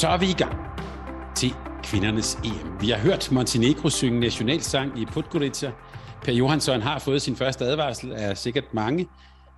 Så 0.00 0.08
er 0.08 0.18
vi 0.18 0.26
i 0.26 0.32
gang 0.32 0.56
til 1.36 1.50
kvindernes 1.82 2.34
EM. 2.34 2.80
Vi 2.80 2.90
har 2.90 2.98
hørt 2.98 3.32
Montenegro 3.32 3.90
synge 3.90 4.20
nationalsang 4.20 5.00
i 5.00 5.04
Podgorica. 5.04 5.72
Per 6.22 6.32
Johansson 6.32 6.82
har 6.82 6.98
fået 6.98 7.22
sin 7.22 7.36
første 7.36 7.64
advarsel 7.64 8.12
af 8.12 8.36
sikkert 8.36 8.74
mange. 8.74 9.06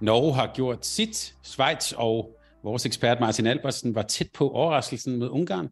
Norge 0.00 0.34
har 0.34 0.52
gjort 0.54 0.86
sit. 0.86 1.34
Schweiz 1.42 1.92
og 1.92 2.30
vores 2.64 2.86
ekspert 2.86 3.20
Martin 3.20 3.46
Albertsen 3.46 3.94
var 3.94 4.02
tæt 4.02 4.28
på 4.34 4.50
overraskelsen 4.50 5.18
mod 5.18 5.28
Ungarn. 5.28 5.68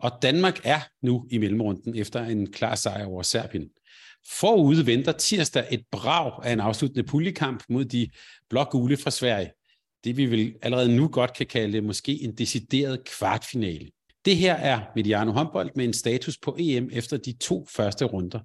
Og 0.00 0.10
Danmark 0.22 0.60
er 0.64 0.80
nu 1.02 1.26
i 1.30 1.38
mellemrunden 1.38 1.96
efter 1.96 2.24
en 2.24 2.52
klar 2.52 2.74
sejr 2.74 3.06
over 3.06 3.22
Serbien. 3.22 3.68
Forude 4.40 4.86
venter 4.86 5.12
tirsdag 5.12 5.66
et 5.70 5.82
brag 5.92 6.32
af 6.44 6.52
en 6.52 6.60
afsluttende 6.60 7.04
puljekamp 7.04 7.62
mod 7.68 7.84
de 7.84 8.08
blågule 8.50 8.96
fra 8.96 9.10
Sverige. 9.10 9.50
Det 10.04 10.16
vi 10.16 10.26
vil 10.26 10.54
allerede 10.62 10.96
nu 10.96 11.08
godt 11.08 11.36
kan 11.36 11.46
kalde 11.46 11.80
måske 11.80 12.22
en 12.22 12.34
decideret 12.34 13.04
kvartfinale. 13.04 13.90
Det 14.24 14.36
her 14.36 14.54
er 14.54 14.80
Mediano 14.96 15.32
håndbold 15.32 15.70
med 15.76 15.84
en 15.84 15.92
status 15.92 16.38
på 16.38 16.56
EM 16.58 16.90
efter 16.92 17.16
de 17.16 17.32
to 17.32 17.66
første 17.76 18.04
runder 18.04 18.40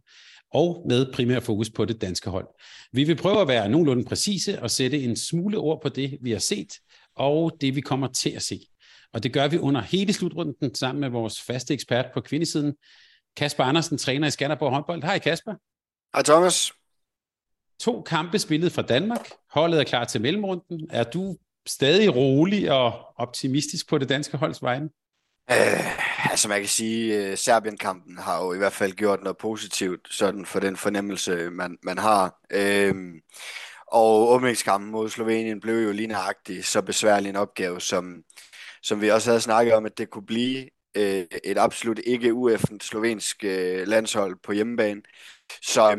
og 0.53 0.85
med 0.87 1.11
primær 1.13 1.39
fokus 1.39 1.69
på 1.69 1.85
det 1.85 2.01
danske 2.01 2.29
hold. 2.29 2.47
Vi 2.91 3.03
vil 3.03 3.15
prøve 3.15 3.41
at 3.41 3.47
være 3.47 3.69
nogenlunde 3.69 4.05
præcise 4.05 4.61
og 4.61 4.71
sætte 4.71 5.01
en 5.01 5.15
smule 5.15 5.57
ord 5.57 5.81
på 5.81 5.89
det, 5.89 6.17
vi 6.21 6.31
har 6.31 6.39
set, 6.39 6.73
og 7.15 7.57
det, 7.61 7.75
vi 7.75 7.81
kommer 7.81 8.07
til 8.07 8.29
at 8.29 8.41
se. 8.41 8.59
Og 9.13 9.23
det 9.23 9.33
gør 9.33 9.47
vi 9.47 9.57
under 9.57 9.81
hele 9.81 10.13
slutrunden 10.13 10.75
sammen 10.75 10.99
med 10.99 11.09
vores 11.09 11.41
faste 11.41 11.73
ekspert 11.73 12.05
på 12.13 12.21
kvindesiden, 12.21 12.73
Kasper 13.37 13.63
Andersen, 13.63 13.97
træner 13.97 14.27
i 14.27 14.31
Skanderborg 14.31 14.71
håndbold. 14.73 15.03
Hej 15.03 15.19
Kasper. 15.19 15.53
Hej 16.15 16.23
Thomas. 16.23 16.71
To 17.79 18.01
kampe 18.01 18.39
spillet 18.39 18.71
fra 18.71 18.81
Danmark. 18.81 19.29
Holdet 19.51 19.79
er 19.79 19.83
klar 19.83 20.05
til 20.05 20.21
mellemrunden. 20.21 20.87
Er 20.89 21.03
du 21.03 21.37
stadig 21.67 22.15
rolig 22.15 22.71
og 22.71 23.05
optimistisk 23.17 23.89
på 23.89 23.97
det 23.97 24.09
danske 24.09 24.37
holds 24.37 24.61
vegne? 24.61 24.89
Øh, 25.51 26.31
altså 26.31 26.49
man 26.49 26.59
kan 26.59 26.69
sige, 26.69 27.17
at 27.17 27.39
Serbien-kampen 27.39 28.17
har 28.17 28.45
jo 28.45 28.53
i 28.53 28.57
hvert 28.57 28.73
fald 28.73 28.91
gjort 28.91 29.23
noget 29.23 29.37
positivt 29.37 30.07
sådan 30.11 30.45
for 30.45 30.59
den 30.59 30.77
fornemmelse, 30.77 31.49
man, 31.49 31.77
man 31.83 31.97
har. 31.97 32.39
Øh, 32.51 32.95
og 33.87 34.29
åbningskampen 34.31 34.91
mod 34.91 35.09
Slovenien 35.09 35.59
blev 35.59 35.75
jo 35.75 35.91
lige 35.91 36.07
nøjagtigt 36.07 36.65
så 36.65 36.81
besværlig 36.81 37.29
en 37.29 37.35
opgave, 37.35 37.81
som, 37.81 38.23
som 38.81 39.01
vi 39.01 39.11
også 39.11 39.29
havde 39.29 39.41
snakket 39.41 39.73
om, 39.73 39.85
at 39.85 39.97
det 39.97 40.09
kunne 40.09 40.25
blive 40.25 40.69
øh, 40.95 41.25
et 41.43 41.57
absolut 41.57 41.99
ikke 42.05 42.33
ueffent 42.33 42.83
slovensk 42.83 43.43
øh, 43.43 43.87
landshold 43.87 44.35
på 44.43 44.51
hjemmebane. 44.51 45.01
Så 45.61 45.91
øh, 45.91 45.97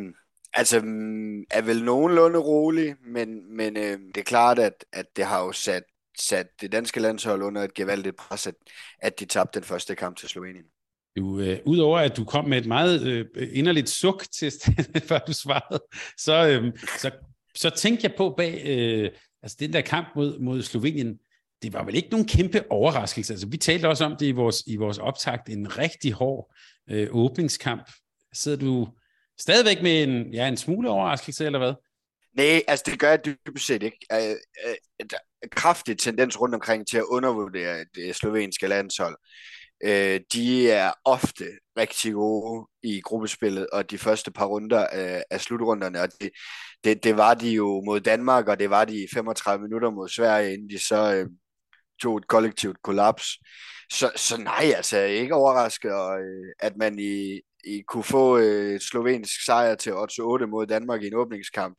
altså 0.55 0.81
mm, 0.81 1.41
er 1.51 1.63
vel 1.63 1.85
nogenlunde 1.85 2.39
rolig, 2.39 2.95
men, 3.07 3.57
men 3.57 3.77
øh, 3.77 3.99
det 4.15 4.17
er 4.17 4.23
klart, 4.23 4.59
at, 4.59 4.85
at 4.93 5.07
det 5.17 5.25
har 5.25 5.45
jo 5.45 5.53
sat 5.53 5.83
sat 6.21 6.47
det 6.61 6.73
danske 6.73 7.01
landshold 7.01 7.43
under 7.43 7.63
et 7.63 7.75
gevaldigt 7.75 8.17
pres, 8.17 8.47
at, 8.47 8.55
at 8.99 9.21
de 9.21 9.25
tabte 9.25 9.59
den 9.59 9.67
første 9.67 9.95
kamp 9.95 10.17
til 10.17 10.29
Slovenien. 10.29 10.65
Du, 11.17 11.41
øh, 11.41 11.59
Udover 11.67 11.99
at 11.99 12.17
du 12.17 12.25
kom 12.25 12.45
med 12.45 12.59
et 12.59 12.67
meget 12.67 13.07
øh, 13.07 13.27
inderligt 13.53 13.89
suk 13.89 14.25
til 14.39 14.53
før 15.09 15.19
du 15.19 15.33
svarede, 15.33 15.81
så, 16.17 16.49
øh, 16.49 16.79
så, 16.99 17.11
så 17.55 17.71
tænkte 17.71 18.05
jeg 18.05 18.15
på 18.17 18.35
bag 18.37 18.63
øh, 18.67 19.11
altså 19.43 19.57
den 19.61 19.73
der 19.73 19.81
kamp 19.81 20.09
mod, 20.17 20.39
mod 20.39 20.63
Slovenien, 20.63 21.19
det 21.63 21.73
var 21.73 21.85
vel 21.85 21.95
ikke 21.95 22.09
nogen 22.11 22.29
kæmpe 22.29 22.65
overraskelse. 22.71 23.33
Altså, 23.33 23.47
vi 23.47 23.57
talte 23.57 23.89
også 23.89 24.05
om 24.05 24.17
det 24.17 24.27
i 24.27 24.33
vores, 24.33 24.63
i 24.67 24.77
vores 24.77 24.99
optakt, 24.99 25.49
en 25.49 25.79
rigtig 25.79 26.13
hård 26.13 26.55
øh, 26.91 27.09
åbningskamp. 27.11 27.91
Sidder 28.33 28.59
du 28.59 28.89
stadigvæk 29.39 29.83
med 29.83 30.03
en, 30.03 30.35
ja, 30.35 30.49
en 30.49 30.57
smule 30.57 30.91
overraskelse, 30.91 31.47
eller 31.47 31.59
hvad? 31.59 31.75
Nej, 32.37 32.63
altså 32.69 32.85
det 32.87 33.01
gør 33.01 33.09
jeg 33.11 33.25
dybest 33.25 33.67
set 33.67 33.83
ikke. 33.83 33.99
Øh, 34.13 34.37
øh, 34.67 34.77
der 35.11 35.17
er 35.17 35.26
kraftig 35.51 35.99
tendens 35.99 36.41
rundt 36.41 36.55
omkring 36.55 36.87
til 36.87 36.97
at 36.97 37.05
undervurdere 37.05 37.85
det 37.95 38.17
slovenske 38.17 38.67
landshold. 38.67 39.17
Øh, 39.85 40.21
de 40.33 40.71
er 40.71 40.93
ofte 41.05 41.45
rigtig 41.79 42.13
gode 42.13 42.69
i 42.83 43.01
gruppespillet, 43.01 43.67
og 43.73 43.91
de 43.91 43.99
første 43.99 44.31
par 44.31 44.47
runder 44.47 44.83
øh, 44.83 45.23
af 45.31 45.41
slutrunderne, 45.41 46.01
og 46.01 46.09
det, 46.21 46.31
det, 46.85 47.05
det 47.05 47.17
var 47.17 47.35
de 47.35 47.51
jo 47.51 47.83
mod 47.87 48.01
Danmark, 48.01 48.49
og 48.49 48.59
det 48.59 48.71
var 48.71 48.85
de 48.85 49.03
i 49.03 49.07
35 49.15 49.63
minutter 49.63 49.91
mod 49.91 50.09
Sverige, 50.09 50.53
inden 50.53 50.71
de 50.71 50.79
så 50.79 51.15
øh, 51.15 51.27
tog 52.03 52.17
et 52.17 52.29
kollektivt 52.29 52.83
kollaps. 52.83 53.27
Så, 53.93 54.13
så 54.17 54.41
nej, 54.41 54.73
altså 54.77 54.97
jeg 54.97 55.07
er 55.07 55.21
ikke 55.21 55.35
overrasket, 55.35 55.93
og, 55.93 56.21
øh, 56.21 56.53
at 56.59 56.77
man 56.77 56.99
i, 56.99 57.41
i 57.65 57.83
kunne 57.89 58.05
få 58.05 58.39
øh, 58.39 58.81
slovensk 58.81 59.45
sejr 59.45 59.75
til 59.75 59.91
8-8 59.91 60.47
mod 60.47 60.67
Danmark 60.67 61.03
i 61.03 61.07
en 61.07 61.15
åbningskamp 61.15 61.79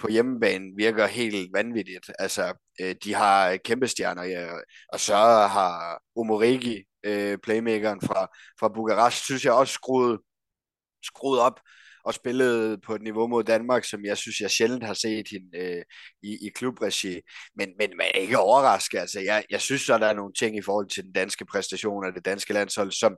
på 0.00 0.08
hjemmebane 0.08 0.64
virker 0.76 1.06
helt 1.06 1.52
vanvittigt. 1.52 2.10
Altså, 2.18 2.54
øh, 2.80 2.94
de 3.04 3.14
har 3.14 3.56
kæmpe 3.56 3.88
stjerner, 3.88 4.22
ja, 4.22 4.46
og 4.92 5.00
så 5.00 5.14
har 5.56 6.02
Omorigi, 6.16 6.84
øh, 7.04 7.38
playmakeren 7.42 8.00
fra, 8.00 8.26
fra 8.60 8.68
Bukarest, 8.68 9.24
synes 9.24 9.44
jeg 9.44 9.52
også 9.52 9.72
skruet, 9.72 10.20
skruet 11.02 11.40
op 11.40 11.60
og 12.04 12.14
spillet 12.14 12.80
på 12.82 12.94
et 12.94 13.02
niveau 13.02 13.26
mod 13.26 13.44
Danmark, 13.44 13.84
som 13.84 14.04
jeg 14.04 14.16
synes, 14.16 14.40
jeg 14.40 14.50
sjældent 14.50 14.84
har 14.84 14.94
set 14.94 15.28
hende 15.30 15.58
øh, 15.58 15.82
i, 16.22 16.46
i 16.46 16.50
klubregi. 16.54 17.20
Men, 17.56 17.68
men 17.78 17.90
man 17.96 18.06
er 18.14 18.18
ikke 18.18 18.38
overrasket. 18.38 18.98
Altså, 18.98 19.20
jeg, 19.20 19.44
jeg 19.50 19.60
synes, 19.60 19.90
at 19.90 20.00
der 20.00 20.06
er 20.06 20.14
nogle 20.14 20.32
ting 20.38 20.56
i 20.56 20.62
forhold 20.62 20.88
til 20.88 21.04
den 21.04 21.12
danske 21.12 21.44
præstation 21.44 22.04
og 22.04 22.12
det 22.14 22.24
danske 22.24 22.52
landshold, 22.52 22.92
som, 22.92 23.16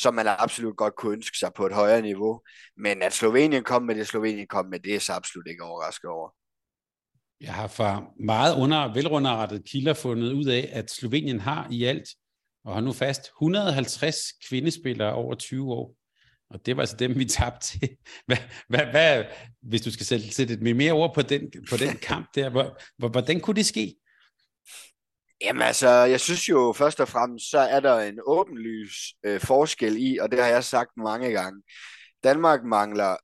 som 0.00 0.14
man 0.14 0.26
absolut 0.28 0.76
godt 0.76 0.94
kunne 0.96 1.12
ønske 1.12 1.38
sig 1.38 1.50
på 1.56 1.66
et 1.66 1.72
højere 1.72 2.02
niveau. 2.02 2.40
Men 2.76 3.02
at 3.02 3.12
Slovenien 3.12 3.64
kom 3.64 3.82
med 3.82 3.94
det, 3.94 4.06
Slovenien 4.06 4.46
kom 4.46 4.66
med 4.66 4.80
det, 4.80 4.94
er 4.94 4.98
så 4.98 5.12
absolut 5.12 5.46
ikke 5.46 5.64
overrasket 5.64 6.10
over. 6.10 6.30
Jeg 7.40 7.54
har 7.54 7.66
fra 7.66 8.04
meget 8.20 8.56
under 8.56 8.94
velrunderrettet 8.94 9.64
kilder 9.64 9.94
fundet 9.94 10.32
ud 10.32 10.44
af, 10.44 10.70
at 10.72 10.90
Slovenien 10.90 11.40
har 11.40 11.68
i 11.70 11.84
alt, 11.84 12.08
og 12.64 12.74
har 12.74 12.80
nu 12.80 12.92
fast, 12.92 13.22
150 13.22 14.16
kvindespillere 14.48 15.14
over 15.14 15.34
20 15.34 15.72
år. 15.72 15.94
Og 16.50 16.66
det 16.66 16.76
var 16.76 16.82
altså 16.82 16.96
dem, 16.96 17.18
vi 17.18 17.24
tabte 17.24 17.66
til. 17.66 17.88
Hvad, 18.26 18.36
hvad, 18.68 18.86
hvad, 18.90 19.24
hvis 19.62 19.82
du 19.82 19.90
skal 19.90 20.06
sætte, 20.06 20.34
sætte 20.34 20.54
et 20.54 20.76
mere 20.76 20.92
ord 20.92 21.14
på 21.14 21.22
den, 21.22 21.52
på 21.70 21.76
den 21.76 21.96
kamp 22.10 22.26
der, 22.34 22.50
hvor, 22.50 23.08
hvordan 23.08 23.40
kunne 23.40 23.56
det 23.56 23.66
ske? 23.66 23.94
Jamen 25.40 25.62
altså, 25.62 25.88
jeg 25.88 26.20
synes 26.20 26.48
jo 26.48 26.72
først 26.76 27.00
og 27.00 27.08
fremmest, 27.08 27.50
så 27.50 27.58
er 27.58 27.80
der 27.80 27.98
en 27.98 28.18
åbenlys 28.26 28.94
øh, 29.24 29.40
forskel 29.40 29.96
i, 29.98 30.18
og 30.18 30.32
det 30.32 30.40
har 30.40 30.48
jeg 30.48 30.64
sagt 30.64 30.90
mange 30.96 31.30
gange. 31.30 31.62
Danmark 32.24 32.64
mangler 32.64 33.16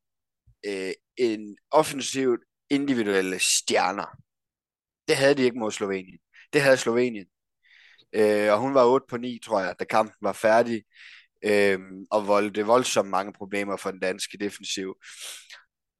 øh, 0.66 0.93
en 1.16 1.56
offensivt 1.71 2.41
individuelle 2.71 3.38
stjerner. 3.38 4.16
Det 5.09 5.16
havde 5.16 5.34
de 5.34 5.43
ikke 5.43 5.59
mod 5.59 5.71
Slovenien. 5.71 6.19
Det 6.53 6.62
havde 6.62 6.77
Slovenien. 6.77 7.27
Øh, 8.12 8.53
og 8.53 8.59
hun 8.59 8.75
var 8.75 8.84
8 8.84 9.06
på 9.09 9.16
9, 9.16 9.38
tror 9.44 9.60
jeg, 9.60 9.75
da 9.78 9.84
kampen 9.84 10.16
var 10.22 10.33
færdig. 10.33 10.83
Øh, 11.44 11.78
og 12.10 12.27
voldte 12.27 12.66
voldsomt 12.66 13.10
mange 13.10 13.33
problemer 13.33 13.77
for 13.77 13.91
den 13.91 14.00
danske 14.00 14.38
defensiv. 14.38 14.94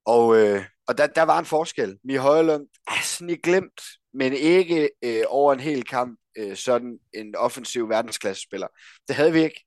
Og, 0.06 0.36
øh, 0.36 0.64
og 0.88 0.98
der, 0.98 1.06
der 1.06 1.22
var 1.22 1.38
en 1.38 1.44
forskel. 1.44 1.98
Mi 2.04 2.14
Højlund 2.14 2.66
er 2.86 3.02
sådan 3.02 3.30
i 3.30 3.36
glemt, 3.36 3.80
men 4.16 4.32
ikke 4.32 4.90
øh, 5.04 5.22
over 5.28 5.52
en 5.52 5.60
hel 5.60 5.84
kamp 5.84 6.20
øh, 6.38 6.56
sådan 6.56 6.98
en 7.14 7.36
offensiv 7.36 7.88
verdensklassespiller. 7.88 8.68
Det 9.08 9.16
havde 9.16 9.32
vi 9.32 9.42
ikke. 9.42 9.64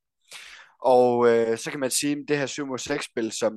Og 0.82 1.28
øh, 1.28 1.58
så 1.58 1.70
kan 1.70 1.80
man 1.80 1.90
sige, 1.90 2.12
at 2.12 2.24
det 2.28 2.38
her 2.38 2.46
7 2.46 2.78
6 2.78 3.04
spil 3.04 3.32
som, 3.32 3.52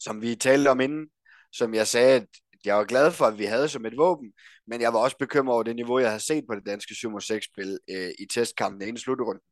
som 0.00 0.22
vi 0.22 0.34
talte 0.34 0.68
om 0.68 0.80
inden, 0.80 1.08
som 1.52 1.74
jeg 1.74 1.86
sagde, 1.86 2.16
at 2.16 2.26
jeg 2.64 2.76
var 2.76 2.84
glad 2.84 3.12
for, 3.12 3.24
at 3.24 3.38
vi 3.38 3.44
havde 3.44 3.68
som 3.68 3.86
et 3.86 3.96
våben, 3.96 4.32
men 4.66 4.80
jeg 4.80 4.92
var 4.92 4.98
også 4.98 5.16
bekymret 5.18 5.54
over 5.54 5.62
det 5.62 5.76
niveau, 5.76 5.98
jeg 5.98 6.08
havde 6.10 6.24
set 6.24 6.44
på 6.48 6.54
det 6.54 6.66
danske 6.66 6.94
7 6.94 7.20
6 7.20 7.46
spil 7.46 7.78
øh, 7.90 8.10
i 8.18 8.26
testkampen 8.26 8.82
inden 8.82 8.98
slutrunden. 8.98 9.42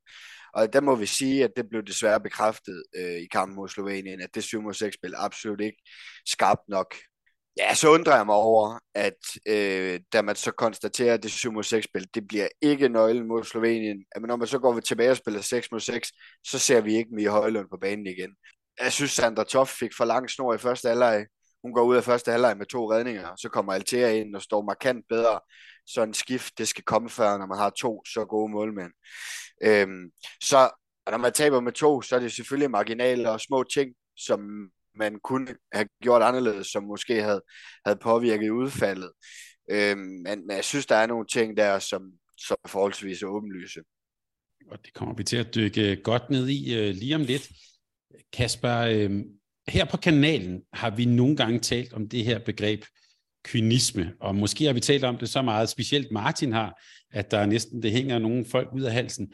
Og 0.54 0.72
der 0.72 0.80
må 0.80 0.94
vi 0.94 1.06
sige, 1.06 1.44
at 1.44 1.50
det 1.56 1.68
blev 1.68 1.82
desværre 1.82 2.20
bekræftet 2.20 2.84
øh, 2.96 3.16
i 3.16 3.26
kampen 3.26 3.56
mod 3.56 3.68
Slovenien, 3.68 4.20
at 4.20 4.34
det 4.34 4.44
7 4.44 4.72
6 4.72 4.94
spil 4.94 5.14
absolut 5.16 5.60
ikke 5.60 5.82
skarpt 6.26 6.68
nok 6.68 6.94
Ja, 7.56 7.74
så 7.74 7.88
undrer 7.88 8.16
jeg 8.16 8.26
mig 8.26 8.34
over, 8.34 8.78
at 8.94 9.20
øh, 9.48 10.00
da 10.12 10.22
man 10.22 10.36
så 10.36 10.50
konstaterer, 10.50 11.14
at 11.14 11.22
det 11.22 11.30
7 11.30 11.52
mod 11.52 11.62
6 11.62 11.84
spil, 11.84 12.08
det 12.14 12.28
bliver 12.28 12.48
ikke 12.62 12.88
nøglen 12.88 13.28
mod 13.28 13.44
Slovenien. 13.44 14.04
Men 14.16 14.28
når 14.28 14.36
man 14.36 14.48
så 14.48 14.58
går 14.58 14.80
tilbage 14.80 15.10
og 15.10 15.16
spiller 15.16 15.40
6 15.40 15.72
mod 15.72 15.80
6, 15.80 16.12
så 16.46 16.58
ser 16.58 16.80
vi 16.80 16.96
ikke 16.96 17.14
Mia 17.14 17.30
Højlund 17.30 17.68
på 17.70 17.76
banen 17.80 18.06
igen. 18.06 18.30
Jeg 18.80 18.92
synes, 18.92 19.10
Sandra 19.10 19.44
Toff 19.44 19.70
fik 19.70 19.90
for 19.96 20.04
lang 20.04 20.30
snor 20.30 20.54
i 20.54 20.58
første 20.58 20.88
halvleg. 20.88 21.26
Hun 21.62 21.74
går 21.74 21.82
ud 21.82 21.96
af 21.96 22.04
første 22.04 22.30
halvleg 22.30 22.56
med 22.56 22.66
to 22.66 22.92
redninger, 22.92 23.28
så 23.36 23.48
kommer 23.48 23.72
Altea 23.72 24.10
ind 24.10 24.36
og 24.36 24.42
står 24.42 24.62
markant 24.62 25.04
bedre 25.08 25.40
sådan 25.86 26.14
skift, 26.14 26.58
det 26.58 26.68
skal 26.68 26.84
komme 26.84 27.10
før, 27.10 27.38
når 27.38 27.46
man 27.46 27.58
har 27.58 27.70
to 27.70 28.02
så 28.04 28.24
gode 28.24 28.52
målmænd. 28.52 28.92
Øhm, 29.62 30.10
så 30.42 30.70
når 31.10 31.18
man 31.18 31.32
taber 31.32 31.60
med 31.60 31.72
to, 31.72 32.02
så 32.02 32.16
er 32.16 32.20
det 32.20 32.32
selvfølgelig 32.32 32.70
marginale 32.70 33.30
og 33.30 33.40
små 33.40 33.62
ting, 33.62 33.94
som 34.16 34.40
man 34.96 35.18
kunne 35.24 35.46
have 35.72 35.88
gjort 36.02 36.22
anderledes, 36.22 36.66
som 36.66 36.82
måske 36.84 37.22
havde, 37.22 37.42
havde 37.86 37.98
påvirket 38.02 38.50
udfaldet. 38.50 39.12
Øhm, 39.70 39.98
men, 39.98 40.46
men 40.46 40.56
jeg 40.56 40.64
synes, 40.64 40.86
der 40.86 40.96
er 40.96 41.06
nogle 41.06 41.26
ting 41.26 41.56
der, 41.56 41.78
som, 41.78 42.02
som 42.38 42.56
er 42.64 42.68
forholdsvis 42.68 43.22
åbenlyse. 43.22 43.80
Og 44.70 44.78
det 44.84 44.94
kommer 44.94 45.14
vi 45.14 45.24
til 45.24 45.36
at 45.36 45.54
dykke 45.54 45.92
øh, 45.92 45.98
godt 46.02 46.30
ned 46.30 46.48
i 46.48 46.74
øh, 46.78 46.94
lige 46.94 47.14
om 47.14 47.22
lidt. 47.22 47.48
Kasper, 48.32 48.78
øh, 48.78 49.10
her 49.68 49.84
på 49.84 49.96
kanalen 49.96 50.62
har 50.72 50.90
vi 50.90 51.04
nogle 51.04 51.36
gange 51.36 51.58
talt 51.58 51.92
om 51.92 52.08
det 52.08 52.24
her 52.24 52.38
begreb 52.38 52.84
kynisme, 53.44 54.12
og 54.20 54.34
måske 54.34 54.64
har 54.64 54.72
vi 54.72 54.80
talt 54.80 55.04
om 55.04 55.18
det 55.18 55.28
så 55.28 55.42
meget, 55.42 55.68
specielt 55.68 56.12
Martin 56.12 56.52
har, 56.52 56.82
at 57.10 57.30
der 57.30 57.46
næsten 57.46 57.82
det 57.82 57.92
hænger 57.92 58.18
nogle 58.18 58.44
folk 58.44 58.68
ud 58.74 58.82
af 58.82 58.92
halsen. 58.92 59.32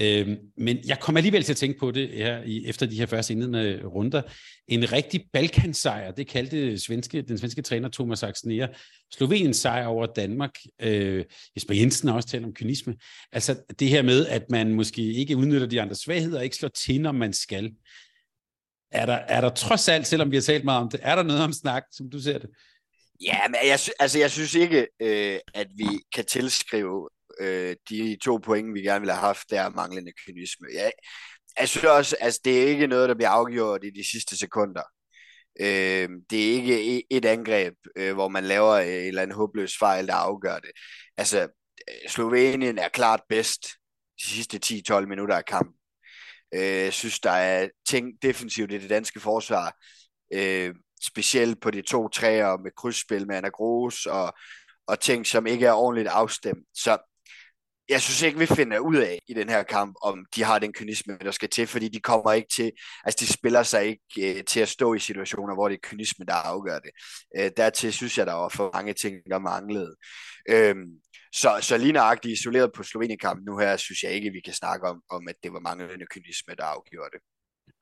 Øh, 0.00 0.28
men 0.56 0.78
jeg 0.86 1.00
kommer 1.00 1.18
alligevel 1.18 1.42
til 1.42 1.52
at 1.52 1.56
tænke 1.56 1.78
på 1.78 1.90
det 1.90 2.08
her 2.08 2.42
i, 2.42 2.66
efter 2.66 2.86
de 2.86 2.96
her 2.96 3.06
første 3.06 3.32
indledende 3.32 3.82
runder. 3.84 4.22
En 4.68 4.92
rigtig 4.92 5.24
Balkansejr, 5.32 6.10
det 6.10 6.26
kaldte 6.26 6.78
svenske, 6.78 7.22
den 7.22 7.38
svenske 7.38 7.62
træner 7.62 7.88
Thomas 7.88 8.22
Axner. 8.22 8.66
Sloveniens 9.12 9.56
sejr 9.56 9.86
over 9.86 10.06
Danmark. 10.06 10.54
Øh, 10.82 11.24
Jesper 11.56 11.74
Jensen 11.74 12.08
har 12.08 12.16
også 12.16 12.28
talt 12.28 12.44
om 12.44 12.54
kynisme. 12.54 12.96
Altså 13.32 13.56
det 13.78 13.88
her 13.88 14.02
med, 14.02 14.26
at 14.26 14.42
man 14.50 14.74
måske 14.74 15.02
ikke 15.02 15.36
udnytter 15.36 15.66
de 15.66 15.80
andre 15.80 15.94
svagheder, 15.94 16.38
og 16.38 16.44
ikke 16.44 16.56
slår 16.56 16.68
til, 16.68 17.00
når 17.00 17.12
man 17.12 17.32
skal. 17.32 17.72
Er 18.92 19.06
der, 19.06 19.14
er 19.14 19.40
der 19.40 19.50
trods 19.50 19.88
alt, 19.88 20.06
selvom 20.06 20.30
vi 20.30 20.36
har 20.36 20.42
talt 20.42 20.64
meget 20.64 20.82
om 20.82 20.90
det, 20.90 21.00
er 21.02 21.14
der 21.14 21.22
noget 21.22 21.42
om 21.42 21.52
snak, 21.52 21.82
som 21.92 22.10
du 22.10 22.20
ser 22.20 22.38
det? 22.38 22.50
Ja, 23.20 23.48
men 23.48 23.56
jeg, 23.64 23.78
altså, 24.00 24.18
jeg 24.18 24.30
synes 24.30 24.54
ikke, 24.54 24.86
øh, 25.02 25.38
at 25.54 25.66
vi 25.76 25.88
kan 26.14 26.24
tilskrive 26.24 27.08
øh, 27.40 27.76
de 27.90 28.16
to 28.24 28.36
point, 28.36 28.74
vi 28.74 28.80
gerne 28.80 29.00
ville 29.00 29.12
have 29.12 29.26
haft, 29.26 29.50
der 29.50 29.68
manglende 29.68 30.12
kynisme. 30.26 30.66
Ja, 30.72 30.90
jeg 31.58 31.68
synes 31.68 31.84
også, 31.84 32.16
altså, 32.20 32.40
det 32.44 32.62
er 32.62 32.66
ikke 32.66 32.86
noget, 32.86 33.08
der 33.08 33.14
bliver 33.14 33.28
afgjort 33.28 33.84
i 33.84 33.90
de 33.90 34.10
sidste 34.10 34.36
sekunder. 34.36 34.82
Øh, 35.60 36.08
det 36.30 36.48
er 36.48 36.52
ikke 36.52 37.04
et 37.10 37.24
angreb, 37.24 37.74
øh, 37.96 38.14
hvor 38.14 38.28
man 38.28 38.44
laver 38.44 38.70
øh, 38.72 38.86
et 38.86 39.08
eller 39.08 39.22
andet 39.22 39.36
håbløs 39.36 39.78
fejl, 39.78 40.06
der 40.06 40.14
afgør 40.14 40.58
det. 40.58 40.70
Altså, 41.16 41.40
øh, 41.88 42.08
Slovenien 42.08 42.78
er 42.78 42.88
klart 42.88 43.20
bedst 43.28 43.66
de 44.20 44.26
sidste 44.26 44.60
10-12 44.66 45.06
minutter 45.06 45.36
af 45.36 45.44
kampen. 45.44 45.74
Øh, 46.54 46.60
jeg 46.60 46.92
synes, 46.92 47.20
der 47.20 47.30
er 47.30 47.68
ting 47.88 48.22
defensivt 48.22 48.72
i 48.72 48.78
det 48.78 48.90
danske 48.90 49.20
forsvar, 49.20 49.76
øh, 50.32 50.74
specielt 51.02 51.60
på 51.60 51.70
de 51.70 51.82
to 51.82 52.08
træer 52.08 52.56
med 52.56 52.70
krydsspil 52.76 53.26
med 53.26 53.36
Anna 53.36 53.48
Gros 53.48 54.06
og, 54.06 54.34
og 54.86 55.00
ting, 55.00 55.26
som 55.26 55.46
ikke 55.46 55.66
er 55.66 55.72
ordentligt 55.72 56.08
afstemt. 56.08 56.66
Så 56.74 56.98
jeg 57.88 58.02
synes 58.02 58.22
ikke, 58.22 58.38
vi 58.38 58.46
finder 58.46 58.78
ud 58.78 58.96
af 58.96 59.18
i 59.28 59.34
den 59.34 59.48
her 59.48 59.62
kamp, 59.62 59.96
om 60.02 60.26
de 60.36 60.42
har 60.44 60.58
den 60.58 60.72
kynisme, 60.72 61.18
der 61.20 61.30
skal 61.30 61.48
til, 61.48 61.66
fordi 61.66 61.88
de 61.88 62.00
kommer 62.00 62.32
ikke 62.32 62.48
til, 62.54 62.72
altså 63.04 63.16
de 63.20 63.32
spiller 63.32 63.62
sig 63.62 63.86
ikke 63.86 64.38
øh, 64.38 64.44
til 64.44 64.60
at 64.60 64.68
stå 64.68 64.94
i 64.94 64.98
situationer, 64.98 65.54
hvor 65.54 65.68
det 65.68 65.74
er 65.74 65.88
kynisme, 65.88 66.24
der 66.24 66.34
afgør 66.34 66.78
det. 66.78 66.90
Øh, 67.38 67.50
dertil 67.56 67.92
synes 67.92 68.18
jeg, 68.18 68.26
der 68.26 68.32
var 68.32 68.48
for 68.48 68.70
mange 68.74 68.92
ting, 68.92 69.16
der 69.30 69.38
manglede. 69.38 69.96
Øh, 70.48 70.74
så, 71.34 71.58
så 71.60 71.76
lige 71.76 71.92
nøjagtigt 71.92 72.40
isoleret 72.40 72.70
på 72.76 72.82
Slovenien-kampen 72.82 73.44
nu 73.44 73.58
her, 73.58 73.76
synes 73.76 74.02
jeg 74.02 74.12
ikke, 74.12 74.30
vi 74.30 74.40
kan 74.40 74.54
snakke 74.54 74.88
om, 74.88 75.02
om 75.10 75.28
at 75.28 75.34
det 75.42 75.52
var 75.52 75.60
manglende 75.60 76.06
kynisme, 76.10 76.54
der 76.58 76.64
afgjorde 76.64 77.10
det. 77.12 77.20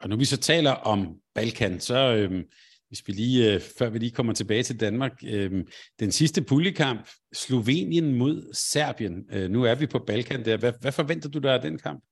Og 0.00 0.08
når 0.08 0.16
vi 0.16 0.24
så 0.24 0.36
taler 0.36 0.70
om 0.70 1.16
Balkan, 1.34 1.80
så 1.80 2.14
øh, 2.14 2.44
hvis 2.92 3.02
vi 3.06 3.12
lige, 3.12 3.54
øh, 3.54 3.60
før 3.78 3.88
vi 3.88 3.98
lige 3.98 4.10
kommer 4.10 4.32
tilbage 4.32 4.62
til 4.62 4.80
Danmark, 4.80 5.12
øh, 5.26 5.64
den 6.00 6.12
sidste 6.12 6.42
puljekamp, 6.42 7.08
Slovenien 7.34 8.14
mod 8.14 8.54
Serbien. 8.54 9.24
Øh, 9.32 9.50
nu 9.50 9.64
er 9.64 9.74
vi 9.74 9.86
på 9.86 9.98
Balkan 9.98 10.44
der. 10.44 10.56
Hvad, 10.56 10.72
hvad 10.80 10.92
forventer 10.92 11.28
du 11.28 11.38
der 11.38 11.54
af 11.54 11.60
den 11.60 11.78
kamp? 11.78 12.04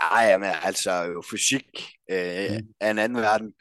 Ej, 0.00 0.38
men 0.38 0.50
altså 0.62 1.02
jo 1.02 1.22
fysik 1.30 1.64
øh, 2.10 2.50
mm. 2.50 2.66
af 2.80 2.90
en 2.90 2.98
anden 2.98 3.18
verden. 3.18 3.52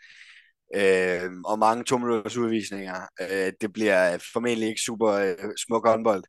Øh, 0.75 1.31
og 1.45 1.59
mange 1.59 1.83
to 1.83 1.98
minutters 1.98 2.38
udvisninger. 2.38 3.01
Øh, 3.21 3.54
det 3.62 3.74
bliver 3.74 4.18
formentlig 4.33 4.69
ikke 4.69 4.81
super 4.81 5.12
øh, 5.12 5.51
smuk 5.68 5.88
håndbold, 5.88 6.24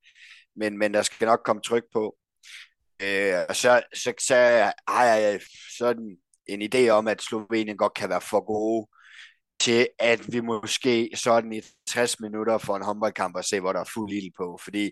men, 0.56 0.78
men 0.78 0.94
der 0.94 1.02
skal 1.02 1.26
nok 1.26 1.40
komme 1.44 1.62
tryk 1.62 1.84
på. 1.92 2.16
Øh, 3.02 3.34
og 3.48 3.56
så, 3.56 3.82
så, 3.94 4.12
så 4.20 4.34
har 4.88 5.04
jeg 5.04 5.40
sådan 5.78 6.16
en 6.46 6.62
idé 6.74 6.88
om, 6.88 7.08
at 7.08 7.22
Slovenien 7.22 7.76
godt 7.76 7.94
kan 7.94 8.08
være 8.08 8.20
for 8.20 8.46
gode 8.46 8.88
til, 9.60 9.88
at 9.98 10.32
vi 10.32 10.40
måske 10.40 11.10
sådan 11.14 11.52
i 11.52 11.60
60 11.90 12.20
minutter 12.20 12.58
for 12.58 12.76
en 12.76 12.84
håndboldkamp 12.84 13.36
og 13.36 13.44
se, 13.44 13.60
hvor 13.60 13.72
der 13.72 13.80
er 13.80 13.90
fuld 13.94 14.12
ild 14.12 14.32
på, 14.36 14.58
fordi 14.64 14.90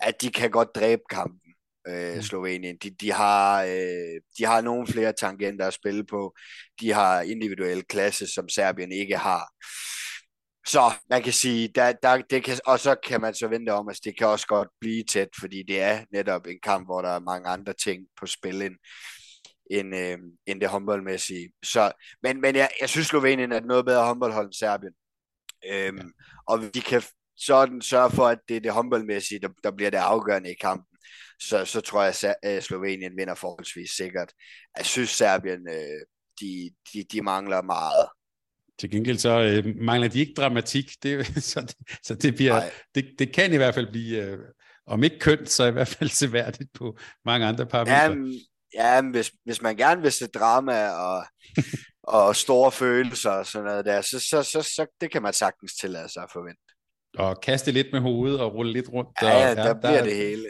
at 0.00 0.22
de 0.22 0.30
kan 0.30 0.50
godt 0.50 0.74
dræbe 0.74 1.02
kampen, 1.10 1.40
øh, 1.88 2.14
mm. 2.14 2.22
Slovenien. 2.22 2.76
De, 2.82 2.90
de, 2.90 3.12
har, 3.12 3.62
øh, 3.62 4.20
de 4.38 4.44
har 4.44 4.60
nogle 4.60 4.86
flere 4.86 5.12
tangenter 5.12 5.66
at 5.66 5.74
spille 5.74 6.04
på. 6.04 6.34
De 6.80 6.92
har 6.92 7.20
individuel 7.20 7.82
klasse, 7.82 8.26
som 8.26 8.48
Serbien 8.48 8.92
ikke 8.92 9.16
har. 9.16 9.48
Så 10.66 10.92
man 11.10 11.22
kan 11.22 11.32
sige, 11.32 11.68
der, 11.68 11.92
der, 12.02 12.22
det 12.30 12.44
kan, 12.44 12.58
og 12.66 12.80
så 12.80 12.94
kan 13.06 13.20
man 13.20 13.34
så 13.34 13.48
vente 13.48 13.70
om, 13.70 13.88
at 13.88 13.98
det 14.04 14.18
kan 14.18 14.26
også 14.26 14.46
godt 14.46 14.68
blive 14.80 15.04
tæt, 15.04 15.28
fordi 15.40 15.62
det 15.68 15.80
er 15.80 16.04
netop 16.12 16.46
en 16.46 16.58
kamp, 16.62 16.86
hvor 16.86 17.02
der 17.02 17.08
er 17.08 17.20
mange 17.20 17.48
andre 17.48 17.72
ting 17.72 18.06
på 18.20 18.26
spil 18.26 18.62
end, 18.62 18.74
end, 19.70 19.96
øh, 19.96 20.18
end 20.46 20.60
det 20.60 20.68
håndboldmæssige. 20.68 21.52
Så, 21.64 21.92
men 22.22 22.40
men 22.40 22.56
jeg, 22.56 22.70
jeg 22.80 22.88
synes, 22.88 23.06
Slovenien 23.06 23.52
er 23.52 23.56
et 23.56 23.66
noget 23.66 23.84
bedre 23.84 24.06
håndboldhold 24.06 24.46
end 24.46 24.52
Serbien. 24.52 24.92
Øhm, 25.72 25.96
ja. 25.96 26.02
Og 26.46 26.74
de 26.74 26.80
kan 26.80 27.02
sådan 27.36 27.82
sørge 27.82 28.10
for, 28.10 28.26
at 28.26 28.38
det 28.48 28.56
er 28.56 28.60
det 28.60 28.72
håndboldmæssige, 28.72 29.40
der, 29.40 29.48
der 29.64 29.70
bliver 29.70 29.90
det 29.90 29.98
afgørende 29.98 30.50
i 30.50 30.54
kampen. 30.60 30.98
Så, 31.40 31.64
så 31.64 31.80
tror 31.80 32.02
jeg, 32.02 32.34
at 32.42 32.64
Slovenien 32.64 33.16
vinder 33.16 33.34
forholdsvis 33.34 33.90
sikkert. 33.90 34.32
Jeg 34.76 34.86
synes, 34.86 35.10
Serbien 35.10 35.68
øh, 35.68 36.00
de, 36.40 36.70
de, 36.92 37.04
de 37.12 37.22
mangler 37.22 37.62
meget. 37.62 38.08
Til 38.78 38.90
gengæld 38.90 39.18
så 39.18 39.40
øh, 39.40 39.76
mangler 39.76 40.08
de 40.08 40.20
ikke 40.20 40.34
dramatik, 40.36 40.90
det, 41.02 41.26
så, 41.52 41.60
det, 41.60 41.76
så 42.02 42.14
det, 42.14 42.34
bliver, 42.34 42.62
det, 42.94 43.14
det 43.18 43.34
kan 43.34 43.52
i 43.52 43.56
hvert 43.56 43.74
fald 43.74 43.90
blive, 43.90 44.22
øh, 44.22 44.38
om 44.86 45.02
ikke 45.02 45.18
kønt, 45.18 45.50
så 45.50 45.64
i 45.64 45.70
hvert 45.70 45.88
fald 45.88 46.10
seværdigt 46.10 46.72
på 46.74 46.98
mange 47.24 47.46
andre 47.46 47.66
parametre. 47.66 48.02
Jamen, 48.02 48.32
Ja, 48.76 49.02
men 49.02 49.10
hvis, 49.10 49.32
hvis 49.44 49.62
man 49.62 49.76
gerne 49.76 50.02
vil 50.02 50.12
se 50.12 50.26
drama 50.26 50.88
og, 50.88 51.24
og 52.02 52.36
store 52.36 52.72
følelser 52.72 53.30
og 53.30 53.46
sådan 53.46 53.66
noget 53.66 53.84
der, 53.84 54.00
så, 54.00 54.20
så, 54.20 54.42
så, 54.42 54.62
så 54.62 54.86
det 55.00 55.10
kan 55.10 55.22
man 55.22 55.32
sagtens 55.32 55.74
tillade 55.74 56.12
sig 56.12 56.22
at 56.22 56.28
forvente. 56.32 56.62
Og 57.18 57.40
kaste 57.40 57.72
lidt 57.72 57.86
med 57.92 58.00
hovedet 58.00 58.40
og 58.40 58.54
rulle 58.54 58.72
lidt 58.72 58.88
rundt. 58.88 59.10
Ja, 59.22 59.34
og, 59.34 59.40
ja 59.40 59.54
der, 59.54 59.62
der 59.62 59.74
bliver 59.74 59.92
der... 59.92 60.04
det 60.04 60.16
hele. 60.16 60.46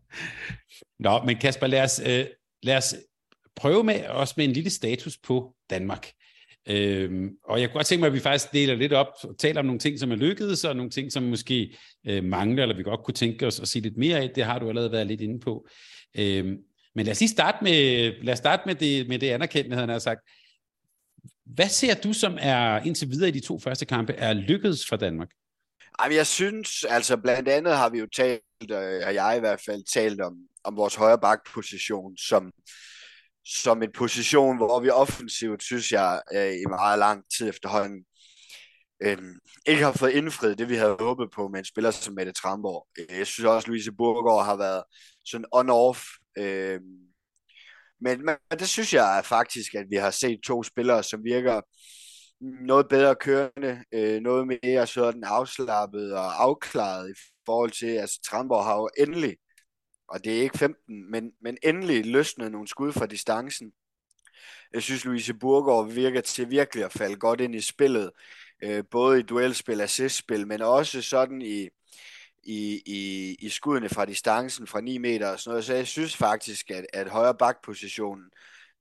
Nå, 1.06 1.22
men 1.22 1.36
Kasper, 1.36 1.66
lad 1.66 1.82
os, 1.82 2.00
øh, 2.06 2.26
lad 2.62 2.76
os 2.76 2.94
prøve 3.56 3.84
med 3.84 4.06
også 4.06 4.34
med 4.36 4.44
en 4.44 4.52
lille 4.52 4.70
status 4.70 5.18
på 5.18 5.54
Danmark. 5.70 6.12
Øhm, 6.68 7.30
og 7.44 7.60
jeg 7.60 7.68
kunne 7.68 7.78
godt 7.78 7.86
tænke 7.86 8.00
mig, 8.00 8.06
at 8.06 8.12
vi 8.12 8.20
faktisk 8.20 8.52
deler 8.52 8.74
lidt 8.74 8.92
op 8.92 9.06
og 9.22 9.38
taler 9.38 9.60
om 9.60 9.66
nogle 9.66 9.78
ting, 9.78 9.98
som 9.98 10.12
er 10.12 10.16
lykkedes, 10.16 10.64
og 10.64 10.76
nogle 10.76 10.90
ting, 10.90 11.12
som 11.12 11.22
måske 11.22 11.76
øh, 12.06 12.24
mangler, 12.24 12.62
eller 12.62 12.76
vi 12.76 12.82
godt 12.82 13.04
kunne 13.04 13.14
tænke 13.14 13.46
os 13.46 13.60
at 13.60 13.68
se 13.68 13.80
lidt 13.80 13.96
mere 13.96 14.18
af. 14.18 14.30
Det 14.34 14.44
har 14.44 14.58
du 14.58 14.68
allerede 14.68 14.92
været 14.92 15.06
lidt 15.06 15.20
inde 15.20 15.40
på. 15.40 15.66
Øhm, 16.18 16.56
men 16.94 17.06
lad 17.06 17.12
os 17.12 17.20
lige 17.20 17.30
starte 17.30 17.64
med, 17.64 18.12
lad 18.22 18.32
os 18.32 18.38
starte 18.38 18.62
med 18.66 18.74
det, 18.74 19.08
med 19.08 19.18
det 19.18 19.30
anerkendte, 19.30 19.76
han 19.76 19.88
har 19.88 19.98
sagt. 19.98 20.20
Hvad 21.46 21.68
ser 21.68 21.94
du, 21.94 22.12
som 22.12 22.38
er 22.40 22.78
indtil 22.78 23.10
videre 23.10 23.28
i 23.28 23.32
de 23.32 23.46
to 23.46 23.58
første 23.58 23.86
kampe, 23.86 24.12
er 24.12 24.32
lykkedes 24.32 24.86
for 24.88 24.96
Danmark? 24.96 25.28
Jamen, 26.02 26.16
jeg 26.16 26.26
synes, 26.26 26.84
altså 26.84 27.16
blandt 27.16 27.48
andet 27.48 27.76
har 27.76 27.88
vi 27.88 27.98
jo 27.98 28.06
talt, 28.16 28.42
øh, 28.70 29.02
og 29.06 29.14
jeg 29.14 29.34
i 29.36 29.40
hvert 29.40 29.60
fald 29.66 29.82
talt 29.92 30.20
om, 30.20 30.34
om 30.64 30.76
vores 30.76 30.94
højre 30.94 31.18
bakposition 31.18 32.16
som, 32.16 32.52
som 33.44 33.82
en 33.82 33.92
position, 33.94 34.56
hvor 34.56 34.80
vi 34.80 34.90
offensivt, 34.90 35.62
synes 35.62 35.92
jeg, 35.92 36.22
øh, 36.34 36.52
i 36.52 36.64
meget 36.68 36.98
lang 36.98 37.24
tid 37.38 37.48
efterhånden, 37.48 38.04
øh, 39.02 39.18
ikke 39.66 39.84
har 39.84 39.92
fået 39.92 40.10
indfriet 40.10 40.58
det, 40.58 40.68
vi 40.68 40.76
havde 40.76 40.96
håbet 41.00 41.28
på 41.34 41.48
med 41.48 41.58
en 41.58 41.64
spiller 41.64 41.90
som 41.90 42.14
Mette 42.14 42.32
Tramborg. 42.32 42.86
Øh, 42.98 43.18
jeg 43.18 43.26
synes 43.26 43.46
også, 43.46 43.68
Louise 43.68 43.92
Burgård 43.92 44.44
har 44.44 44.56
været 44.56 44.82
sådan 45.24 45.46
on-off 45.54 46.19
Øh, 46.38 46.80
men, 48.00 48.24
men 48.24 48.36
det 48.50 48.68
synes 48.68 48.94
jeg 48.94 49.22
faktisk, 49.24 49.74
at 49.74 49.86
vi 49.90 49.96
har 49.96 50.10
set 50.10 50.40
to 50.44 50.62
spillere, 50.62 51.02
som 51.02 51.24
virker 51.24 51.60
noget 52.40 52.88
bedre 52.88 53.14
kørende, 53.14 53.84
øh, 53.92 54.20
noget 54.20 54.46
mere 54.62 54.86
sådan 54.86 55.24
afslappet 55.24 56.14
og 56.14 56.42
afklaret 56.42 57.10
i 57.10 57.14
forhold 57.46 57.70
til, 57.70 57.86
altså 57.86 58.20
Tramborg 58.22 58.64
har 58.64 58.76
jo 58.76 58.88
endelig, 58.98 59.36
og 60.08 60.24
det 60.24 60.38
er 60.38 60.42
ikke 60.42 60.58
15, 60.58 61.10
men, 61.10 61.32
men 61.42 61.56
endelig 61.62 62.06
løsnet 62.06 62.52
nogle 62.52 62.68
skud 62.68 62.92
fra 62.92 63.06
distancen. 63.06 63.72
Jeg 64.72 64.82
synes, 64.82 65.04
Louise 65.04 65.34
Burgård 65.34 65.92
virker 65.92 66.20
til 66.20 66.50
virkelig 66.50 66.84
at 66.84 66.92
falde 66.92 67.16
godt 67.16 67.40
ind 67.40 67.54
i 67.54 67.60
spillet, 67.60 68.10
øh, 68.64 68.84
både 68.90 69.20
i 69.20 69.22
duelspil, 69.22 69.80
assistspil, 69.80 70.46
men 70.46 70.62
også 70.62 71.02
sådan 71.02 71.42
i, 71.42 71.68
i, 72.42 72.82
i, 72.86 73.34
i 73.40 73.48
skuddene 73.48 73.88
fra 73.88 74.04
distancen 74.04 74.66
fra 74.66 74.80
9 74.80 74.98
meter 74.98 75.28
og 75.28 75.40
sådan 75.40 75.50
noget. 75.50 75.64
Så 75.64 75.74
jeg 75.74 75.86
synes 75.86 76.16
faktisk, 76.16 76.70
at, 76.70 76.86
at 76.92 77.08
højre 77.08 77.34
bakpositionen 77.34 78.24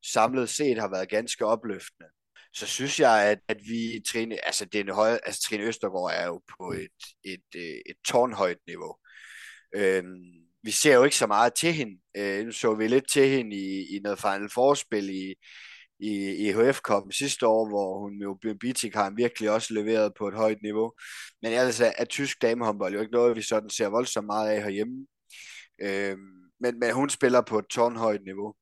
samlet 0.06 0.50
set 0.50 0.78
har 0.78 0.88
været 0.88 1.10
ganske 1.10 1.46
opløftende. 1.46 2.10
Så 2.54 2.68
synes 2.68 3.00
jeg, 3.00 3.26
at, 3.32 3.40
at 3.48 3.58
vi, 3.68 4.02
Trine, 4.08 4.46
altså, 4.46 4.66
den 4.66 4.90
høje, 4.90 5.20
altså 5.26 5.42
Trine 5.42 5.64
Østergaard 5.64 6.12
er 6.14 6.26
jo 6.26 6.42
på 6.58 6.72
et, 6.72 6.88
et, 7.24 7.42
et, 7.56 7.82
et 7.86 7.96
tårnhøjt 8.08 8.58
niveau. 8.68 8.96
Øhm, 9.76 10.40
vi 10.64 10.72
ser 10.72 10.96
jo 10.96 11.04
ikke 11.04 11.16
så 11.16 11.28
meget 11.28 11.54
til 11.54 11.74
hende. 11.74 12.00
Øh, 12.18 12.46
nu 12.46 12.52
så 12.52 12.76
vi 12.76 12.88
lidt 12.88 13.12
til 13.12 13.30
hende 13.30 13.56
i, 13.56 13.96
i 13.96 14.00
noget 14.00 14.20
Final 14.20 14.50
Forspil 14.50 15.10
i, 15.10 15.36
i, 16.00 16.48
i 16.48 16.52
HF 16.52 16.80
Cup 16.80 17.04
sidste 17.12 17.48
år, 17.48 17.68
hvor 17.70 18.00
hun 18.00 18.14
jo 18.14 18.38
Bitik 18.60 18.94
har 18.94 19.14
virkelig 19.16 19.52
også 19.52 19.74
leveret 19.74 20.14
på 20.18 20.28
et 20.28 20.34
højt 20.34 20.58
niveau. 20.64 20.94
Men 21.42 21.52
ellers 21.52 21.80
er, 21.80 21.92
er 21.98 22.06
tysk 22.06 22.42
damehåndbold 22.42 22.94
jo 22.94 23.00
ikke 23.00 23.12
noget, 23.12 23.36
vi 23.36 23.42
sådan 23.42 23.70
ser 23.70 23.88
voldsomt 23.88 24.26
meget 24.26 24.50
af 24.50 24.64
herhjemme. 24.64 25.08
Øhm, 25.82 26.20
men, 26.60 26.80
men 26.80 26.94
hun 26.94 27.10
spiller 27.10 27.42
på 27.42 27.60
et 27.60 27.66
tårnhøjt 27.70 28.22
niveau. 28.26 28.54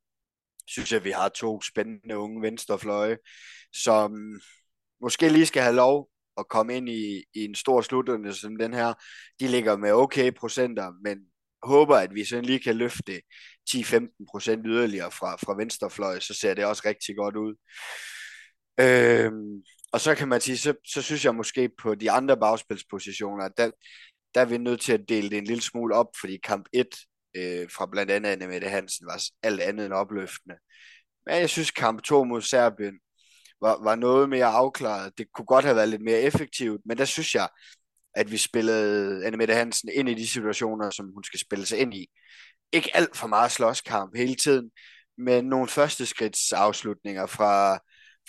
Synes 0.67 0.91
jeg, 0.91 1.03
vi 1.03 1.11
har 1.11 1.29
to 1.29 1.61
spændende 1.61 2.17
unge 2.17 2.41
venstrefløje, 2.41 3.17
som 3.73 4.39
måske 5.01 5.29
lige 5.29 5.45
skal 5.45 5.63
have 5.63 5.75
lov 5.75 6.09
at 6.37 6.47
komme 6.49 6.77
ind 6.77 6.89
i, 6.89 7.23
i 7.33 7.45
en 7.45 7.55
stor 7.55 7.81
slutrunde 7.81 8.33
som 8.33 8.57
den 8.57 8.73
her. 8.73 8.93
De 9.39 9.47
ligger 9.47 9.77
med 9.77 9.91
okay 9.91 10.31
procenter, 10.31 10.91
men 11.03 11.17
håber, 11.63 11.95
at 11.95 12.15
vi 12.15 12.25
sådan 12.25 12.45
lige 12.45 12.59
kan 12.59 12.75
løfte 12.75 13.21
10-15 13.69 14.25
procent 14.31 14.61
yderligere 14.65 15.11
fra, 15.11 15.35
fra 15.35 15.55
venstrefløj, 15.57 16.19
så 16.19 16.33
ser 16.33 16.53
det 16.53 16.65
også 16.65 16.81
rigtig 16.85 17.15
godt 17.15 17.35
ud. 17.35 17.55
Øhm, 18.79 19.63
og 19.91 20.01
så 20.01 20.15
kan 20.15 20.27
man 20.27 20.41
sige, 20.41 20.57
så, 20.57 20.73
så 20.87 21.01
synes 21.01 21.25
jeg 21.25 21.35
måske 21.35 21.69
på 21.81 21.95
de 21.95 22.11
andre 22.11 22.37
bagspilspositioner, 22.37 23.47
der, 23.47 23.71
der 24.35 24.41
er 24.41 24.45
vi 24.45 24.57
nødt 24.57 24.81
til 24.81 24.93
at 24.93 25.09
dele 25.09 25.29
det 25.29 25.37
en 25.37 25.43
lille 25.43 25.63
smule 25.63 25.95
op, 25.95 26.07
fordi 26.21 26.37
kamp 26.43 26.65
1 26.73 26.87
øh, 27.35 27.69
fra 27.77 27.85
blandt 27.85 28.11
andet 28.11 28.29
Anne 28.29 28.47
Mette 28.47 28.69
Hansen 28.69 29.07
var 29.07 29.23
alt 29.43 29.61
andet 29.61 29.85
end 29.85 29.93
opløftende. 29.93 30.55
Men 31.25 31.35
jeg 31.35 31.49
synes, 31.49 31.71
kamp 31.71 32.01
2 32.01 32.23
mod 32.23 32.41
Serbien 32.41 32.99
var, 33.61 33.83
var 33.83 33.95
noget 33.95 34.29
mere 34.29 34.45
afklaret. 34.45 35.17
Det 35.17 35.27
kunne 35.33 35.45
godt 35.45 35.65
have 35.65 35.75
været 35.75 35.89
lidt 35.89 36.01
mere 36.01 36.21
effektivt, 36.21 36.81
men 36.85 36.97
der 36.97 37.05
synes 37.05 37.35
jeg, 37.35 37.49
at 38.17 38.31
vi 38.31 38.37
spillede 38.37 39.25
Anne 39.25 39.37
Mette 39.37 39.53
Hansen 39.53 39.89
ind 39.93 40.09
i 40.09 40.13
de 40.13 40.27
situationer, 40.27 40.89
som 40.89 41.11
hun 41.13 41.23
skal 41.23 41.39
spille 41.39 41.65
sig 41.65 41.79
ind 41.79 41.93
i. 41.93 42.07
Ikke 42.71 42.91
alt 42.93 43.17
for 43.17 43.27
meget 43.27 43.51
slåskamp 43.51 44.15
hele 44.15 44.35
tiden, 44.35 44.71
men 45.17 45.45
nogle 45.45 45.67
første 45.67 46.05
skridts 46.05 46.53
afslutninger 46.53 47.25
fra, 47.25 47.79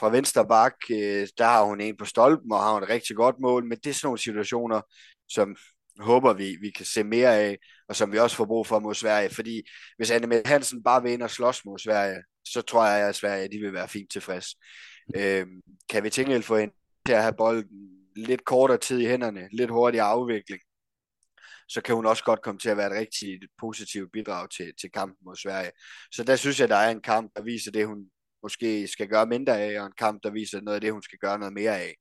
fra 0.01 0.11
venstre 0.11 0.47
bak, 0.47 0.75
øh, 0.91 1.29
der 1.39 1.45
har 1.45 1.65
hun 1.65 1.81
en 1.81 1.97
på 1.97 2.05
stolpen, 2.05 2.53
og 2.53 2.59
har 2.61 2.73
hun 2.75 2.83
et 2.83 2.89
rigtig 2.89 3.17
godt 3.17 3.37
mål, 3.41 3.65
men 3.65 3.79
det 3.79 3.91
er 3.91 3.95
sådan 3.95 4.07
nogle 4.07 4.19
situationer, 4.19 4.81
som 5.29 5.57
håber 5.99 6.33
vi, 6.33 6.57
vi 6.61 6.71
kan 6.71 6.87
se 6.87 7.05
mere 7.05 7.37
af, 7.37 7.59
og 7.89 7.97
som 7.97 8.13
vi 8.13 8.19
også 8.19 8.37
får 8.37 8.45
brug 8.45 8.67
for 8.67 8.79
mod 8.79 8.95
Sverige, 8.95 9.31
fordi 9.31 9.63
hvis 9.97 10.11
Anne 10.11 10.43
Hansen 10.47 10.83
bare 10.83 11.03
vil 11.03 11.13
ind 11.13 11.23
og 11.23 11.31
slås 11.31 11.65
mod 11.65 11.79
Sverige, 11.79 12.23
så 12.45 12.63
tror 12.63 12.87
jeg, 12.87 13.09
at 13.09 13.15
Sverige 13.15 13.49
de 13.49 13.59
vil 13.59 13.73
være 13.73 13.89
fint 13.89 14.11
tilfreds. 14.11 14.47
Øh, 15.17 15.47
kan 15.89 16.05
vi 16.05 16.11
tænke 16.11 16.43
få 16.43 16.57
hende 16.57 16.75
til 17.07 17.13
at 17.13 17.23
have 17.23 17.35
bolden 17.39 17.98
lidt 18.17 18.45
kortere 18.45 18.79
tid 18.79 18.99
i 19.01 19.07
hænderne, 19.07 19.49
lidt 19.53 19.71
hurtigere 19.71 20.07
afvikling, 20.07 20.61
så 21.69 21.81
kan 21.81 21.95
hun 21.95 22.07
også 22.07 22.25
godt 22.25 22.43
komme 22.43 22.59
til 22.59 22.69
at 22.69 22.77
være 22.77 22.87
et 22.87 23.01
rigtig 23.01 23.41
positivt 23.61 24.13
bidrag 24.13 24.51
til, 24.51 24.73
til 24.81 24.91
kampen 24.91 25.25
mod 25.25 25.37
Sverige. 25.37 25.71
Så 26.13 26.25
der 26.25 26.37
synes 26.37 26.61
jeg, 26.61 26.69
der 26.69 26.77
er 26.77 26.91
en 26.91 27.01
kamp, 27.03 27.33
der 27.37 27.43
viser 27.43 27.71
det, 27.71 27.87
hun 27.87 28.11
måske 28.43 28.89
skal 28.89 29.09
gøre 29.09 29.27
mindre 29.27 29.61
af, 29.61 29.81
og 29.81 29.87
en 29.87 29.93
kamp, 29.99 30.23
der 30.23 30.31
viser 30.31 30.61
noget 30.61 30.75
af 30.75 30.81
det, 30.81 30.93
hun 30.93 31.03
skal 31.03 31.19
gøre 31.19 31.39
noget 31.39 31.53
mere 31.55 31.79
af. 31.81 31.95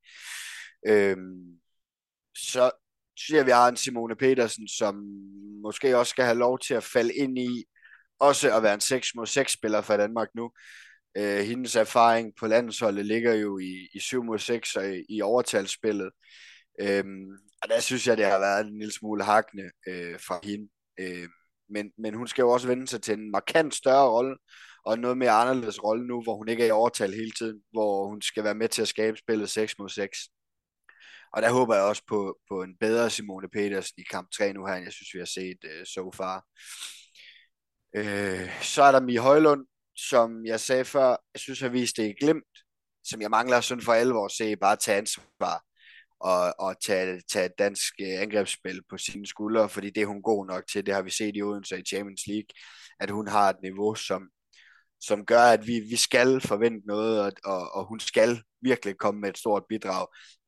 Øhm, 0.88 1.60
så 2.38 2.72
synes 3.18 3.38
jeg, 3.38 3.46
vi 3.46 3.52
har 3.52 3.68
en 3.68 3.78
Simone 3.78 4.16
Petersen, 4.16 4.68
som 4.68 4.96
måske 5.64 5.98
også 5.98 6.10
skal 6.10 6.26
have 6.26 6.38
lov 6.38 6.60
til 6.60 6.74
at 6.74 6.84
falde 6.84 7.14
ind 7.14 7.40
i, 7.40 7.66
også 8.20 8.56
at 8.56 8.64
være 8.64 8.74
en 8.74 8.82
6 8.82 9.16
mod 9.16 9.26
6 9.26 9.54
spiller 9.54 9.82
for 9.82 9.98
Danmark 9.98 10.28
nu. 10.36 10.52
Øh, 11.18 11.40
hendes 11.46 11.76
erfaring 11.76 12.34
på 12.40 12.48
landsholdet 12.48 13.06
ligger 13.06 13.34
jo 13.34 13.58
i, 13.60 13.88
i 13.94 14.00
7 14.00 14.24
mod 14.24 14.40
6 14.40 14.76
og 14.76 14.90
i, 14.90 15.06
i 15.10 15.22
overtalsspillet. 15.22 16.12
Øhm, 16.82 17.30
og 17.62 17.70
der 17.70 17.80
synes 17.80 18.08
jeg, 18.08 18.18
det 18.18 18.26
har 18.26 18.40
været 18.40 18.68
en 18.68 18.78
lille 18.80 18.94
smule 18.94 19.24
hakne 19.24 19.72
øh, 19.88 20.20
fra 20.20 20.40
hende. 20.44 20.70
Øh, 21.00 21.30
men, 21.70 21.92
men 21.98 22.14
hun 22.14 22.28
skal 22.28 22.42
jo 22.42 22.50
også 22.50 22.68
vende 22.68 22.88
sig 22.88 23.02
til 23.02 23.14
en 23.14 23.32
markant 23.32 23.76
større 23.76 24.10
rolle, 24.10 24.38
og 24.86 25.00
noget 25.00 25.18
mere 25.18 25.32
anderledes 25.32 25.84
rolle 25.84 26.08
nu, 26.08 26.22
hvor 26.24 26.36
hun 26.36 26.48
ikke 26.48 26.64
er 26.64 26.68
i 26.68 26.72
overtal 26.72 27.14
hele 27.14 27.32
tiden, 27.32 27.62
hvor 27.72 28.08
hun 28.08 28.22
skal 28.22 28.44
være 28.44 28.56
med 28.56 28.70
til 28.70 28.82
at 28.82 28.88
skabe 28.88 29.18
spillet 29.18 29.50
6 29.50 29.80
mod 29.80 29.90
6. 29.90 30.18
Og 31.34 31.42
der 31.42 31.52
håber 31.52 31.76
jeg 31.76 31.84
også 31.84 32.04
på, 32.10 32.38
på 32.50 32.64
en 32.64 32.78
bedre 32.80 33.10
Simone 33.10 33.50
Petersen 33.50 33.94
i 33.98 34.04
kamp 34.12 34.32
3 34.32 34.54
nu 34.54 34.66
her, 34.66 34.74
end 34.74 34.84
jeg 34.84 34.94
synes, 34.94 35.14
vi 35.14 35.20
har 35.20 35.26
set 35.26 35.58
øh, 35.64 35.86
so 35.86 36.12
far. 36.12 36.46
Øh, 37.96 38.62
så 38.62 38.84
er 38.84 38.92
der 38.92 39.02
Mie 39.02 39.20
Højlund, 39.20 39.66
som 39.98 40.46
jeg 40.46 40.60
sagde 40.60 40.86
før, 40.86 41.10
jeg 41.10 41.40
synes, 41.40 41.60
har 41.60 41.70
vist 41.70 41.98
det 41.98 42.10
i 42.10 42.26
glemt, 42.26 42.54
som 43.04 43.22
jeg 43.22 43.30
mangler 43.30 43.62
sådan 43.62 43.84
for 43.84 43.94
alvor 43.94 44.26
at 44.26 44.32
se, 44.32 44.56
bare 44.56 44.76
tage 44.76 44.98
ansvar 44.98 45.64
og, 46.20 46.54
og 46.60 46.82
tage, 46.82 47.22
tage 47.32 47.46
et 47.46 47.60
dansk 47.60 47.94
øh, 48.02 48.22
angrebsspil 48.22 48.82
på 48.90 48.98
sine 48.98 49.28
skuldre, 49.28 49.70
fordi 49.70 49.90
det 49.90 50.04
er 50.04 50.08
hun 50.08 50.22
god 50.22 50.46
nok 50.46 50.64
til. 50.72 50.86
Det 50.86 50.94
har 50.94 51.02
vi 51.02 51.10
set 51.10 51.36
i 51.36 51.42
Odense 51.42 51.80
i 51.80 51.84
Champions 51.84 52.22
League, 52.28 52.50
at 53.00 53.10
hun 53.12 53.28
har 53.28 53.50
et 53.50 53.62
niveau, 53.64 53.96
som, 53.96 54.30
som 55.02 55.26
gør, 55.26 55.42
at 55.42 55.68
vi, 55.68 55.80
vi 55.80 55.96
skal 55.96 56.42
forvente 56.42 56.88
noget, 56.88 57.22
og, 57.22 57.32
og, 57.46 57.72
og 57.76 57.86
hun 57.88 58.00
skal 58.00 58.42
virkelig 58.62 58.98
komme 58.98 59.22
med 59.22 59.30
et 59.30 59.38
stort 59.38 59.64
bidrag 59.70 60.08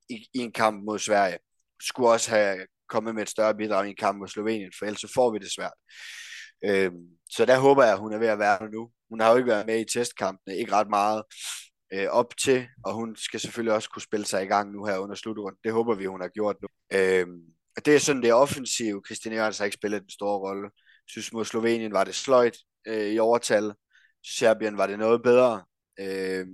i, 0.10 0.15
i 0.34 0.39
en 0.39 0.51
kamp 0.51 0.84
mod 0.84 1.00
Sverige. 1.00 1.38
Skulle 1.82 2.10
også 2.10 2.29
have 2.32 2.65
kommet 2.89 3.15
med 3.15 3.24
et 3.24 3.29
større 3.29 3.56
bidrag 3.56 3.88
i 3.88 3.89
en 3.89 3.96
kamp 3.96 4.20
mod 4.20 4.27
Slovenien, 4.27 4.72
for 4.79 4.86
ellers 4.86 5.01
så 5.01 5.12
får 5.15 5.32
vi 5.32 5.39
det 5.39 5.51
svært. 5.51 5.74
Øhm, 6.65 7.08
så 7.29 7.46
der 7.46 7.60
håber 7.60 7.84
jeg, 7.84 7.94
at 7.94 8.00
hun 8.00 8.13
er 8.13 8.18
ved 8.18 8.27
at 8.27 8.39
være 8.39 8.70
nu. 8.72 8.91
Hun 9.10 9.20
har 9.20 9.32
jo 9.32 9.38
ikke 9.38 9.48
været 9.48 9.66
med 9.66 9.80
i 9.80 9.86
testkampene, 9.94 10.58
ikke 10.58 10.72
ret 10.72 10.89
meget 10.89 11.24
øh, 11.94 12.08
op 12.10 12.38
til, 12.38 12.68
og 12.86 12.94
hun 12.94 13.16
skal 13.16 13.39
selvfølgelig 13.39 13.74
også 13.74 13.89
kunne 13.89 14.01
spille 14.01 14.25
sig 14.25 14.44
i 14.44 14.48
gang 14.48 14.72
nu 14.72 14.86
her 14.86 14.98
under 14.98 15.16
slutrunden. 15.16 15.60
Det 15.63 15.72
håber 15.72 15.96
vi, 15.96 16.06
hun 16.06 16.22
har 16.22 16.28
gjort 16.28 16.56
nu. 16.62 16.68
Øh, 16.94 17.28
og 17.78 17.86
det 17.86 17.96
er 17.96 18.00
sådan 18.00 18.22
det 18.24 18.34
offensive. 18.34 19.01
Christine 19.06 19.36
Jørgens 19.36 19.58
har 19.58 19.66
ikke 19.66 19.78
spillet 19.78 20.01
den 20.01 20.10
store 20.10 20.39
rolle. 20.39 20.63
Jeg 20.63 21.10
synes 21.12 21.34
mod 21.34 21.46
Slovenien 21.46 21.94
var 21.94 22.04
det 22.04 22.16
sløjt 22.16 22.58
øh, 22.88 23.08
i 23.08 23.20
overtal. 23.20 23.74
Serbien 24.25 24.78
var 24.78 24.88
det 24.88 25.00
noget 25.00 25.24
bedre. 25.24 25.63
Øh, 26.00 26.48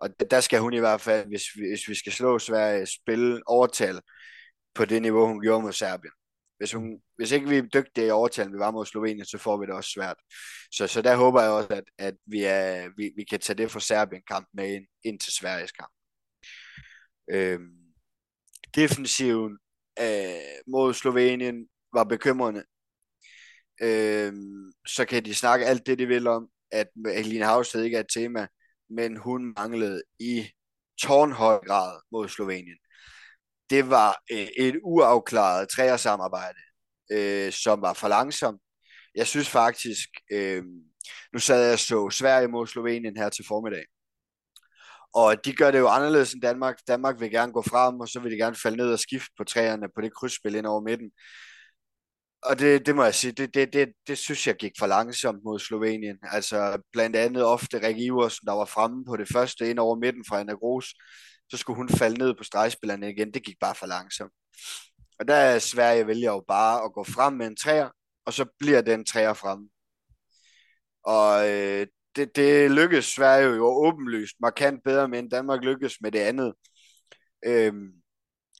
og 0.00 0.30
der 0.30 0.40
skal 0.40 0.60
hun 0.60 0.74
i 0.74 0.78
hvert 0.78 1.00
fald, 1.00 1.28
hvis, 1.28 1.42
hvis 1.52 1.88
vi 1.88 1.94
skal 1.94 2.12
slå 2.12 2.38
Sverige, 2.38 2.86
spille 2.86 3.42
overtal 3.46 4.00
på 4.74 4.84
det 4.84 5.02
niveau, 5.02 5.26
hun 5.26 5.42
gjorde 5.42 5.62
mod 5.62 5.72
Serbien. 5.72 6.12
Hvis, 6.58 6.72
hun, 6.72 7.00
hvis 7.16 7.32
ikke 7.32 7.48
vi 7.48 7.56
er 7.56 7.62
dygtige 7.62 8.06
i 8.06 8.10
overtalen, 8.10 8.52
vi 8.52 8.58
var 8.58 8.70
mod 8.70 8.86
Slovenien, 8.86 9.24
så 9.24 9.38
får 9.38 9.56
vi 9.56 9.66
det 9.66 9.74
også 9.74 9.90
svært. 9.90 10.16
Så, 10.72 10.86
så 10.86 11.02
der 11.02 11.16
håber 11.16 11.42
jeg 11.42 11.50
også, 11.50 11.68
at, 11.72 11.84
at 11.98 12.14
vi, 12.26 12.42
er, 12.42 12.88
vi, 12.96 13.12
vi 13.16 13.24
kan 13.24 13.40
tage 13.40 13.56
det 13.56 13.70
fra 13.70 13.80
Serbien-kamp 13.80 14.48
med 14.54 14.74
ind, 14.74 14.86
ind 15.04 15.20
til 15.20 15.32
Sveriges 15.32 15.72
kamp. 15.72 15.92
Øhm, 17.30 17.76
defensiven 18.74 19.58
øh, 20.00 20.62
mod 20.66 20.94
Slovenien 20.94 21.68
var 21.92 22.04
bekymrende. 22.04 22.64
Øhm, 23.82 24.72
så 24.86 25.04
kan 25.04 25.24
de 25.24 25.34
snakke 25.34 25.66
alt 25.66 25.86
det, 25.86 25.98
de 25.98 26.06
vil 26.06 26.26
om, 26.26 26.48
at 26.72 26.88
Helene 27.06 27.44
Havsted 27.44 27.82
ikke 27.82 27.96
er 27.96 28.00
et 28.00 28.14
tema 28.14 28.46
men 28.90 29.16
hun 29.16 29.54
manglede 29.56 30.02
i 30.20 30.46
tårnhøj 31.02 31.58
grad 31.58 32.00
mod 32.12 32.28
Slovenien. 32.28 32.78
Det 33.70 33.90
var 33.90 34.22
øh, 34.32 34.48
et 34.58 34.76
uafklaret 34.82 35.68
træersamarbejde, 35.68 36.58
øh, 37.12 37.52
som 37.52 37.82
var 37.82 37.92
for 37.92 38.08
langsomt. 38.08 38.60
Jeg 39.14 39.26
synes 39.26 39.48
faktisk, 39.48 40.08
øh, 40.32 40.62
nu 41.32 41.38
sad 41.38 41.64
jeg 41.64 41.72
og 41.72 41.78
så 41.78 42.10
Sverige 42.10 42.48
mod 42.48 42.66
Slovenien 42.66 43.16
her 43.16 43.28
til 43.28 43.44
formiddag, 43.48 43.84
og 45.14 45.44
de 45.44 45.52
gør 45.52 45.70
det 45.70 45.78
jo 45.78 45.88
anderledes 45.88 46.32
end 46.32 46.42
Danmark. 46.42 46.76
Danmark 46.88 47.20
vil 47.20 47.30
gerne 47.30 47.52
gå 47.52 47.62
frem, 47.62 48.00
og 48.00 48.08
så 48.08 48.20
vil 48.20 48.32
de 48.32 48.36
gerne 48.36 48.56
falde 48.56 48.76
ned 48.76 48.92
og 48.92 48.98
skifte 48.98 49.30
på 49.38 49.44
træerne 49.44 49.88
på 49.94 50.00
det 50.00 50.14
krydsspil 50.14 50.54
ind 50.54 50.66
over 50.66 50.80
midten 50.80 51.10
og 52.42 52.58
det, 52.58 52.86
det 52.86 52.96
må 52.96 53.04
jeg 53.04 53.14
sige, 53.14 53.32
det, 53.32 53.54
det, 53.54 53.72
det, 53.72 53.88
det 54.08 54.18
synes 54.18 54.46
jeg 54.46 54.56
gik 54.56 54.72
for 54.78 54.86
langsomt 54.86 55.44
mod 55.44 55.58
Slovenien. 55.58 56.18
Altså 56.22 56.78
blandt 56.92 57.16
andet 57.16 57.44
ofte 57.44 57.86
Rik 57.86 57.98
Iversen, 57.98 58.46
der 58.46 58.52
var 58.52 58.64
fremme 58.64 59.04
på 59.04 59.16
det 59.16 59.28
første 59.32 59.70
ind 59.70 59.78
over 59.78 59.96
midten 59.96 60.24
fra 60.28 60.40
Anna 60.40 60.52
Gros, 60.52 60.94
så 61.50 61.56
skulle 61.56 61.76
hun 61.76 61.88
falde 61.88 62.18
ned 62.18 62.34
på 62.34 62.44
stregspillerne 62.44 63.10
igen. 63.10 63.34
Det 63.34 63.44
gik 63.44 63.56
bare 63.60 63.74
for 63.74 63.86
langsomt. 63.86 64.32
Og 65.18 65.28
der 65.28 65.34
er 65.34 65.58
Sverige 65.58 66.06
vælger 66.06 66.32
jo 66.32 66.44
bare 66.48 66.84
at 66.84 66.92
gå 66.92 67.04
frem 67.04 67.32
med 67.32 67.46
en 67.46 67.56
træer, 67.56 67.90
og 68.26 68.32
så 68.32 68.46
bliver 68.58 68.80
den 68.80 69.04
træer 69.04 69.34
fremme. 69.34 69.68
Og 71.04 71.50
øh, 71.50 71.86
det, 72.16 72.36
det 72.36 72.70
lykkedes 72.70 73.04
Sverige 73.04 73.46
jo 73.46 73.66
åbenlyst 73.66 74.36
markant 74.40 74.80
bedre 74.84 75.08
med, 75.08 75.18
end 75.18 75.30
Danmark 75.30 75.64
lykkedes 75.64 76.00
med 76.00 76.12
det 76.12 76.18
andet. 76.18 76.54
Øhm, 77.46 77.92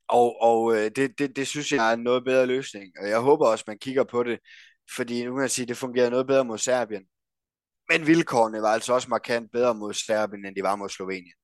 og, 0.09 0.43
og 0.43 0.77
øh, 0.77 0.91
det, 0.97 1.19
det, 1.19 1.37
det 1.37 1.49
synes 1.49 1.73
jeg 1.73 1.91
er 1.91 1.95
en 1.95 2.03
noget 2.03 2.25
bedre 2.25 2.47
løsning, 2.47 2.93
og 3.01 3.09
jeg 3.09 3.21
håber 3.21 3.47
også, 3.47 3.65
man 3.67 3.79
kigger 3.79 4.05
på 4.05 4.23
det, 4.23 4.39
fordi 4.97 5.25
nu 5.25 5.35
kan 5.35 5.43
jeg 5.43 5.51
sige, 5.51 5.63
at 5.65 5.69
det 5.69 5.77
fungerede 5.77 6.11
noget 6.11 6.27
bedre 6.27 6.45
mod 6.45 6.59
Serbien. 6.59 7.05
Men 7.91 8.07
vilkårene 8.07 8.63
var 8.63 8.69
altså 8.69 8.95
også 8.95 9.09
markant 9.11 9.53
bedre 9.53 9.75
mod 9.75 9.95
Serbien, 9.95 10.47
end 10.47 10.57
de 10.57 10.63
var 10.63 10.77
mod 10.77 10.89
Slovenien. 10.89 11.35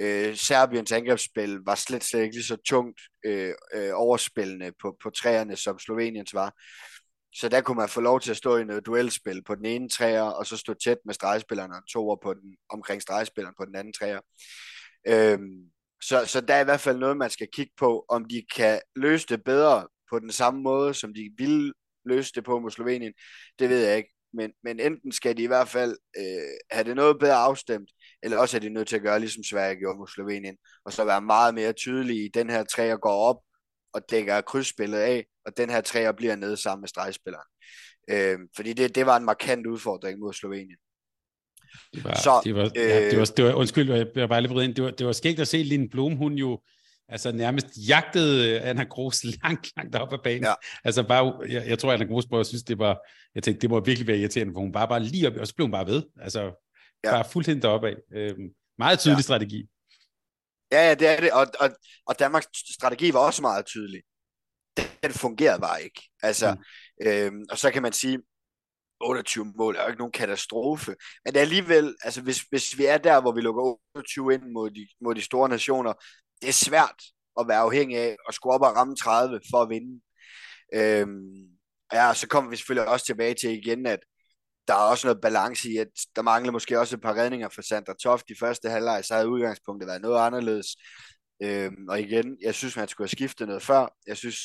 Øh, 0.00 0.36
Serbiens 0.36 0.92
angrebsspil 0.92 1.58
var 1.66 1.74
slet, 1.74 2.04
slet 2.04 2.22
ikke 2.22 2.36
lige 2.36 2.44
så 2.44 2.56
tungt 2.56 3.00
øh, 3.24 3.54
øh, 3.74 3.90
overspillende 3.94 4.72
på, 4.82 4.96
på 5.02 5.10
træerne, 5.10 5.56
som 5.56 5.78
Sloveniens 5.78 6.34
var. 6.34 6.54
Så 7.34 7.48
der 7.48 7.60
kunne 7.60 7.76
man 7.76 7.88
få 7.88 8.00
lov 8.00 8.20
til 8.20 8.30
at 8.30 8.36
stå 8.36 8.56
i 8.56 8.64
noget 8.64 8.86
duelspil 8.86 9.42
på 9.42 9.54
den 9.54 9.64
ene 9.64 9.88
træer, 9.88 10.22
og 10.22 10.46
så 10.46 10.56
stå 10.56 10.74
tæt 10.74 10.98
med 11.04 11.14
stregspillerne 11.14 11.74
og 11.74 11.82
toer 11.92 12.16
på 12.22 12.34
den, 12.34 12.56
omkring 12.68 13.02
stregspilleren 13.02 13.54
på 13.58 13.64
den 13.64 13.76
anden 13.76 13.92
træer. 13.92 14.20
Øhm, 15.08 15.70
så, 16.02 16.24
så 16.26 16.40
der 16.40 16.54
er 16.54 16.60
i 16.60 16.64
hvert 16.64 16.80
fald 16.80 16.98
noget, 16.98 17.16
man 17.16 17.30
skal 17.30 17.48
kigge 17.52 17.72
på, 17.76 18.04
om 18.08 18.24
de 18.24 18.42
kan 18.56 18.80
løse 18.96 19.26
det 19.28 19.44
bedre 19.44 19.88
på 20.10 20.18
den 20.18 20.32
samme 20.32 20.62
måde, 20.62 20.94
som 20.94 21.14
de 21.14 21.30
ville 21.38 21.72
løse 22.04 22.32
det 22.34 22.44
på 22.44 22.58
mod 22.58 22.70
Slovenien, 22.70 23.12
det 23.58 23.68
ved 23.68 23.86
jeg 23.86 23.96
ikke. 23.96 24.10
Men, 24.34 24.52
men 24.64 24.80
enten 24.80 25.12
skal 25.12 25.36
de 25.36 25.42
i 25.42 25.46
hvert 25.46 25.68
fald 25.68 25.96
øh, 26.18 26.56
have 26.70 26.84
det 26.84 26.96
noget 26.96 27.18
bedre 27.18 27.34
afstemt, 27.34 27.90
eller 28.22 28.38
også 28.38 28.56
er 28.56 28.60
de 28.60 28.68
nødt 28.68 28.88
til 28.88 28.96
at 28.96 29.02
gøre, 29.02 29.20
ligesom 29.20 29.44
Sverige 29.44 29.76
gjorde 29.76 29.98
mod 29.98 30.08
Slovenien, 30.08 30.56
og 30.84 30.92
så 30.92 31.04
være 31.04 31.22
meget 31.22 31.54
mere 31.54 31.72
tydelige 31.72 32.24
i, 32.24 32.28
den 32.28 32.50
her 32.50 32.64
træer 32.64 32.96
går 32.96 33.28
op 33.28 33.36
og 33.92 34.00
dækker 34.10 34.40
krydsspillet 34.40 34.98
af, 34.98 35.26
og 35.46 35.56
den 35.56 35.70
her 35.70 35.80
træer 35.80 36.12
bliver 36.12 36.36
nede 36.36 36.56
sammen 36.56 36.82
med 36.82 36.88
stregspilleren. 36.88 37.46
Øh, 38.10 38.38
fordi 38.56 38.72
det, 38.72 38.94
det 38.94 39.06
var 39.06 39.16
en 39.16 39.24
markant 39.24 39.66
udfordring 39.66 40.18
mod 40.18 40.32
Slovenien. 40.32 40.76
Det 41.94 42.04
var, 42.04 42.14
så, 42.14 42.40
det 42.44 42.54
var, 42.54 42.64
øh, 42.64 42.70
ja, 42.76 43.10
det 43.10 43.18
var, 43.18 43.24
det 43.24 43.44
var, 43.44 43.54
undskyld, 43.54 43.92
jeg 43.92 44.08
bliver 44.12 44.26
bare 44.26 44.42
lige 44.42 44.64
ind. 44.64 44.74
Det 44.74 44.84
var, 44.84 44.90
det 44.90 45.06
var 45.06 45.12
skægt 45.12 45.40
at 45.40 45.48
se 45.48 45.56
Line 45.56 45.88
Blom, 45.88 46.16
hun 46.16 46.32
jo 46.32 46.60
altså 47.08 47.32
nærmest 47.32 47.66
jagtede 47.88 48.60
Anna 48.60 48.84
Gros 48.84 49.24
langt, 49.42 49.72
langt 49.76 49.96
op 49.96 50.12
ad 50.12 50.18
banen. 50.24 50.44
Ja. 50.44 50.54
Altså 50.84 51.02
bare, 51.02 51.34
jeg, 51.48 51.66
jeg 51.66 51.78
tror, 51.78 51.92
Anna 51.92 52.04
Gros 52.04 52.26
jeg 52.32 52.46
synes, 52.46 52.62
det 52.62 52.78
var, 52.78 52.98
jeg 53.34 53.42
tænkte, 53.42 53.62
det 53.62 53.70
må 53.70 53.80
virkelig 53.80 54.06
være 54.06 54.18
irriterende, 54.18 54.52
for 54.52 54.60
hun 54.60 54.72
bare, 54.72 54.88
bare 54.88 55.02
lige 55.02 55.26
op, 55.26 55.36
og 55.36 55.46
så 55.46 55.54
blev 55.54 55.64
hun 55.64 55.72
bare 55.72 55.86
ved. 55.86 56.02
Altså, 56.20 56.68
ja. 57.04 57.10
bare 57.10 57.24
fuldstændig 57.32 57.62
deroppe 57.62 57.88
af. 57.88 57.96
Øhm, 58.14 58.54
meget 58.78 58.98
tydelig 58.98 59.18
ja. 59.18 59.22
strategi. 59.22 59.68
Ja, 60.72 60.88
ja, 60.88 60.94
det 60.94 61.08
er 61.08 61.20
det, 61.20 61.32
og, 61.32 61.46
og, 61.60 61.70
og 62.06 62.18
Danmarks 62.18 62.46
strategi 62.74 63.12
var 63.12 63.20
også 63.20 63.42
meget 63.42 63.66
tydelig. 63.66 64.02
Den 64.76 65.12
fungerede 65.12 65.60
bare 65.60 65.82
ikke. 65.82 66.02
Altså, 66.22 66.54
mm. 66.54 67.06
øhm, 67.06 67.44
og 67.50 67.58
så 67.58 67.70
kan 67.70 67.82
man 67.82 67.92
sige, 67.92 68.18
28 69.00 69.52
mål 69.56 69.76
er 69.76 69.82
jo 69.82 69.88
ikke 69.88 69.98
nogen 69.98 70.12
katastrofe. 70.12 70.96
Men 71.24 71.32
det 71.32 71.36
er 71.36 71.40
alligevel, 71.40 71.96
altså 72.02 72.22
hvis, 72.22 72.40
hvis 72.40 72.78
vi 72.78 72.84
er 72.84 72.98
der, 72.98 73.20
hvor 73.20 73.32
vi 73.32 73.40
lukker 73.40 73.78
28 73.94 74.34
ind 74.34 74.42
mod 74.42 74.70
de, 74.70 74.88
mod 75.00 75.14
de 75.14 75.22
store 75.22 75.48
nationer, 75.48 75.92
det 76.40 76.48
er 76.48 76.52
svært 76.52 77.02
at 77.40 77.48
være 77.48 77.58
afhængig 77.58 77.98
af 77.98 78.16
at 78.28 78.34
skulle 78.34 78.54
op 78.54 78.62
og 78.62 78.76
ramme 78.76 78.96
30 78.96 79.40
for 79.50 79.62
at 79.62 79.68
vinde. 79.68 80.00
Øhm, 80.74 81.58
ja, 81.92 82.14
så 82.14 82.28
kommer 82.28 82.50
vi 82.50 82.56
selvfølgelig 82.56 82.88
også 82.88 83.06
tilbage 83.06 83.34
til 83.34 83.50
igen, 83.50 83.86
at 83.86 84.00
der 84.68 84.74
er 84.74 84.78
også 84.78 85.06
noget 85.06 85.20
balance 85.20 85.68
i, 85.68 85.76
at 85.76 85.88
der 86.16 86.22
mangler 86.22 86.52
måske 86.52 86.80
også 86.80 86.96
et 86.96 87.02
par 87.02 87.14
redninger 87.14 87.48
for 87.48 87.62
Sandra 87.62 87.94
Toft 88.02 88.30
i 88.30 88.34
første 88.40 88.70
halvleg, 88.70 89.04
så 89.04 89.14
havde 89.14 89.28
udgangspunktet 89.28 89.86
været 89.86 90.02
noget 90.02 90.26
anderledes. 90.26 90.66
Øhm, 91.42 91.88
og 91.88 92.00
igen, 92.00 92.36
jeg 92.42 92.54
synes, 92.54 92.76
man 92.76 92.88
skulle 92.88 93.04
have 93.04 93.16
skiftet 93.16 93.46
noget 93.46 93.62
før. 93.62 93.96
Jeg 94.06 94.16
synes, 94.16 94.38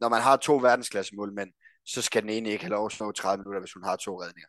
når 0.00 0.08
man 0.08 0.22
har 0.22 0.36
to 0.36 0.56
verdensklassemålmænd, 0.56 1.50
så 1.86 2.02
skal 2.02 2.22
den 2.22 2.30
ene 2.30 2.50
ikke 2.50 2.64
have 2.64 2.70
lov 2.70 2.86
at 2.86 2.92
slå 2.92 3.12
30 3.12 3.42
minutter, 3.42 3.60
hvis 3.60 3.72
hun 3.72 3.84
har 3.84 3.96
to 3.96 4.22
redninger. 4.22 4.48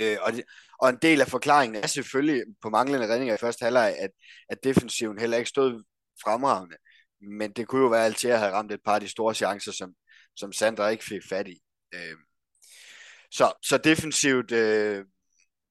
Øh, 0.00 0.18
og, 0.22 0.32
det, 0.32 0.44
og 0.80 0.88
en 0.88 0.98
del 1.02 1.20
af 1.20 1.28
forklaringen 1.28 1.82
er 1.82 1.86
selvfølgelig 1.86 2.42
på 2.62 2.70
manglende 2.70 3.12
redninger 3.12 3.34
i 3.34 3.38
første 3.38 3.64
halvleg, 3.64 3.96
at, 3.98 4.10
at 4.48 4.58
defensiven 4.64 5.18
heller 5.18 5.36
ikke 5.36 5.48
stod 5.48 5.84
fremragende. 6.22 6.76
Men 7.20 7.52
det 7.52 7.68
kunne 7.68 7.82
jo 7.82 7.88
være 7.88 8.06
at 8.06 8.24
at 8.24 8.38
have 8.38 8.52
ramt 8.52 8.72
et 8.72 8.80
par 8.84 8.94
af 8.94 9.00
de 9.00 9.08
store 9.08 9.34
chancer, 9.34 9.72
som, 9.72 9.94
som 10.36 10.52
Sandra 10.52 10.88
ikke 10.88 11.04
fik 11.04 11.22
fat 11.28 11.48
i. 11.48 11.60
Øh, 11.94 12.16
så, 13.30 13.52
så 13.62 13.78
defensivt 13.78 14.52
øh, 14.52 15.04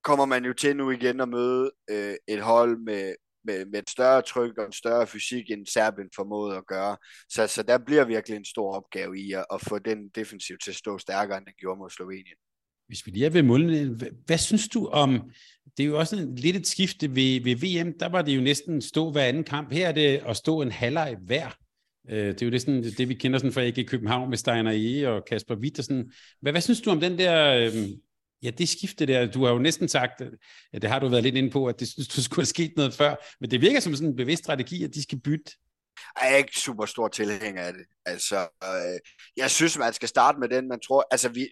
kommer 0.04 0.26
man 0.26 0.46
jo 0.46 0.54
til 0.54 0.76
nu 0.76 0.92
igen 0.92 1.22
at 1.22 1.30
møde 1.30 1.72
øh, 1.90 2.16
et 2.28 2.42
hold 2.42 2.78
med, 2.78 3.16
med, 3.44 3.66
med 3.66 3.80
et 3.80 3.90
større 3.90 4.22
tryk 4.22 4.58
og 4.58 4.66
en 4.66 4.74
større 4.74 5.08
fysik, 5.08 5.52
end 5.52 5.66
Serbien 5.66 6.10
formåede 6.16 6.58
at 6.58 6.68
gøre. 6.68 6.98
Så, 7.30 7.48
så 7.48 7.64
der 7.64 7.78
bliver 7.78 8.06
virkelig 8.06 8.38
en 8.38 8.46
stor 8.46 8.74
opgave 8.74 9.20
i 9.20 9.32
at, 9.32 9.46
at 9.54 9.62
få 9.62 9.80
den 9.80 10.10
defensiv 10.16 10.58
til 10.64 10.72
at 10.72 10.78
stå 10.78 10.98
stærkere, 10.98 11.38
end 11.38 11.46
den 11.46 11.54
gjorde 11.60 11.80
mod 11.80 11.90
Slovenien. 11.90 12.38
Hvis 12.88 13.06
vi 13.06 13.12
lige 13.12 13.26
er 13.26 13.30
ved 13.30 13.44
målene, 13.44 13.96
hvad, 13.96 14.08
hvad 14.26 14.38
synes 14.38 14.68
du 14.68 14.88
om, 14.88 15.32
det 15.78 15.84
er 15.84 15.88
jo 15.88 16.00
også 16.00 16.16
en, 16.16 16.36
lidt 16.36 16.56
et 16.56 16.68
skifte 16.68 17.16
ved, 17.16 17.44
ved 17.44 17.56
VM, 17.56 18.00
der 18.00 18.10
var 18.10 18.22
det 18.22 18.36
jo 18.36 18.42
næsten 18.42 18.82
stå 18.82 19.12
hver 19.12 19.24
anden 19.24 19.44
kamp. 19.44 19.72
Her 19.72 19.88
er 19.88 19.92
det 19.92 20.22
at 20.26 20.38
stå 20.38 20.62
en 20.62 20.72
halvleg 20.72 21.18
hver. 21.26 21.50
Øh, 22.10 22.28
det 22.28 22.42
er 22.42 22.46
jo 22.46 22.52
det, 22.52 22.62
sådan, 22.62 22.84
det 22.84 23.10
vi 23.10 23.14
kender 23.14 23.40
sådan 23.40 23.54
fra 23.54 23.62
ikke 23.62 23.82
i 23.82 23.86
København 23.86 24.30
med 24.30 24.38
Steiner 24.38 24.72
E. 24.76 25.10
og 25.10 25.26
Kasper 25.26 25.56
Witt. 25.56 25.80
Og 25.80 25.86
sådan. 25.86 26.12
Hvad, 26.42 26.52
hvad 26.52 26.62
synes 26.62 26.82
du 26.82 26.90
om 26.92 27.00
den 27.00 27.18
der, 27.18 27.56
øh, 27.56 27.90
ja, 28.44 28.50
det 28.50 28.70
skifte 28.70 29.06
der? 29.06 29.32
Du 29.32 29.46
har 29.46 29.52
jo 29.52 29.60
næsten 29.60 29.88
sagt, 29.88 30.22
øh, 30.22 30.32
ja, 30.74 30.78
det 30.78 30.90
har 30.90 31.00
du 31.00 31.08
været 31.08 31.24
lidt 31.24 31.36
inde 31.36 31.50
på, 31.50 31.66
at 31.66 31.80
det 31.80 31.88
synes 31.88 32.08
du 32.08 32.24
skulle 32.24 32.42
have 32.42 32.46
sket 32.46 32.74
noget 32.78 32.94
før, 32.94 33.16
men 33.42 33.52
det 33.52 33.62
virker 33.62 33.80
som 33.80 33.96
sådan 33.96 34.10
en 34.10 34.16
bevidst 34.16 34.44
strategi, 34.44 34.84
at 34.84 34.94
de 34.94 35.04
skal 35.04 35.20
bytte. 35.20 35.52
Jeg 36.22 36.34
er 36.34 36.38
ikke 36.38 36.60
super 36.60 36.86
stor 36.86 37.08
tilhænger 37.08 37.64
af 37.64 37.74
det. 37.74 37.86
Altså, 38.06 38.40
øh, 38.64 39.00
jeg 39.38 39.52
synes, 39.52 39.78
man 39.78 39.94
skal 39.94 40.10
starte 40.10 40.40
med 40.40 40.50
den, 40.50 40.68
man 40.68 40.80
tror, 40.80 41.08
altså 41.12 41.30
vi, 41.30 41.48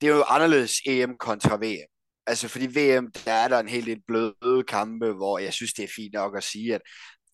det 0.00 0.08
er 0.08 0.14
jo 0.14 0.22
anderledes 0.22 0.72
EM 0.86 1.16
kontra 1.18 1.56
VM. 1.56 1.90
Altså 2.26 2.48
fordi 2.48 2.66
VM, 2.66 3.12
der 3.24 3.32
er 3.32 3.48
der 3.48 3.58
en 3.58 3.68
helt 3.68 3.84
lidt 3.84 4.06
bløde 4.06 4.64
kampe, 4.68 5.12
hvor 5.12 5.38
jeg 5.38 5.52
synes, 5.52 5.72
det 5.72 5.84
er 5.84 5.92
fint 5.96 6.12
nok 6.12 6.36
at 6.36 6.44
sige, 6.44 6.74
at 6.74 6.80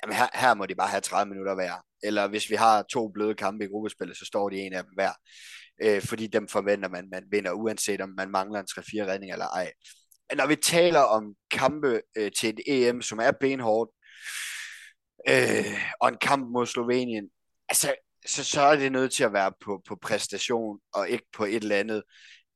jamen 0.02 0.16
her, 0.16 0.28
her 0.34 0.54
må 0.54 0.66
de 0.66 0.74
bare 0.74 0.88
have 0.88 1.00
30 1.00 1.30
minutter 1.30 1.54
hver. 1.54 1.74
Eller 2.02 2.28
hvis 2.28 2.50
vi 2.50 2.54
har 2.54 2.82
to 2.82 3.08
bløde 3.08 3.34
kampe 3.34 3.64
i 3.64 3.68
gruppespillet, 3.68 4.16
så 4.16 4.24
står 4.24 4.48
de 4.48 4.56
en 4.56 4.72
af 4.72 4.82
dem 4.84 4.92
hver. 4.94 5.12
Øh, 5.82 6.02
fordi 6.02 6.26
dem 6.26 6.48
forventer 6.48 6.88
man, 6.88 7.08
man 7.12 7.24
vinder, 7.30 7.52
uanset 7.52 8.00
om 8.00 8.14
man 8.16 8.30
mangler 8.30 8.60
en 8.60 8.66
3-4 8.70 8.82
redning 9.10 9.32
eller 9.32 9.46
ej. 9.46 9.72
Men 10.30 10.36
når 10.36 10.46
vi 10.46 10.56
taler 10.56 11.00
om 11.00 11.34
kampe 11.50 12.02
øh, 12.16 12.30
til 12.40 12.48
et 12.48 12.60
EM, 12.66 13.02
som 13.02 13.18
er 13.18 13.30
benhårdt, 13.40 13.90
øh, 15.28 15.80
og 16.00 16.08
en 16.08 16.18
kamp 16.20 16.50
mod 16.52 16.66
Slovenien, 16.66 17.30
altså, 17.68 17.94
så, 18.26 18.44
så 18.44 18.60
er 18.60 18.76
det 18.76 18.92
nødt 18.92 19.12
til 19.12 19.24
at 19.24 19.32
være 19.32 19.52
på, 19.64 19.82
på 19.88 19.96
præstation, 20.02 20.78
og 20.92 21.08
ikke 21.08 21.26
på 21.32 21.44
et 21.44 21.62
eller 21.62 21.76
andet 21.76 22.02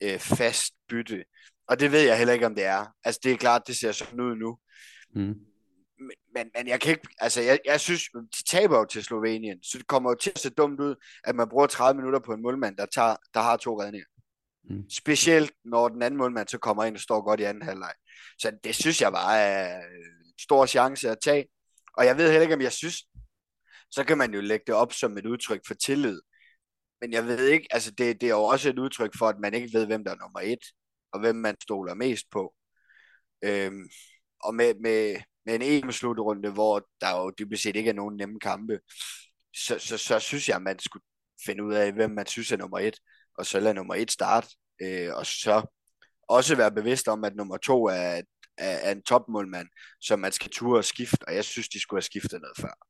øh, 0.00 0.18
fast 0.18 0.74
bytte. 0.88 1.24
Og 1.68 1.80
det 1.80 1.92
ved 1.92 2.00
jeg 2.00 2.18
heller 2.18 2.34
ikke, 2.34 2.46
om 2.46 2.54
det 2.54 2.64
er. 2.64 2.86
Altså, 3.04 3.20
det 3.24 3.32
er 3.32 3.36
klart, 3.36 3.62
det 3.66 3.76
ser 3.76 3.92
sådan 3.92 4.20
ud 4.20 4.36
nu. 4.36 4.58
Mm. 5.14 5.34
Men, 6.34 6.50
men 6.56 6.68
jeg 6.68 6.80
kan 6.80 6.90
ikke, 6.90 7.08
altså 7.18 7.40
jeg, 7.40 7.58
jeg 7.64 7.80
synes, 7.80 8.02
de 8.38 8.44
taber 8.44 8.78
jo 8.78 8.84
til 8.84 9.04
Slovenien, 9.04 9.62
så 9.62 9.78
det 9.78 9.86
kommer 9.86 10.10
jo 10.10 10.14
til 10.14 10.30
at 10.30 10.38
se 10.38 10.50
dumt 10.50 10.80
ud, 10.80 10.94
at 11.24 11.34
man 11.34 11.48
bruger 11.48 11.66
30 11.66 11.96
minutter 11.96 12.18
på 12.18 12.32
en 12.32 12.42
målmand, 12.42 12.76
der, 12.76 12.86
tager, 12.86 13.16
der 13.34 13.40
har 13.40 13.56
to 13.56 13.80
redninger. 13.80 14.06
Mm. 14.64 14.90
Specielt 14.90 15.52
når 15.64 15.88
den 15.88 16.02
anden 16.02 16.18
målmand 16.18 16.48
så 16.48 16.58
kommer 16.58 16.84
ind 16.84 16.94
og 16.94 17.00
står 17.00 17.22
godt 17.22 17.40
i 17.40 17.42
anden 17.42 17.62
halvleg. 17.62 17.92
Så 18.38 18.52
det 18.64 18.74
synes 18.74 19.00
jeg 19.00 19.12
bare 19.12 19.38
er 19.38 19.76
en 19.76 20.38
stor 20.40 20.66
chance 20.66 21.10
at 21.10 21.18
tage. 21.22 21.46
Og 21.96 22.06
jeg 22.06 22.16
ved 22.16 22.30
heller 22.30 22.42
ikke, 22.42 22.54
om 22.54 22.60
jeg 22.60 22.72
synes, 22.72 22.96
så 23.90 24.04
kan 24.04 24.18
man 24.18 24.34
jo 24.34 24.40
lægge 24.40 24.64
det 24.66 24.74
op 24.74 24.92
som 24.92 25.18
et 25.18 25.26
udtryk 25.26 25.60
for 25.66 25.74
tillid. 25.74 26.20
Men 27.00 27.12
jeg 27.12 27.26
ved 27.26 27.46
ikke, 27.46 27.66
altså 27.70 27.90
det, 27.90 28.20
det 28.20 28.26
er 28.26 28.30
jo 28.30 28.42
også 28.42 28.68
et 28.68 28.78
udtryk 28.78 29.10
for, 29.18 29.28
at 29.28 29.38
man 29.38 29.54
ikke 29.54 29.78
ved, 29.78 29.86
hvem 29.86 30.04
der 30.04 30.10
er 30.10 30.16
nummer 30.16 30.40
et, 30.40 30.64
og 31.12 31.20
hvem 31.20 31.36
man 31.36 31.56
stoler 31.62 31.94
mest 31.94 32.26
på. 32.30 32.54
Øhm, 33.44 33.88
og 34.44 34.54
med, 34.54 34.74
med, 34.74 35.16
med 35.46 35.54
en 35.54 35.62
EM-slutrunde, 35.62 36.50
hvor 36.50 36.88
der 37.00 37.16
jo 37.16 37.32
dybest 37.38 37.62
set 37.62 37.76
ikke 37.76 37.90
er 37.90 37.94
nogen 37.94 38.16
nemme 38.16 38.40
kampe, 38.40 38.80
så, 39.56 39.78
så, 39.78 39.98
så 39.98 40.18
synes 40.18 40.48
jeg, 40.48 40.56
at 40.56 40.62
man 40.62 40.78
skulle 40.78 41.02
finde 41.46 41.64
ud 41.64 41.74
af, 41.74 41.92
hvem 41.92 42.10
man 42.10 42.26
synes 42.26 42.52
er 42.52 42.56
nummer 42.56 42.78
et, 42.78 42.96
og 43.38 43.46
så 43.46 43.60
lade 43.60 43.74
nummer 43.74 43.94
et 43.94 44.10
starte, 44.10 44.48
øh, 44.82 45.14
og 45.14 45.26
så 45.26 45.66
også 46.28 46.56
være 46.56 46.72
bevidst 46.72 47.08
om, 47.08 47.24
at 47.24 47.36
nummer 47.36 47.56
to 47.56 47.84
er, 47.84 47.92
er, 47.92 48.22
er 48.58 48.92
en 48.92 49.02
topmålmand, 49.02 49.68
som 50.00 50.18
man 50.18 50.32
skal 50.32 50.50
ture 50.50 50.78
og 50.78 50.84
skifte, 50.84 51.28
og 51.28 51.34
jeg 51.34 51.44
synes, 51.44 51.68
de 51.68 51.80
skulle 51.80 51.98
have 51.98 52.02
skiftet 52.02 52.40
noget 52.40 52.56
før. 52.60 52.86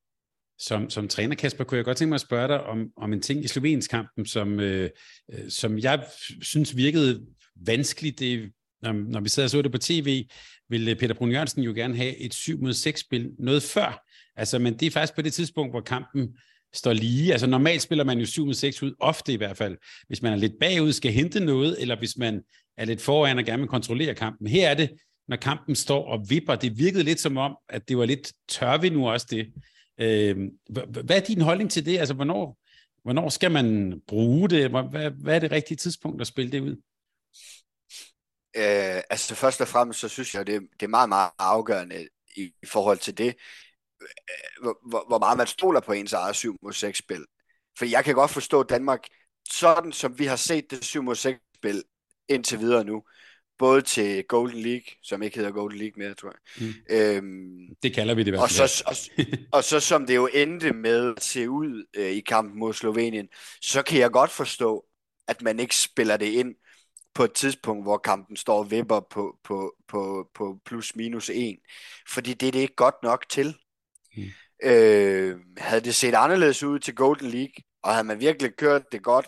Som, 0.58 0.90
som 0.90 1.08
træner, 1.08 1.34
Kasper, 1.34 1.64
kunne 1.64 1.76
jeg 1.76 1.84
godt 1.84 1.96
tænke 1.96 2.08
mig 2.08 2.14
at 2.14 2.20
spørge 2.20 2.48
dig 2.48 2.62
om, 2.62 2.86
om 2.96 3.12
en 3.12 3.22
ting 3.22 3.44
i 3.44 3.48
Slovenskampen, 3.48 4.26
som, 4.26 4.60
øh, 4.60 4.90
øh 5.32 5.50
som 5.50 5.78
jeg 5.78 6.06
synes 6.42 6.76
virkede 6.76 7.26
vanskeligt. 7.66 8.18
Det, 8.18 8.52
når, 8.82 8.92
når 8.92 9.20
vi 9.20 9.28
sad 9.28 9.44
og 9.44 9.50
så 9.50 9.62
det 9.62 9.72
på 9.72 9.78
tv, 9.78 10.24
ville 10.68 10.94
Peter 10.94 11.14
Brun 11.14 11.30
Jørgensen 11.30 11.62
jo 11.62 11.72
gerne 11.72 11.96
have 11.96 12.16
et 12.16 12.34
7 12.34 12.62
mod 12.62 12.72
6 12.72 13.00
spil 13.00 13.30
noget 13.38 13.62
før. 13.62 14.04
Altså, 14.36 14.58
men 14.58 14.74
det 14.74 14.86
er 14.86 14.90
faktisk 14.90 15.14
på 15.14 15.22
det 15.22 15.32
tidspunkt, 15.32 15.72
hvor 15.72 15.80
kampen 15.80 16.28
står 16.74 16.92
lige. 16.92 17.32
Altså 17.32 17.46
normalt 17.46 17.82
spiller 17.82 18.04
man 18.04 18.18
jo 18.18 18.26
7 18.26 18.46
mod 18.46 18.54
6 18.54 18.82
ud, 18.82 18.94
ofte 19.00 19.32
i 19.32 19.36
hvert 19.36 19.56
fald. 19.56 19.76
Hvis 20.06 20.22
man 20.22 20.32
er 20.32 20.36
lidt 20.36 20.52
bagud, 20.60 20.92
skal 20.92 21.12
hente 21.12 21.40
noget, 21.40 21.76
eller 21.80 21.98
hvis 21.98 22.16
man 22.16 22.42
er 22.76 22.84
lidt 22.84 23.00
foran 23.00 23.38
og 23.38 23.44
gerne 23.44 23.62
vil 23.62 23.68
kontrollere 23.68 24.14
kampen. 24.14 24.46
Her 24.46 24.68
er 24.68 24.74
det, 24.74 24.90
når 25.28 25.36
kampen 25.36 25.74
står 25.74 26.04
og 26.08 26.30
vipper. 26.30 26.54
Det 26.54 26.78
virkede 26.78 27.02
lidt 27.02 27.20
som 27.20 27.36
om, 27.36 27.56
at 27.68 27.88
det 27.88 27.98
var 27.98 28.04
lidt 28.04 28.32
tør 28.48 28.78
vi 28.78 28.88
nu 28.88 29.08
også 29.08 29.26
det. 29.30 29.46
Øh, 30.00 30.36
hvad 31.04 31.16
er 31.16 31.20
din 31.20 31.40
holdning 31.40 31.70
til 31.70 31.86
det? 31.86 31.98
Altså, 31.98 32.14
hvornår, 32.14 32.58
hvornår 33.02 33.28
skal 33.28 33.50
man 33.50 33.94
bruge 34.08 34.48
det? 34.48 34.70
Hvad, 34.70 35.10
hvad 35.10 35.34
er 35.34 35.38
det 35.38 35.52
rigtige 35.52 35.76
tidspunkt 35.76 36.20
at 36.20 36.26
spille 36.26 36.52
det 36.52 36.60
ud? 36.60 36.76
Øh, 38.56 39.02
altså 39.10 39.34
først 39.34 39.60
og 39.60 39.68
fremmest, 39.68 40.00
så 40.00 40.08
synes 40.08 40.34
jeg, 40.34 40.46
det, 40.46 40.60
det 40.80 40.86
er 40.86 40.90
meget, 40.90 41.08
meget 41.08 41.30
afgørende 41.38 42.08
i, 42.36 42.42
i 42.62 42.66
forhold 42.66 42.98
til 42.98 43.18
det, 43.18 43.36
øh, 44.02 44.62
hvor, 44.62 45.08
hvor 45.08 45.18
meget 45.18 45.38
man 45.38 45.46
stoler 45.46 45.80
på 45.80 45.92
ens 45.92 46.12
eget 46.12 46.36
7 46.36 46.56
mod 46.62 46.72
6 46.72 46.98
spil. 46.98 47.24
For 47.78 47.84
jeg 47.84 48.04
kan 48.04 48.14
godt 48.14 48.30
forstå 48.30 48.62
Danmark, 48.62 49.06
sådan 49.50 49.92
som 49.92 50.18
vi 50.18 50.24
har 50.24 50.36
set 50.36 50.70
det 50.70 50.84
7 50.84 51.02
mod 51.02 51.14
6 51.14 51.40
spil 51.56 51.82
indtil 52.28 52.58
videre 52.58 52.84
nu, 52.84 53.02
både 53.58 53.82
til 53.82 54.24
Golden 54.24 54.62
League, 54.62 54.86
som 55.02 55.22
ikke 55.22 55.36
hedder 55.36 55.52
Golden 55.52 55.78
League 55.78 55.94
mere, 55.96 56.14
tror 56.14 56.32
jeg. 56.32 56.66
Mm. 56.66 56.74
Øhm, 56.90 57.76
det 57.82 57.94
kalder 57.94 58.14
vi 58.14 58.20
det 58.22 58.26
i 58.26 58.30
hvert 58.30 58.50
fald. 58.50 58.62
Og 58.62 58.68
så, 58.68 58.84
og, 58.86 59.24
og 59.52 59.64
så 59.64 59.80
som 59.80 60.06
det 60.06 60.14
jo 60.14 60.28
endte 60.34 60.72
med 60.72 61.14
at 61.16 61.22
se 61.22 61.50
ud 61.50 61.84
øh, 61.96 62.10
i 62.10 62.20
kampen 62.20 62.58
mod 62.58 62.72
Slovenien, 62.72 63.28
så 63.62 63.82
kan 63.82 63.98
jeg 63.98 64.10
godt 64.10 64.30
forstå, 64.30 64.84
at 65.28 65.42
man 65.42 65.60
ikke 65.60 65.76
spiller 65.76 66.16
det 66.16 66.26
ind 66.26 66.54
på 67.14 67.24
et 67.24 67.32
tidspunkt, 67.32 67.84
hvor 67.84 67.98
kampen 67.98 68.36
står 68.36 68.58
og 68.58 68.70
vipper 68.70 69.00
på, 69.00 69.38
på, 69.44 69.74
på, 69.88 70.30
på 70.34 70.58
plus 70.64 70.96
minus 70.96 71.30
1. 71.34 71.58
Fordi 72.08 72.34
det 72.34 72.48
er 72.48 72.52
det 72.52 72.60
ikke 72.60 72.74
godt 72.74 73.02
nok 73.02 73.24
til. 73.28 73.56
Mm. 74.16 74.22
Øh, 74.62 75.40
havde 75.58 75.80
det 75.80 75.94
set 75.94 76.14
anderledes 76.14 76.62
ud 76.62 76.78
til 76.78 76.94
Golden 76.94 77.30
League, 77.30 77.54
og 77.82 77.92
havde 77.92 78.06
man 78.06 78.20
virkelig 78.20 78.56
kørt 78.56 78.92
det 78.92 79.02
godt, 79.02 79.26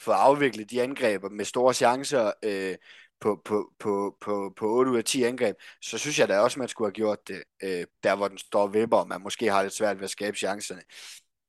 få 0.00 0.10
afviklet 0.10 0.70
de 0.70 0.82
angreber 0.82 1.28
med 1.28 1.44
store 1.44 1.74
chancer 1.74 2.32
øh, 2.44 2.76
på, 3.20 3.42
på, 3.44 3.72
på, 3.78 4.16
på, 4.20 4.52
på 4.56 4.66
8 4.66 4.90
ud 4.90 4.96
af 4.96 5.04
10 5.04 5.22
angreb, 5.22 5.56
så 5.82 5.98
synes 5.98 6.18
jeg 6.18 6.28
da 6.28 6.38
også, 6.38 6.58
man 6.58 6.68
skulle 6.68 6.88
have 6.88 6.94
gjort 6.94 7.28
det, 7.28 7.42
øh, 7.62 7.86
der 8.02 8.16
hvor 8.16 8.28
den 8.28 8.38
står 8.38 8.66
vipper, 8.66 8.96
og 8.96 9.08
man 9.08 9.22
måske 9.22 9.50
har 9.50 9.62
lidt 9.62 9.74
svært 9.74 9.96
ved 9.96 10.04
at 10.04 10.10
skabe 10.10 10.36
chancerne. 10.36 10.82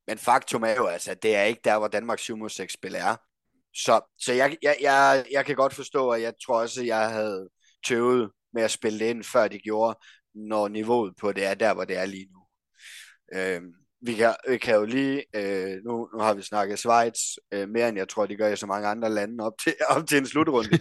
Men 0.07 0.17
faktum 0.17 0.63
er 0.63 0.75
jo 0.75 0.85
altså, 0.85 1.11
at 1.11 1.23
det 1.23 1.35
er 1.35 1.43
ikke 1.43 1.61
der, 1.63 1.77
hvor 1.77 1.87
Danmarks 1.87 2.21
7 2.21 2.49
6 2.49 2.73
spil 2.73 2.95
er. 2.95 3.15
Så, 3.75 4.01
så 4.19 4.33
jeg, 4.33 4.57
jeg, 4.61 4.75
jeg, 4.81 5.25
jeg 5.31 5.45
kan 5.45 5.55
godt 5.55 5.73
forstå, 5.73 6.09
at 6.09 6.21
jeg 6.21 6.33
tror 6.45 6.61
også, 6.61 6.81
at 6.81 6.87
jeg 6.87 7.09
havde 7.09 7.49
tøvet 7.87 8.31
med 8.53 8.63
at 8.63 8.71
spille 8.71 8.99
det 8.99 9.05
ind, 9.05 9.23
før 9.23 9.47
de 9.47 9.59
gjorde, 9.59 9.99
når 10.35 10.67
niveauet 10.67 11.13
på 11.19 11.31
det 11.31 11.45
er 11.45 11.53
der, 11.53 11.73
hvor 11.73 11.85
det 11.85 11.97
er 11.97 12.05
lige 12.05 12.27
nu. 12.33 12.39
Øhm, 13.39 13.73
vi, 14.01 14.13
kan, 14.13 14.35
vi 14.49 14.57
kan 14.57 14.75
jo 14.75 14.85
lige, 14.85 15.23
øh, 15.35 15.77
nu, 15.85 16.09
nu 16.13 16.19
har 16.19 16.33
vi 16.33 16.41
snakket 16.41 16.79
Schweiz, 16.79 17.19
øh, 17.51 17.69
mere 17.69 17.89
end 17.89 17.97
jeg 17.97 18.09
tror, 18.09 18.25
de 18.25 18.35
gør 18.35 18.47
i 18.47 18.55
så 18.55 18.65
mange 18.65 18.87
andre 18.87 19.09
lande 19.09 19.43
op 19.43 19.53
til, 19.63 19.75
op 19.95 20.07
til 20.07 20.17
en 20.17 20.25
slutrunde. 20.25 20.79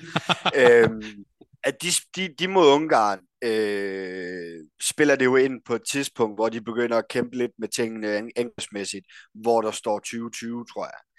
øhm, 0.56 1.24
at 1.64 1.82
de, 1.82 1.88
de, 2.16 2.34
de 2.38 2.48
mod 2.48 2.66
Ungarn 2.66 3.20
øh, 3.44 4.66
spiller 4.82 5.16
det 5.16 5.24
jo 5.24 5.36
ind 5.36 5.60
på 5.66 5.74
et 5.74 5.82
tidspunkt, 5.90 6.36
hvor 6.36 6.48
de 6.48 6.60
begynder 6.60 6.98
at 6.98 7.08
kæmpe 7.08 7.36
lidt 7.36 7.52
med 7.58 7.68
tingene 7.68 8.30
engelskmæssigt, 8.36 9.06
hvor 9.34 9.60
der 9.60 9.70
står 9.70 9.98
2020, 9.98 10.64
tror 10.72 10.84
jeg. 10.84 11.09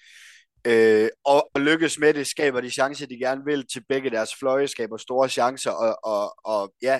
Øh, 0.67 1.09
og, 1.25 1.49
og 1.53 1.61
lykkes 1.61 1.99
med 1.99 2.13
det, 2.13 2.27
skaber 2.27 2.61
de 2.61 2.71
chancer, 2.71 3.07
de 3.07 3.17
gerne 3.17 3.45
vil 3.45 3.67
til 3.67 3.83
begge 3.89 4.09
deres 4.09 4.35
fløje, 4.39 4.67
skaber 4.67 4.97
store 4.97 5.29
chancer, 5.29 5.71
og, 5.71 5.97
og, 6.03 6.35
og 6.43 6.73
ja, 6.81 6.99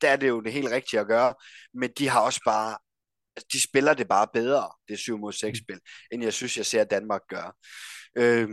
der 0.00 0.08
er 0.08 0.16
det 0.16 0.28
jo 0.28 0.40
det 0.40 0.52
helt 0.52 0.70
rigtige 0.70 1.00
at 1.00 1.06
gøre, 1.06 1.34
men 1.74 1.90
de 1.98 2.08
har 2.08 2.20
også 2.20 2.40
bare, 2.46 2.78
de 3.52 3.62
spiller 3.62 3.94
det 3.94 4.08
bare 4.08 4.26
bedre, 4.32 4.70
det 4.88 4.98
7 4.98 5.18
mod 5.18 5.32
6 5.32 5.58
spil, 5.58 5.80
end 6.12 6.22
jeg 6.22 6.32
synes, 6.32 6.56
jeg 6.56 6.66
ser 6.66 6.84
Danmark 6.84 7.20
gøre. 7.28 7.52
Øh, 8.16 8.48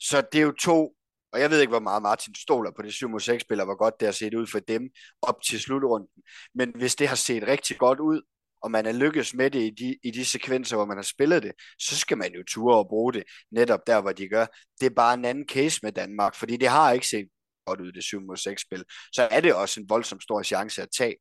så 0.00 0.22
det 0.32 0.38
er 0.38 0.42
jo 0.42 0.52
to 0.52 0.96
og 1.32 1.40
jeg 1.40 1.50
ved 1.50 1.60
ikke, 1.60 1.70
hvor 1.70 1.80
meget 1.80 2.02
Martin 2.02 2.34
stoler 2.34 2.70
på 2.70 2.82
det 2.82 2.94
7 2.94 3.08
mod 3.08 3.20
6 3.20 3.42
spil, 3.42 3.60
og 3.60 3.66
hvor 3.66 3.76
godt 3.76 4.00
det 4.00 4.08
har 4.08 4.12
set 4.12 4.34
ud 4.34 4.46
for 4.46 4.58
dem 4.58 4.82
op 5.22 5.42
til 5.42 5.60
slutrunden. 5.60 6.08
Men 6.54 6.72
hvis 6.74 6.94
det 6.96 7.08
har 7.08 7.16
set 7.16 7.46
rigtig 7.46 7.78
godt 7.78 8.00
ud, 8.00 8.22
og 8.62 8.70
man 8.70 8.86
er 8.86 8.92
lykkes 8.92 9.34
med 9.34 9.50
det 9.50 9.60
i 9.60 9.70
de, 9.70 9.98
i 10.02 10.10
de 10.10 10.24
sekvenser, 10.24 10.76
hvor 10.76 10.84
man 10.84 10.96
har 10.96 11.02
spillet 11.02 11.42
det, 11.42 11.52
så 11.78 11.96
skal 11.96 12.18
man 12.18 12.32
jo 12.34 12.42
ture 12.48 12.76
og 12.76 12.88
bruge 12.88 13.12
det 13.12 13.24
netop 13.50 13.80
der, 13.86 14.00
hvor 14.00 14.12
de 14.12 14.28
gør. 14.28 14.46
Det 14.80 14.86
er 14.86 14.94
bare 14.96 15.14
en 15.14 15.24
anden 15.24 15.48
case 15.48 15.80
med 15.82 15.92
Danmark, 15.92 16.34
fordi 16.34 16.56
det 16.56 16.68
har 16.68 16.92
ikke 16.92 17.08
set 17.08 17.28
godt 17.66 17.80
ud, 17.80 17.92
det 17.92 18.04
7 18.04 18.20
mod 18.20 18.36
6 18.36 18.62
spil. 18.62 18.84
Så 19.12 19.28
er 19.30 19.40
det 19.40 19.54
også 19.54 19.80
en 19.80 19.88
voldsom 19.88 20.20
stor 20.20 20.42
chance 20.42 20.82
at 20.82 20.88
tage. 20.98 21.16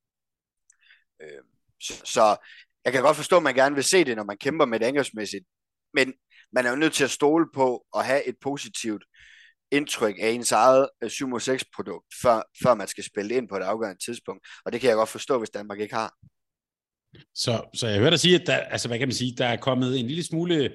Øh, 1.21 1.43
så, 1.81 2.01
så 2.05 2.35
jeg 2.85 2.93
kan 2.93 3.01
godt 3.01 3.17
forstå, 3.17 3.37
at 3.37 3.43
man 3.43 3.55
gerne 3.55 3.75
vil 3.75 3.83
se 3.83 4.03
det, 4.03 4.15
når 4.15 4.23
man 4.23 4.37
kæmper 4.37 4.65
med 4.65 4.79
det 4.79 4.85
angrebsmæssigt, 4.85 5.45
men 5.93 6.13
man 6.53 6.65
er 6.65 6.69
jo 6.69 6.75
nødt 6.75 6.93
til 6.93 7.03
at 7.03 7.11
stole 7.11 7.45
på 7.53 7.85
og 7.93 8.05
have 8.05 8.27
et 8.27 8.35
positivt 8.41 9.03
indtryk 9.71 10.15
af 10.19 10.29
ens 10.29 10.51
eget 10.51 10.89
øh, 11.03 11.07
7-6-produkt, 11.07 12.05
før, 12.21 12.41
før 12.63 12.73
man 12.73 12.87
skal 12.87 13.03
spille 13.03 13.35
ind 13.35 13.49
på 13.49 13.57
et 13.57 13.61
afgørende 13.61 14.05
tidspunkt. 14.05 14.47
Og 14.65 14.71
det 14.71 14.81
kan 14.81 14.89
jeg 14.89 14.95
godt 14.95 15.09
forstå, 15.09 15.37
hvis 15.37 15.49
Danmark 15.49 15.79
ikke 15.79 15.95
har. 15.95 16.13
Så, 17.35 17.69
så 17.73 17.87
jeg 17.87 17.99
hørte 17.99 18.11
dig 18.11 18.19
sige, 18.19 18.35
at 18.35 18.47
der, 18.47 18.55
altså, 18.55 18.87
hvad 18.87 18.99
kan 18.99 19.07
man 19.07 19.15
sige, 19.15 19.35
der 19.37 19.45
er 19.45 19.55
kommet 19.55 19.99
en 19.99 20.07
lille 20.07 20.23
smule 20.23 20.73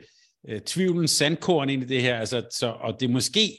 øh, 0.48 0.60
tvivlens 0.60 1.10
sandkorn 1.10 1.68
ind 1.70 1.82
i 1.82 1.86
det 1.86 2.02
her, 2.02 2.18
altså, 2.18 2.46
så, 2.50 2.66
og 2.66 3.00
det 3.00 3.10
måske 3.10 3.58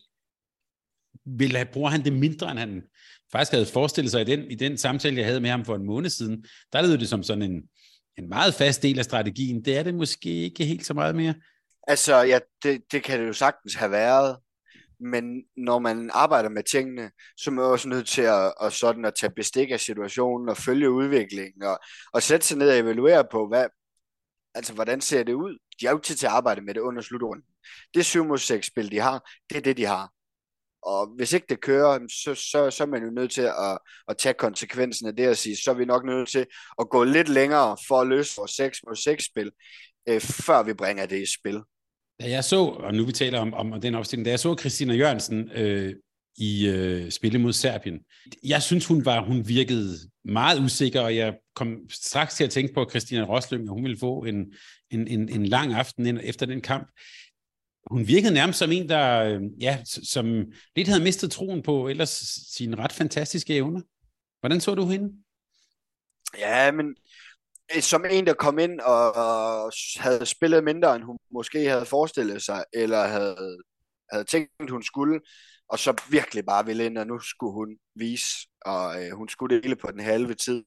vil 1.25 1.55
have, 1.55 1.67
bruger 1.73 1.89
han 1.89 2.03
det 2.03 2.13
mindre, 2.13 2.51
end 2.51 2.59
han 2.59 2.83
faktisk 3.31 3.51
havde 3.51 3.65
forestillet 3.65 4.11
sig 4.11 4.21
i 4.21 4.25
den, 4.35 4.51
i 4.51 4.55
den 4.55 4.77
samtale, 4.77 5.17
jeg 5.17 5.25
havde 5.25 5.41
med 5.41 5.49
ham 5.49 5.65
for 5.65 5.75
en 5.75 5.85
måned 5.85 6.09
siden. 6.09 6.45
Der 6.73 6.81
lød 6.81 6.97
det 6.97 7.09
som 7.09 7.23
sådan 7.23 7.51
en, 7.51 7.63
en 8.17 8.29
meget 8.29 8.53
fast 8.53 8.83
del 8.83 8.99
af 8.99 9.05
strategien. 9.05 9.65
Det 9.65 9.77
er 9.77 9.83
det 9.83 9.95
måske 9.95 10.29
ikke 10.29 10.65
helt 10.65 10.85
så 10.85 10.93
meget 10.93 11.15
mere. 11.15 11.33
Altså, 11.87 12.15
ja, 12.15 12.39
det, 12.63 12.81
det 12.91 13.03
kan 13.03 13.19
det 13.19 13.27
jo 13.27 13.33
sagtens 13.33 13.73
have 13.73 13.91
været 13.91 14.37
men 14.99 15.43
når 15.57 15.79
man 15.79 16.09
arbejder 16.13 16.49
med 16.49 16.63
tingene, 16.63 17.11
så 17.37 17.49
er 17.49 17.53
man 17.53 17.65
også 17.65 17.89
nødt 17.89 18.07
til 18.07 18.21
at, 18.21 18.53
at, 18.61 18.73
sådan 18.73 19.05
at 19.05 19.15
tage 19.15 19.33
bestik 19.35 19.71
af 19.71 19.79
situationen 19.79 20.49
og 20.49 20.57
følge 20.57 20.91
udviklingen 20.91 21.63
og, 21.63 21.79
og 22.13 22.23
sætte 22.23 22.47
sig 22.47 22.57
ned 22.57 22.69
og 22.69 22.77
evaluere 22.77 23.25
på, 23.31 23.47
hvad, 23.47 23.65
altså, 24.55 24.73
hvordan 24.73 25.01
ser 25.01 25.23
det 25.23 25.33
ud? 25.33 25.57
De 25.81 25.87
er 25.87 25.91
jo 25.91 25.99
tid 25.99 26.15
til 26.15 26.25
at 26.25 26.31
arbejde 26.31 26.61
med 26.61 26.73
det 26.73 26.81
under 26.81 27.01
slutrunden. 27.01 27.45
Det 27.93 28.05
7 28.05 28.25
mod 28.25 28.37
6 28.37 28.67
spil, 28.67 28.91
de 28.91 28.99
har, 28.99 29.29
det 29.49 29.57
er 29.57 29.61
det, 29.61 29.77
de 29.77 29.85
har. 29.85 30.11
Og 30.81 31.07
hvis 31.15 31.33
ikke 31.33 31.45
det 31.49 31.61
kører, 31.61 31.99
så, 32.23 32.35
så, 32.35 32.71
så 32.71 32.83
er 32.83 32.87
man 32.87 33.03
jo 33.03 33.09
nødt 33.09 33.31
til 33.31 33.41
at, 33.41 33.77
at 34.07 34.17
tage 34.17 34.33
konsekvensen 34.33 35.07
af 35.07 35.15
det 35.15 35.29
og 35.29 35.37
sige, 35.37 35.57
så 35.63 35.71
er 35.71 35.75
vi 35.75 35.85
nok 35.85 36.05
nødt 36.05 36.29
til 36.29 36.45
at 36.79 36.89
gå 36.89 37.03
lidt 37.03 37.29
længere 37.29 37.77
for 37.87 38.01
at 38.01 38.07
løse 38.07 38.33
vores 38.37 38.51
6 38.51 38.79
mod 38.87 38.95
6 38.95 39.25
spil, 39.25 39.51
øh, 40.09 40.21
før 40.21 40.63
vi 40.63 40.73
bringer 40.73 41.05
det 41.05 41.21
i 41.21 41.33
spil. 41.39 41.61
Da 42.19 42.29
jeg 42.29 42.43
så, 42.43 42.65
og 42.65 42.93
nu 42.93 43.05
vi 43.05 43.11
taler 43.11 43.39
om, 43.39 43.53
om 43.53 43.81
den 43.81 43.95
opstilling, 43.95 44.25
da 44.25 44.29
jeg 44.29 44.39
så 44.39 44.55
Christina 44.59 44.93
Jørgensen 44.93 45.51
øh, 45.51 45.95
i 46.37 46.67
øh, 46.67 47.11
spille 47.11 47.39
mod 47.39 47.53
Serbien, 47.53 47.99
jeg 48.43 48.61
synes, 48.61 48.85
hun 48.85 49.05
var, 49.05 49.23
hun 49.23 49.47
virkede 49.47 49.97
meget 50.25 50.59
usikker, 50.59 51.01
og 51.01 51.15
jeg 51.15 51.37
kom 51.55 51.77
straks 51.89 52.35
til 52.35 52.43
at 52.43 52.49
tænke 52.49 52.73
på 52.73 52.87
Christina 52.89 53.23
Roslyng, 53.23 53.69
og 53.69 53.75
hun 53.75 53.83
ville 53.83 53.97
få 53.99 54.23
en, 54.23 54.53
en, 54.91 55.07
en, 55.07 55.29
en 55.29 55.45
lang 55.45 55.73
aften 55.73 56.17
efter 56.17 56.45
den 56.45 56.61
kamp. 56.61 56.91
Hun 57.91 58.07
virkede 58.07 58.33
nærmest 58.33 58.59
som 58.59 58.71
en, 58.71 58.89
der 58.89 59.23
øh, 59.23 59.41
ja, 59.59 59.79
som 59.85 60.45
lidt 60.75 60.87
havde 60.87 61.03
mistet 61.03 61.31
troen 61.31 61.63
på 61.63 61.87
ellers 61.87 62.09
sine 62.55 62.75
ret 62.75 62.91
fantastiske 62.91 63.55
evner. 63.55 63.81
Hvordan 64.39 64.61
så 64.61 64.75
du 64.75 64.85
hende? 64.85 65.13
Ja, 66.39 66.71
men 66.71 66.95
som 67.81 68.05
en, 68.09 68.27
der 68.27 68.33
kom 68.33 68.59
ind 68.59 68.79
og, 68.79 69.15
og 69.15 69.71
havde 69.97 70.25
spillet 70.25 70.63
mindre, 70.63 70.95
end 70.95 71.03
hun 71.03 71.17
måske 71.31 71.69
havde 71.69 71.85
forestillet 71.85 72.41
sig, 72.41 72.63
eller 72.73 73.03
havde, 73.07 73.57
havde 74.11 74.23
tænkt, 74.23 74.69
hun 74.69 74.83
skulle, 74.83 75.19
og 75.69 75.79
så 75.79 76.03
virkelig 76.09 76.45
bare 76.45 76.65
ville 76.65 76.85
ind, 76.85 76.97
og 76.97 77.07
nu 77.07 77.19
skulle 77.19 77.53
hun 77.53 77.77
vise, 77.95 78.47
og 78.65 79.03
øh, 79.03 79.11
hun 79.11 79.29
skulle 79.29 79.55
det 79.55 79.65
hele 79.65 79.75
på 79.75 79.91
den 79.91 79.99
halve 79.99 80.33
tid. 80.33 80.63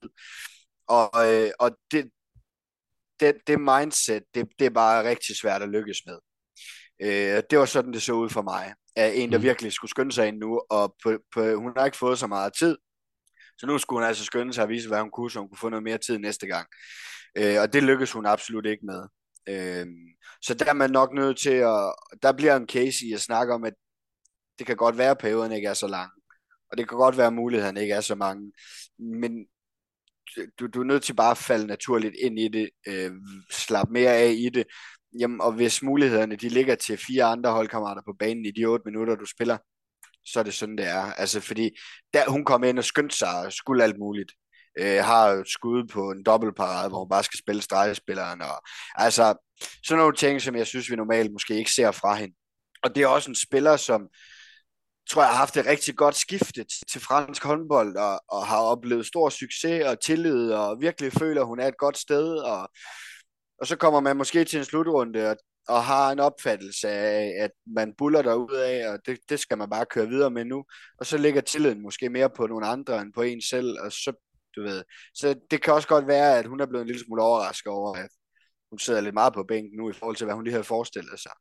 Og, 0.89 1.11
øh, 1.27 1.51
og 1.59 1.71
det, 1.91 2.11
det, 3.21 3.35
det 3.47 3.61
mindset, 3.61 4.23
det, 4.35 4.49
det 4.59 4.67
er 4.67 4.71
bare 4.71 5.09
rigtig 5.09 5.37
svært 5.37 5.63
at 5.63 5.69
lykkes 5.69 5.99
med. 6.07 6.19
Øh, 7.03 7.43
det 7.51 7.59
var 7.59 7.65
sådan, 7.65 7.93
det 7.93 8.03
så 8.03 8.13
ud 8.13 8.31
for 8.31 8.43
mig. 8.43 8.75
Af 8.97 9.13
en, 9.15 9.33
der 9.33 9.39
mm. 9.39 9.45
virkelig 9.45 9.73
skulle 9.73 9.91
skynde 9.91 10.13
sig 10.13 10.29
ind 10.29 10.39
nu, 10.39 10.63
og 10.71 10.97
på, 11.03 11.19
på, 11.35 11.55
hun 11.55 11.73
har 11.77 11.85
ikke 11.85 11.99
fået 11.99 12.19
så 12.19 12.27
meget 12.27 12.53
tid, 12.59 12.77
så 13.61 13.67
nu 13.67 13.79
skulle 13.79 14.01
hun 14.01 14.09
altså 14.09 14.25
skynde 14.25 14.53
sig 14.53 14.63
at 14.63 14.69
vise, 14.69 14.89
hvad 14.89 15.01
hun 15.01 15.11
kunne, 15.11 15.31
så 15.31 15.39
hun 15.39 15.49
kunne 15.49 15.59
få 15.59 15.69
noget 15.69 15.83
mere 15.83 15.99
tid 15.99 16.19
næste 16.19 16.47
gang. 16.47 16.67
Øh, 17.39 17.57
og 17.63 17.73
det 17.73 17.83
lykkedes 17.83 18.13
hun 18.13 18.27
absolut 18.27 18.67
ikke 18.67 18.87
med. 18.87 19.03
Øh, 19.49 19.87
så 20.43 20.55
der 20.55 20.65
er 20.65 20.73
man 20.73 20.91
nok 20.91 21.15
nødt 21.15 21.39
til 21.39 21.51
at... 21.51 21.95
Der 22.23 22.33
bliver 22.33 22.57
en 22.57 22.69
case 22.69 23.07
i 23.07 23.13
at 23.13 23.21
snakke 23.21 23.55
om, 23.55 23.65
at 23.65 23.75
det 24.59 24.67
kan 24.67 24.77
godt 24.77 24.99
være, 24.99 25.11
at 25.11 25.19
perioden 25.19 25.53
ikke 25.53 25.69
er 25.69 25.75
så 25.75 25.87
lang. 25.87 26.11
Og 26.71 26.79
det 26.79 26.89
kan 26.89 26.99
godt 26.99 27.17
være, 27.17 27.27
at 27.27 27.33
mulighederne 27.33 27.83
ikke 27.83 27.95
er 27.95 28.01
så 28.01 28.15
mange. 28.15 28.53
Men 28.99 29.47
du, 30.59 30.67
du 30.67 30.81
er 30.81 30.85
nødt 30.85 31.03
til 31.03 31.15
bare 31.15 31.31
at 31.31 31.39
falde 31.39 31.67
naturligt 31.67 32.15
ind 32.23 32.39
i 32.39 32.49
det, 32.49 32.71
øh, 32.89 33.13
slappe 33.51 33.93
mere 33.93 34.13
af 34.13 34.35
i 34.39 34.49
det. 34.49 34.67
Jamen, 35.21 35.41
og 35.41 35.53
hvis 35.53 35.83
mulighederne 35.83 36.37
de 36.37 36.49
ligger 36.49 36.75
til 36.75 36.99
fire 36.99 37.25
andre 37.25 37.53
holdkammerater 37.53 38.03
på 38.07 38.13
banen 38.19 38.45
i 38.47 38.51
de 38.51 38.65
otte 38.65 38.83
minutter, 38.87 39.15
du 39.15 39.27
spiller, 39.27 39.59
så 40.27 40.39
er 40.39 40.43
det 40.43 40.55
sådan, 40.55 40.77
det 40.79 40.87
er. 40.87 41.13
Altså, 41.13 41.41
fordi 41.41 41.71
der, 42.15 42.31
hun 42.31 42.45
kom 42.45 42.65
ind 42.65 42.79
og 42.79 42.85
skyndte 42.85 43.17
sig 43.17 43.45
og 43.47 43.53
skulle 43.53 43.85
alt 43.85 43.99
muligt. 43.99 44.33
Øh, 44.79 45.05
har 45.05 45.43
skud 45.47 45.89
på 45.93 46.11
en 46.11 46.23
dobbeltparade, 46.25 46.89
hvor 46.89 46.99
hun 46.99 47.09
bare 47.09 47.25
skal 47.25 47.39
spille 47.39 47.63
stregspilleren. 47.63 48.43
Og, 48.43 48.63
altså, 48.95 49.35
sådan 49.85 49.99
nogle 49.99 50.17
ting, 50.17 50.43
som 50.43 50.57
jeg 50.57 50.67
synes, 50.67 50.91
vi 50.91 50.97
normalt 50.97 51.33
måske 51.33 51.55
ikke 51.55 51.73
ser 51.73 51.91
fra 51.91 52.15
hende. 52.15 52.35
Og 52.83 52.95
det 52.95 53.03
er 53.03 53.07
også 53.07 53.31
en 53.31 53.35
spiller, 53.35 53.77
som 53.77 54.09
tror 55.11 55.23
jeg 55.23 55.31
har 55.31 55.37
haft 55.37 55.57
et 55.57 55.67
rigtig 55.67 55.97
godt 55.97 56.17
skifte 56.17 56.65
til 56.93 57.01
fransk 57.01 57.45
håndbold, 57.45 57.97
og, 57.97 58.21
og 58.29 58.47
har 58.47 58.59
oplevet 58.59 59.07
stor 59.07 59.29
succes 59.29 59.85
og 59.85 60.01
tillid, 60.01 60.53
og 60.53 60.81
virkelig 60.81 61.13
føler, 61.13 61.41
at 61.41 61.47
hun 61.47 61.61
er 61.61 61.69
et 61.69 61.79
godt 61.79 61.99
sted, 61.99 62.37
og, 62.37 62.69
og 63.61 63.67
så 63.67 63.77
kommer 63.77 64.01
man 64.01 64.17
måske 64.17 64.45
til 64.45 64.59
en 64.59 64.65
slutrunde, 64.65 65.31
og 65.31 65.37
og 65.69 65.85
har 65.85 66.13
en 66.13 66.21
opfattelse 66.21 66.89
af, 66.89 67.33
at 67.45 67.51
man 67.67 67.95
buller 67.99 68.23
der 68.23 68.47
af, 68.55 68.93
og 68.93 68.99
det, 69.07 69.19
det 69.29 69.41
skal 69.41 69.59
man 69.59 69.71
bare 69.71 69.87
køre 69.87 70.09
videre 70.09 70.31
med 70.31 70.45
nu, 70.45 70.65
og 70.99 71.07
så 71.07 71.19
ligger 71.19 71.41
tilliden 71.41 71.83
måske 71.83 72.09
mere 72.09 72.31
på 72.31 72.47
nogle 72.47 72.67
andre 72.67 73.01
end 73.01 73.13
på 73.13 73.23
en 73.23 73.43
selv, 73.43 73.77
og 73.81 73.93
så, 73.93 74.13
du 74.57 74.63
ved, 74.63 74.85
så 75.15 75.35
det 75.51 75.63
kan 75.63 75.75
også 75.75 75.89
godt 75.89 76.07
være, 76.07 76.39
at 76.39 76.47
hun 76.47 76.61
er 76.61 76.67
blevet 76.67 76.83
en 76.83 76.87
lille 76.87 77.05
smule 77.05 77.23
overrasket 77.23 77.73
over, 77.73 77.95
at 77.95 78.11
hun 78.71 78.79
sidder 78.79 79.01
lidt 79.01 79.15
meget 79.15 79.35
på 79.35 79.45
bænken 79.49 79.77
nu, 79.77 79.91
i 79.91 79.93
forhold 79.93 80.17
til, 80.17 80.25
hvad 80.25 80.35
hun 80.35 80.45
lige 80.45 80.53
havde 80.53 80.65
forestillet 80.65 81.21
sig. 81.21 81.33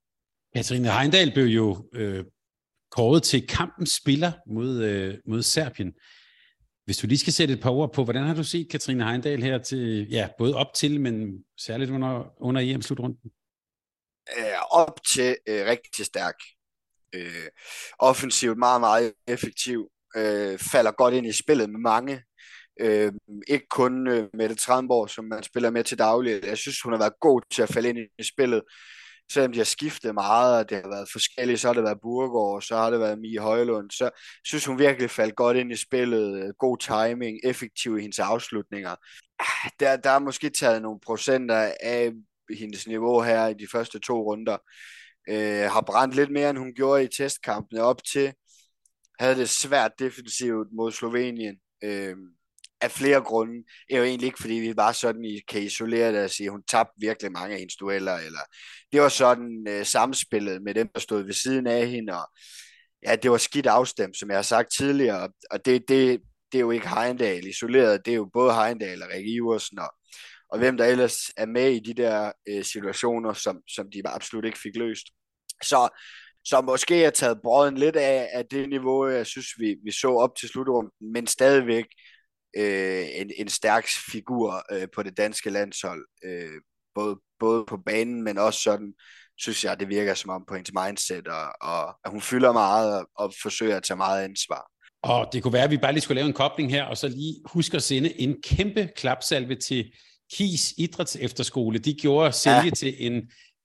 Katrine 0.56 0.92
Heindal 0.92 1.32
blev 1.34 1.46
jo 1.46 1.90
øh, 1.94 2.26
kåret 2.92 3.24
til 3.24 3.48
kampens 3.48 3.92
spiller 3.92 4.32
mod, 4.48 4.84
øh, 4.84 5.18
mod 5.28 5.42
Serbien. 5.42 5.94
Hvis 6.86 6.98
du 6.98 7.08
lige 7.08 7.18
skal 7.18 7.34
sætte 7.34 7.54
et 7.54 7.62
par 7.62 7.70
ord 7.70 7.94
på, 7.94 8.04
hvordan 8.04 8.24
har 8.24 8.34
du 8.34 8.44
set 8.44 8.72
Katrine 8.72 9.04
Heindal 9.04 9.44
her 9.44 9.58
til, 9.58 10.08
ja, 10.10 10.28
både 10.38 10.56
op 10.56 10.74
til, 10.76 11.02
men 11.02 11.44
særligt 11.58 11.92
under, 11.92 12.42
under 12.42 12.62
EM-slutrunden? 12.62 13.32
Øh, 14.38 14.62
op 14.72 15.00
til 15.13 15.38
øh, 15.48 15.65
rigtig 15.65 16.06
stærk. 16.06 16.36
Øh, 17.15 17.48
offensivt 18.00 18.58
meget, 18.58 18.82
meget 18.82 19.13
effektiv. 19.28 19.89
Øh, 20.15 20.60
falder 20.60 20.92
godt 20.92 21.13
ind 21.13 21.28
i 21.28 21.42
spillet 21.44 21.70
med 21.70 21.80
mange. 21.80 22.24
Øh, 22.82 23.12
ikke 23.48 23.68
kun 23.70 24.08
øh, 24.08 24.30
Mette 24.34 24.56
Tranborg, 24.56 25.10
som 25.10 25.26
man 25.26 25.44
spiller 25.44 25.70
med 25.70 25.84
til 25.84 26.00
daglig. 26.00 26.46
Jeg 26.46 26.58
synes, 26.58 26.82
hun 26.82 26.94
har 26.94 27.00
været 27.00 27.20
god 27.22 27.42
til 27.52 27.62
at 27.62 27.70
falde 27.70 27.89
ind 27.89 27.98
i 28.20 28.24
spillet. 28.24 28.63
selvom 29.32 29.52
de 29.52 29.58
har 29.58 29.65
skiftet 29.65 30.13
meget, 30.13 30.58
og 30.58 30.70
det 30.70 30.78
har 30.78 30.89
været 30.89 31.10
forskelligt, 31.12 31.60
så 31.60 31.68
har 31.68 31.74
det 31.74 31.84
været 31.84 32.02
Burgård, 32.02 32.62
så 32.62 32.76
har 32.78 32.89
det 32.89 33.00
været 33.00 33.20
Mie 33.20 33.39
Højlund, 33.39 33.92
så 33.92 34.10
synes 34.46 34.65
hun 34.65 34.80
virkelig 34.80 35.10
faldt 35.10 35.36
godt 35.36 35.58
ind 35.58 35.72
i 35.72 35.76
spillet, 35.76 36.44
øh, 36.44 36.54
god 36.60 36.78
timing, 36.78 37.39
effektiv 37.44 37.98
i 37.98 38.02
hendes 38.02 38.20
afslutninger. 38.20 38.96
Ah, 39.39 39.72
der, 39.80 39.96
der 39.98 40.10
er 40.10 40.20
måske 40.20 40.50
taget 40.50 40.82
nogle 40.82 41.00
procenter 41.00 41.72
af 41.82 42.12
hendes 42.58 42.88
niveau 42.88 43.22
her 43.22 43.48
i 43.48 43.54
de 43.54 43.68
første 43.72 44.00
to 44.00 44.24
runder. 44.24 44.58
Øh, 45.30 45.72
har 45.72 45.82
brændt 45.82 46.16
lidt 46.16 46.32
mere, 46.32 46.50
end 46.50 46.58
hun 46.58 46.74
gjorde 46.74 47.04
i 47.04 47.08
testkampene 47.08 47.82
op 47.82 48.04
til. 48.04 48.34
Havde 49.20 49.36
det 49.36 49.50
svært 49.50 49.92
defensivt 50.00 50.68
mod 50.72 50.92
Slovenien. 50.92 51.56
Øh, 51.84 52.16
af 52.82 52.92
flere 52.92 53.22
grunde. 53.22 53.54
Det 53.88 53.96
er 53.96 53.98
jo 53.98 54.04
egentlig 54.04 54.26
ikke, 54.26 54.42
fordi 54.42 54.54
vi 54.54 54.74
bare 54.74 54.94
sådan 54.94 55.26
I 55.26 55.40
kan 55.48 55.62
isolere 55.62 56.14
det 56.14 56.24
og 56.24 56.30
sige, 56.30 56.48
at 56.48 56.52
hun 56.52 56.64
tabte 56.64 56.94
virkelig 57.00 57.32
mange 57.32 57.54
af 57.54 57.60
hendes 57.60 57.76
dueller. 57.76 58.14
Eller, 58.14 58.40
det 58.92 59.02
var 59.02 59.10
sådan 59.10 59.66
øh, 59.70 59.86
samspillet 59.86 60.62
med 60.62 60.74
dem, 60.74 60.90
der 60.94 61.00
stod 61.00 61.24
ved 61.24 61.34
siden 61.34 61.68
af 61.68 61.88
hende. 61.88 62.14
Og, 62.14 62.30
ja, 63.06 63.16
det 63.16 63.32
var 63.32 63.38
skidt 63.38 63.68
afstemt, 63.68 64.18
som 64.18 64.30
jeg 64.30 64.38
har 64.38 64.44
sagt 64.44 64.70
tidligere. 64.78 65.30
Og 65.52 65.66
det, 65.66 65.90
det, 65.90 66.22
det 66.52 66.58
er 66.58 66.62
jo 66.62 66.72
ikke 66.72 66.90
Heindal 66.90 67.48
isoleret. 67.48 68.06
Det 68.06 68.12
er 68.12 68.16
jo 68.16 68.30
både 68.34 68.54
Heindal 68.54 69.04
og 69.04 69.10
Rikke 69.14 69.32
Iversen 69.32 69.80
og, 69.80 69.94
og 70.52 70.60
hvem 70.60 70.78
der 70.78 70.86
ellers 70.86 71.18
er 71.38 71.46
med 71.46 71.72
i 71.72 71.80
de 71.80 71.94
der 71.94 72.32
øh, 72.50 72.64
situationer, 72.64 73.34
som, 73.34 73.62
som 73.68 73.92
de 73.92 74.02
absolut 74.08 74.46
ikke 74.46 74.60
fik 74.60 74.76
løst. 74.76 75.06
Så, 75.64 75.90
så 76.46 76.62
måske 76.62 77.04
er 77.04 77.10
taget 77.10 77.42
brøden 77.44 77.78
lidt 77.78 77.96
af, 77.96 78.30
af 78.34 78.46
det 78.46 78.70
niveau, 78.70 79.08
jeg 79.08 79.26
synes, 79.26 79.48
vi, 79.58 79.76
vi 79.84 79.92
så 79.92 80.08
op 80.08 80.36
til 80.40 80.50
slutrunden, 80.50 80.92
men 81.14 81.28
stadigvæk 81.28 81.86
øh, 82.58 83.06
en, 83.14 83.32
en 83.38 83.50
stærk 83.50 83.88
figur 84.12 84.64
øh, 84.72 84.88
på 84.96 85.04
det 85.04 85.18
danske 85.18 85.50
landshold, 85.50 86.06
øh, 86.26 86.62
både, 86.96 87.20
både 87.40 87.66
på 87.68 87.78
banen, 87.86 88.24
men 88.24 88.38
også 88.38 88.62
sådan, 88.62 88.94
synes 89.38 89.64
jeg, 89.64 89.80
det 89.80 89.90
virker 89.90 90.14
som 90.14 90.30
om 90.30 90.46
på 90.48 90.56
hendes 90.56 90.74
mindset, 90.74 91.28
og, 91.28 91.54
og 91.62 91.90
at 92.06 92.12
hun 92.12 92.22
fylder 92.22 92.52
meget 92.52 93.00
og, 93.00 93.10
og 93.16 93.34
forsøger 93.42 93.78
at 93.78 93.84
tage 93.84 93.98
meget 93.98 94.24
ansvar. 94.24 94.72
Og 95.04 95.30
det 95.34 95.44
kunne 95.44 95.54
være, 95.54 95.64
at 95.64 95.72
vi 95.72 95.78
bare 95.78 95.94
lige 95.94 96.02
skulle 96.02 96.16
lave 96.16 96.28
en 96.28 96.34
kobling 96.34 96.72
her, 96.72 96.84
og 96.84 96.98
så 96.98 97.08
lige 97.08 97.36
huske 97.46 97.78
at 97.78 97.84
sende 97.84 98.22
en 98.22 98.42
kæmpe 98.42 98.90
klapsalve 98.96 99.56
til 99.56 99.92
Kis 100.34 100.74
Idræts 100.78 101.18
Efterskole. 101.22 101.80
De 101.80 101.94
gjorde 101.94 102.32
sælge 102.32 102.63
ja. 102.63 102.70
til 102.70 102.96
en 103.00 103.22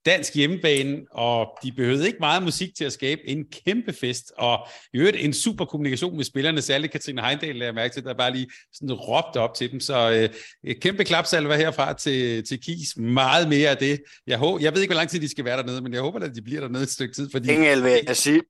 dansk 0.07 0.35
hjemmebane, 0.35 0.99
og 1.11 1.59
de 1.63 1.73
behøvede 1.73 2.07
ikke 2.07 2.19
meget 2.21 2.43
musik 2.43 2.75
til 2.77 2.85
at 2.85 2.93
skabe 2.93 3.21
en 3.29 3.45
kæmpe 3.67 3.93
fest, 3.93 4.33
og 4.39 4.67
i 4.95 4.99
øvrigt 4.99 5.17
en 5.17 5.33
super 5.33 5.65
kommunikation 5.65 6.17
med 6.17 6.25
spillerne, 6.25 6.63
særligt 6.63 6.93
Katrine 6.93 7.23
Heindal, 7.23 7.57
jeg 7.57 7.75
mærke 7.75 7.95
til, 7.95 8.05
der 8.05 8.15
bare 8.15 8.33
lige 8.33 8.47
sådan 8.73 8.93
råbte 8.93 9.41
op 9.41 9.55
til 9.55 9.73
dem, 9.73 9.81
så 9.81 10.29
øh, 10.65 10.75
kæmpe 10.81 11.05
klapsalve 11.05 11.57
herfra 11.57 11.93
til, 11.93 12.45
til 12.45 12.61
Kis, 12.61 12.97
meget 12.97 13.49
mere 13.49 13.71
af 13.71 13.77
det. 13.77 14.01
Jeg, 14.27 14.39
håber, 14.39 14.61
jeg 14.61 14.75
ved 14.75 14.83
ikke, 14.83 14.93
hvor 14.93 15.01
lang 15.01 15.11
tid 15.11 15.21
de 15.21 15.29
skal 15.29 15.45
være 15.45 15.57
dernede, 15.57 15.81
men 15.81 15.93
jeg 15.93 16.01
håber, 16.01 16.21
at 16.21 16.35
de 16.35 16.43
bliver 16.43 16.61
dernede 16.61 16.83
et 16.83 16.91
stykke 16.91 17.15
tid, 17.15 17.31
fordi... 17.33 17.51
Engel 17.51 17.83
vil 17.83 18.01
jeg 18.07 18.17
sige, 18.17 18.41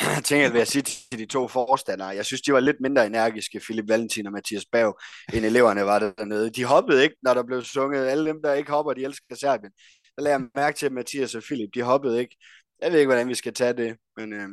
tænker, 0.24 0.50
vil 0.50 0.58
jeg 0.58 0.66
sige 0.66 0.82
til 0.82 1.18
de 1.18 1.26
to 1.26 1.48
forstandere. 1.48 2.08
Jeg 2.08 2.26
synes, 2.26 2.42
de 2.42 2.52
var 2.52 2.60
lidt 2.60 2.76
mindre 2.80 3.06
energiske, 3.06 3.60
Philip 3.60 3.88
Valentin 3.88 4.26
og 4.26 4.32
Mathias 4.32 4.64
Bav, 4.72 4.98
end 5.34 5.44
eleverne 5.44 5.84
var 5.84 5.98
der 5.98 6.12
dernede. 6.18 6.50
De 6.50 6.64
hoppede 6.64 7.02
ikke, 7.02 7.16
når 7.22 7.34
der 7.34 7.42
blev 7.42 7.62
sunget. 7.62 8.06
Alle 8.06 8.26
dem, 8.30 8.42
der 8.42 8.54
ikke 8.54 8.70
hopper, 8.70 8.92
de 8.92 9.04
elsker 9.04 9.34
Serbien 9.34 9.72
der 10.16 10.24
lader 10.24 10.38
jeg 10.38 10.48
mærke 10.54 10.78
til, 10.78 10.86
at 10.86 10.92
Mathias 10.92 11.34
og 11.34 11.42
Philip, 11.42 11.68
de 11.74 11.82
hoppede 11.82 12.20
ikke. 12.20 12.36
Jeg 12.82 12.92
ved 12.92 12.98
ikke, 12.98 13.08
hvordan 13.08 13.28
vi 13.28 13.34
skal 13.34 13.54
tage 13.54 13.72
det, 13.72 13.96
men, 14.16 14.32
øh, 14.32 14.48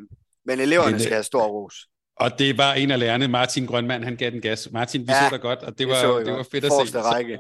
men 0.45 0.60
eleverne 0.60 0.91
men, 0.91 0.99
skal 0.99 1.13
have 1.13 1.23
stor 1.23 1.47
ros. 1.47 1.75
Og 2.19 2.39
det 2.39 2.57
var 2.57 2.73
en 2.73 2.91
af 2.91 2.99
lærerne, 2.99 3.27
Martin 3.27 3.65
Grønmand, 3.65 4.03
han 4.03 4.15
gav 4.15 4.31
den 4.31 4.41
gas. 4.41 4.71
Martin, 4.71 5.01
vi 5.01 5.12
ja, 5.12 5.29
så 5.29 5.36
dig 5.36 5.41
godt, 5.41 5.60
og 5.60 5.77
det 5.77 5.88
var, 5.88 6.17
det, 6.17 6.25
det 6.25 6.33
var 6.33 6.45
fedt 6.51 6.65
at 6.65 6.71
se. 6.71 7.01
Række. 7.01 7.39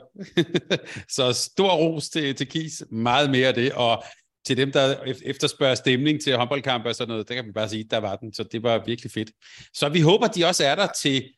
Så, 1.09 1.33
så 1.33 1.33
stor 1.33 1.75
ros 1.75 2.09
til, 2.09 2.35
til 2.35 2.47
Kis, 2.47 2.83
meget 2.91 3.29
mere 3.29 3.47
af 3.47 3.53
det, 3.53 3.71
og 3.73 4.03
til 4.47 4.57
dem, 4.57 4.71
der 4.71 4.95
efterspørger 5.25 5.75
stemning 5.75 6.21
til 6.21 6.35
håndboldkampe 6.35 6.89
og 6.89 6.95
sådan 6.95 7.09
noget, 7.09 7.29
der 7.29 7.35
kan 7.35 7.45
man 7.45 7.53
bare 7.53 7.69
sige, 7.69 7.83
der 7.91 7.97
var 7.97 8.15
den, 8.15 8.33
så 8.33 8.43
det 8.43 8.63
var 8.63 8.83
virkelig 8.85 9.11
fedt. 9.11 9.31
Så 9.73 9.89
vi 9.89 9.99
håber, 10.01 10.27
de 10.27 10.45
også 10.45 10.65
er 10.65 10.75
der 10.75 10.87
til 11.01 11.29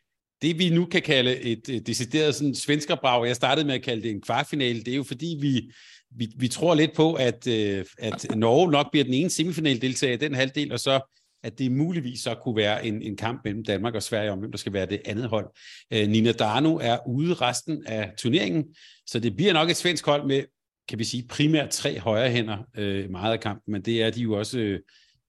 det, 0.42 0.60
vi 0.60 0.70
nu 0.70 0.86
kan 0.86 1.02
kalde 1.02 1.40
et, 1.40 1.70
et 1.70 1.88
decideret 1.88 2.36
sådan 2.36 2.56
svenskerbrag. 2.56 3.28
Jeg 3.28 3.36
startede 3.36 3.68
med 3.68 3.76
at 3.76 3.82
kalde 3.82 4.02
det 4.02 4.12
en 4.12 4.22
kvartfinale, 4.22 4.80
det 4.80 4.92
er 4.92 4.96
jo 4.96 5.04
fordi, 5.04 5.38
vi 5.42 5.72
vi, 6.12 6.28
vi 6.36 6.48
tror 6.48 6.76
lidt 6.76 6.96
på, 6.96 7.14
at, 7.14 7.48
øh, 7.48 7.86
at 7.98 8.26
Norge 8.36 8.72
nok 8.72 8.92
bliver 8.92 9.04
den 9.04 9.14
ene 9.14 9.30
semifinaldeltager 9.30 10.14
i 10.14 10.18
den 10.18 10.36
halvdel, 10.36 10.72
og 10.72 10.80
så 10.80 11.16
at 11.44 11.60
det 11.60 11.72
muligvis 11.72 12.20
så 12.20 12.36
kunne 12.36 12.56
være 12.56 12.86
en, 12.86 13.02
en 13.02 13.18
kamp 13.18 13.42
mellem 13.44 13.64
Danmark 13.64 13.96
og 13.96 14.04
Sverige 14.04 14.32
om, 14.32 14.40
hvem 14.40 14.52
der 14.52 14.58
skal 14.58 14.74
være 14.74 14.86
det 14.86 15.02
andet 15.06 15.30
hold. 15.30 15.48
Øh, 15.94 16.08
Nina 16.08 16.32
Dano 16.32 16.76
er 16.76 17.08
ude 17.08 17.34
resten 17.34 17.84
af 17.86 18.12
turneringen, 18.18 18.66
så 19.06 19.20
det 19.20 19.36
bliver 19.36 19.54
nok 19.54 19.70
et 19.70 19.76
svensk 19.76 20.06
hold 20.06 20.28
med, 20.28 20.44
kan 20.90 21.00
vi 21.00 21.04
sige, 21.04 21.28
primært 21.28 21.70
tre 21.70 22.00
højre 22.00 22.30
hænder 22.30 22.58
øh, 22.78 23.10
meget 23.10 23.34
af 23.34 23.40
kampen, 23.40 23.72
men 23.72 23.82
det 23.82 24.04
er 24.04 24.10
de 24.10 24.22
jo 24.22 24.34
også 24.34 24.60
øh, 24.60 24.80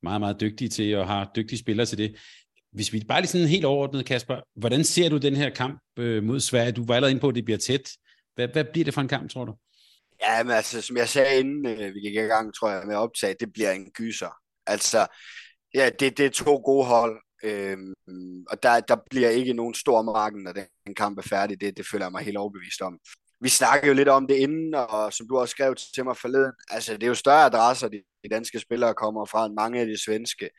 meget, 0.03 0.21
meget 0.21 0.41
dygtige 0.41 0.69
til, 0.69 0.97
og 0.97 1.07
har 1.07 1.31
dygtige 1.37 1.59
spillere 1.59 1.87
til 1.87 1.99
det. 1.99 2.17
Hvis 2.73 2.93
vi 2.93 3.05
bare 3.09 3.21
lige 3.21 3.29
sådan 3.29 3.47
helt 3.47 3.65
overordnet, 3.65 4.07
Kasper, 4.07 4.41
hvordan 4.57 4.85
ser 4.85 5.09
du 5.09 5.17
den 5.17 5.37
her 5.37 5.51
kamp 5.51 5.81
øh, 5.99 6.23
mod 6.23 6.41
Sverige? 6.41 6.73
Du 6.73 6.85
var 6.87 6.95
allerede 6.95 7.11
inde 7.11 7.21
på, 7.21 7.29
at 7.29 7.35
det 7.35 7.45
bliver 7.45 7.59
tæt. 7.59 7.91
Hvad, 8.35 8.49
hvad 8.49 8.65
bliver 8.73 8.85
det 8.85 8.95
for 8.95 9.01
en 9.01 9.09
kamp, 9.09 9.31
tror 9.31 9.45
du? 9.45 9.55
Ja, 10.23 10.43
men 10.43 10.53
altså, 10.53 10.81
som 10.81 10.97
jeg 10.97 11.09
sagde 11.09 11.41
inden 11.41 11.67
øh, 11.67 11.95
vi 11.95 12.01
gik 12.01 12.15
i 12.15 12.19
gang, 12.19 12.55
tror 12.55 12.71
jeg, 12.71 12.83
med 12.87 12.95
at 12.95 12.99
optage, 12.99 13.35
det 13.41 13.53
bliver 13.53 13.73
en 13.73 13.91
gyser. 13.91 14.35
Altså, 14.67 15.07
ja, 15.75 15.91
det, 16.01 16.19
det 16.19 16.27
er 16.27 16.31
to 16.31 16.57
gode 16.65 16.87
hold, 16.87 17.23
øhm, 17.45 17.95
og 18.51 18.63
der, 18.63 18.81
der 18.81 18.97
bliver 19.11 19.29
ikke 19.29 19.53
nogen 19.53 19.75
stor 19.75 20.03
marken, 20.03 20.43
når 20.43 20.53
den 20.53 20.95
kamp 20.95 21.19
er 21.19 21.23
færdig. 21.23 21.61
Det, 21.61 21.77
det 21.77 21.87
føler 21.91 22.05
jeg 22.05 22.13
mig 22.13 22.25
helt 22.25 22.37
overbevist 22.37 22.81
om. 22.81 22.99
Vi 23.41 23.49
snakkede 23.49 23.89
jo 23.89 23.95
lidt 23.95 24.09
om 24.09 24.27
det 24.27 24.35
inden, 24.35 24.75
og 24.75 25.13
som 25.13 25.29
du 25.29 25.39
også 25.39 25.53
skrev 25.53 25.75
til 25.95 26.05
mig 26.05 26.17
forleden, 26.17 26.53
altså 26.71 26.93
det 26.93 27.03
er 27.03 27.07
jo 27.09 27.15
større 27.15 27.45
adresser, 27.45 27.89
de, 27.89 28.03
de 28.25 28.29
danske 28.29 28.61
spillere 28.61 28.95
kommer 28.95 29.27
fra, 29.27 29.47
end 29.47 29.55
mange 29.55 29.81
af 29.81 29.87
de 29.87 30.05
svenske. 30.05 30.51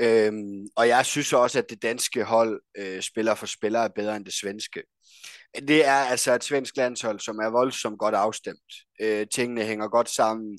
Øhm, 0.00 0.66
og 0.76 0.88
jeg 0.88 1.06
synes 1.06 1.32
også, 1.32 1.58
at 1.58 1.70
det 1.70 1.82
danske 1.82 2.24
hold 2.24 2.62
øh, 2.78 3.02
spiller 3.02 3.34
for 3.34 3.46
spillere 3.46 3.90
bedre 3.90 4.16
end 4.16 4.24
det 4.24 4.34
svenske. 4.34 4.82
Det 5.68 5.86
er 5.86 5.92
altså 5.92 6.34
et 6.34 6.44
svensk 6.44 6.76
landshold, 6.76 7.20
som 7.20 7.38
er 7.38 7.48
voldsomt 7.50 7.98
godt 7.98 8.14
afstemt. 8.14 8.72
Øh, 9.00 9.26
tingene 9.34 9.64
hænger 9.64 9.88
godt 9.88 10.08
sammen. 10.08 10.58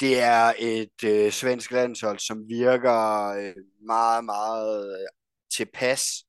Det 0.00 0.20
er 0.20 0.52
et 0.58 1.04
øh, 1.04 1.32
svensk 1.32 1.70
landshold, 1.70 2.18
som 2.18 2.48
virker 2.48 3.28
øh, 3.28 3.54
meget, 3.86 4.24
meget 4.24 5.00
øh, 5.00 5.08
tilpas 5.56 6.24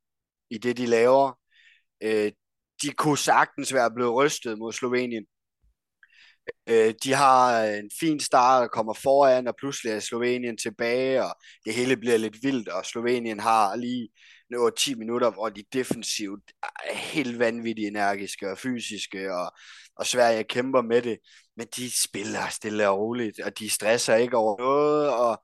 i 0.50 0.58
det, 0.58 0.78
de 0.78 0.86
laver. 0.86 1.40
Øh, 2.04 2.32
de 2.84 2.92
kunne 2.94 3.18
sagtens 3.18 3.74
være 3.74 3.92
blevet 3.92 4.14
rystet 4.14 4.58
mod 4.58 4.74
Slovenien. 4.74 5.26
Øh, 6.70 6.94
de 7.04 7.14
har 7.14 7.64
øh, 7.64 7.78
en 7.78 7.92
fin 8.00 8.20
start 8.20 8.64
og 8.64 8.72
kommer 8.72 8.94
foran, 8.94 9.48
og 9.48 9.56
pludselig 9.60 9.92
er 9.94 10.00
Slovenien 10.00 10.58
tilbage, 10.58 11.24
og 11.24 11.36
det 11.66 11.74
hele 11.74 11.98
bliver 11.98 12.18
lidt 12.18 12.44
vildt, 12.44 12.70
og 12.70 12.86
Slovenien 12.86 13.40
har 13.40 13.76
lige 13.76 14.10
over 14.60 14.70
10 14.70 14.96
minutter, 14.96 15.32
hvor 15.32 15.50
de 15.50 15.64
defensivt 15.74 16.44
er 16.64 16.94
helt 16.96 17.40
vanvittigt 17.40 17.88
energiske 17.88 18.52
og 18.52 18.58
fysiske, 18.58 19.34
og, 19.34 19.52
og 19.96 20.06
Sverige 20.06 20.44
kæmper 20.44 20.82
med 20.82 21.02
det, 21.02 21.18
men 21.58 21.68
de 21.76 22.02
spiller 22.04 22.50
stille 22.50 22.90
og 22.90 23.00
roligt, 23.00 23.40
og 23.40 23.60
de 23.60 23.70
stresser 23.70 24.16
ikke 24.16 24.38
over 24.38 24.58
noget, 24.60 25.10
og 25.10 25.44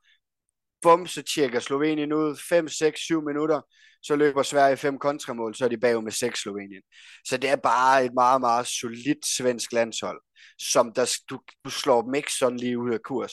bum, 0.82 1.06
så 1.06 1.22
tjekker 1.22 1.60
Slovenien 1.60 2.12
ud. 2.12 2.36
5, 2.48 2.68
6, 2.68 3.00
7 3.00 3.22
minutter, 3.26 3.60
så 4.02 4.16
løber 4.16 4.42
Sverige 4.42 4.76
fem 4.76 4.98
kontramål, 4.98 5.54
så 5.54 5.64
er 5.64 5.68
de 5.68 5.80
bagud 5.80 6.02
med 6.02 6.12
seks 6.12 6.40
Slovenien. 6.40 6.82
Så 7.26 7.36
det 7.36 7.50
er 7.50 7.56
bare 7.56 8.04
et 8.04 8.14
meget, 8.14 8.40
meget 8.40 8.66
solidt 8.66 9.26
svensk 9.26 9.72
landshold, 9.72 10.20
som 10.58 10.92
der, 10.92 11.18
du, 11.30 11.40
du 11.64 11.70
slår 11.70 12.02
dem 12.02 12.14
ikke 12.14 12.32
sådan 12.32 12.58
lige 12.58 12.78
ud 12.78 12.92
af 12.92 13.00
kurs. 13.04 13.32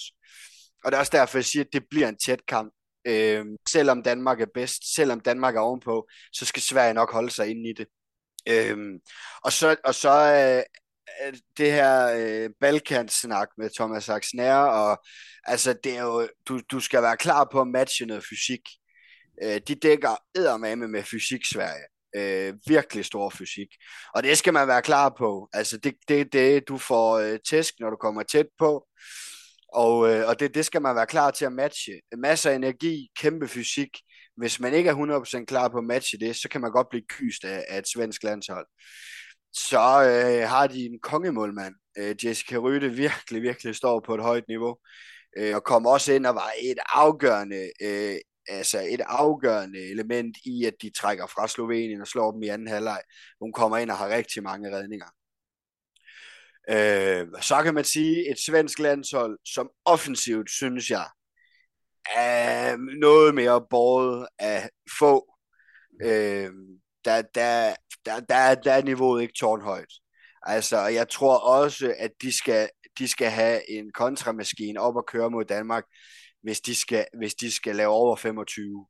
Og 0.83 0.91
det 0.91 0.95
er 0.95 0.99
også 0.99 1.17
derfor, 1.17 1.37
jeg 1.37 1.45
siger, 1.45 1.63
at 1.63 1.73
det 1.73 1.83
bliver 1.89 2.09
en 2.09 2.17
tæt 2.17 2.45
kamp. 2.47 2.73
Øh, 3.07 3.45
selvom 3.69 4.03
Danmark 4.03 4.41
er 4.41 4.45
bedst, 4.53 4.95
selvom 4.95 5.19
Danmark 5.19 5.55
er 5.55 5.59
ovenpå, 5.59 6.07
så 6.33 6.45
skal 6.45 6.61
Sverige 6.61 6.93
nok 6.93 7.11
holde 7.11 7.31
sig 7.31 7.47
inde 7.49 7.69
i 7.69 7.73
det. 7.73 7.87
Øh, 8.49 8.77
og 9.43 9.51
så, 9.53 9.75
og 9.83 9.95
så 9.95 10.09
øh, 10.09 10.77
det 11.57 11.71
her 11.71 12.07
øh, 12.17 12.49
Balkansnak 12.59 13.47
med 13.57 13.69
Thomas 13.75 14.09
Axner, 14.09 14.55
og 14.55 15.03
altså 15.43 15.75
det 15.83 15.97
er 15.97 16.03
jo, 16.03 16.27
du, 16.47 16.59
du 16.71 16.79
skal 16.79 17.01
være 17.01 17.17
klar 17.17 17.49
på 17.51 17.61
at 17.61 17.67
matche 17.67 18.05
noget 18.05 18.23
fysik. 18.29 18.61
Øh, 19.43 19.61
de 19.67 19.75
dækker 19.75 20.15
eddermame 20.35 20.87
med 20.87 21.03
fysik 21.03 21.45
Sverige. 21.45 21.85
Øh, 22.15 22.53
virkelig 22.67 23.05
stor 23.05 23.29
fysik. 23.29 23.67
Og 24.15 24.23
det 24.23 24.37
skal 24.37 24.53
man 24.53 24.67
være 24.67 24.81
klar 24.81 25.15
på. 25.17 25.49
Altså 25.53 25.77
det 25.77 25.89
er 25.89 25.97
det, 26.07 26.33
det, 26.33 26.67
du 26.67 26.77
får 26.77 27.17
øh, 27.17 27.39
tæsk, 27.49 27.73
når 27.79 27.89
du 27.89 27.95
kommer 27.95 28.23
tæt 28.23 28.47
på. 28.59 28.87
Og, 29.73 30.09
øh, 30.09 30.27
og 30.27 30.39
det, 30.39 30.55
det 30.55 30.65
skal 30.65 30.81
man 30.81 30.95
være 30.95 31.07
klar 31.07 31.31
til 31.31 31.45
at 31.45 31.53
matche. 31.53 32.01
Masser 32.17 32.51
af 32.51 32.55
energi, 32.55 33.09
kæmpe 33.19 33.47
fysik. 33.47 33.89
Hvis 34.37 34.59
man 34.59 34.73
ikke 34.73 34.89
er 34.89 35.39
100% 35.41 35.45
klar 35.45 35.67
på 35.67 35.77
at 35.77 35.83
matche 35.83 36.19
det, 36.19 36.35
så 36.35 36.49
kan 36.49 36.61
man 36.61 36.71
godt 36.71 36.89
blive 36.89 37.05
kyst 37.09 37.45
af, 37.45 37.65
af 37.67 37.77
et 37.77 37.87
svensk 37.87 38.23
landshold. 38.23 38.67
Så 39.53 39.79
øh, 39.79 40.49
har 40.49 40.67
de 40.67 40.85
en 40.85 40.99
kongemålmand. 40.99 41.75
Øh, 41.97 42.15
Jessica 42.25 42.57
Rytte 42.57 42.89
virkelig, 42.89 43.41
virkelig 43.41 43.75
står 43.75 43.99
på 43.99 44.15
et 44.15 44.21
højt 44.21 44.47
niveau. 44.47 44.77
Øh, 45.37 45.55
og 45.55 45.63
kom 45.63 45.85
også 45.85 46.13
ind 46.13 46.25
og 46.25 46.35
var 46.35 46.51
et 46.61 46.79
afgørende, 46.93 47.71
øh, 47.81 48.17
altså 48.47 48.79
et 48.89 49.01
afgørende 49.05 49.79
element 49.79 50.37
i, 50.45 50.65
at 50.65 50.73
de 50.81 50.89
trækker 50.89 51.27
fra 51.27 51.47
Slovenien 51.47 52.01
og 52.01 52.07
slår 52.07 52.31
dem 52.31 52.43
i 52.43 52.47
anden 52.47 52.67
halvleg. 52.67 53.01
Hun 53.41 53.53
kommer 53.53 53.77
ind 53.77 53.91
og 53.91 53.97
har 53.97 54.09
rigtig 54.09 54.43
mange 54.43 54.77
redninger. 54.77 55.07
Øh, 56.69 57.27
så 57.41 57.63
kan 57.63 57.73
man 57.73 57.83
sige, 57.83 58.31
et 58.31 58.39
svensk 58.45 58.79
landshold, 58.79 59.39
som 59.45 59.69
offensivt, 59.85 60.49
synes 60.49 60.89
jeg, 60.89 61.07
er 62.15 62.77
noget 62.99 63.35
mere 63.35 63.65
båret 63.69 64.27
af 64.39 64.69
få. 64.99 65.33
Øh, 66.01 66.49
der, 67.05 67.21
der, 67.21 67.75
der, 68.05 68.19
der, 68.19 68.55
der 68.55 68.71
er 68.71 68.83
niveauet 68.83 69.21
ikke 69.21 69.33
tårnhøjt. 69.39 69.93
Altså, 70.43 70.77
jeg 70.77 71.09
tror 71.09 71.37
også, 71.37 71.95
at 71.97 72.11
de 72.21 72.37
skal, 72.37 72.69
de 72.99 73.07
skal 73.07 73.29
have 73.29 73.71
en 73.71 73.91
kontramaskine 73.91 74.79
op 74.79 74.95
og 74.95 75.05
køre 75.05 75.29
mod 75.29 75.45
Danmark, 75.45 75.83
hvis 76.47 76.61
de 76.61 76.75
skal, 76.75 77.05
hvis 77.17 77.35
de 77.35 77.51
skal 77.51 77.75
lave 77.75 77.89
over 77.89 78.15
25. 78.15 78.87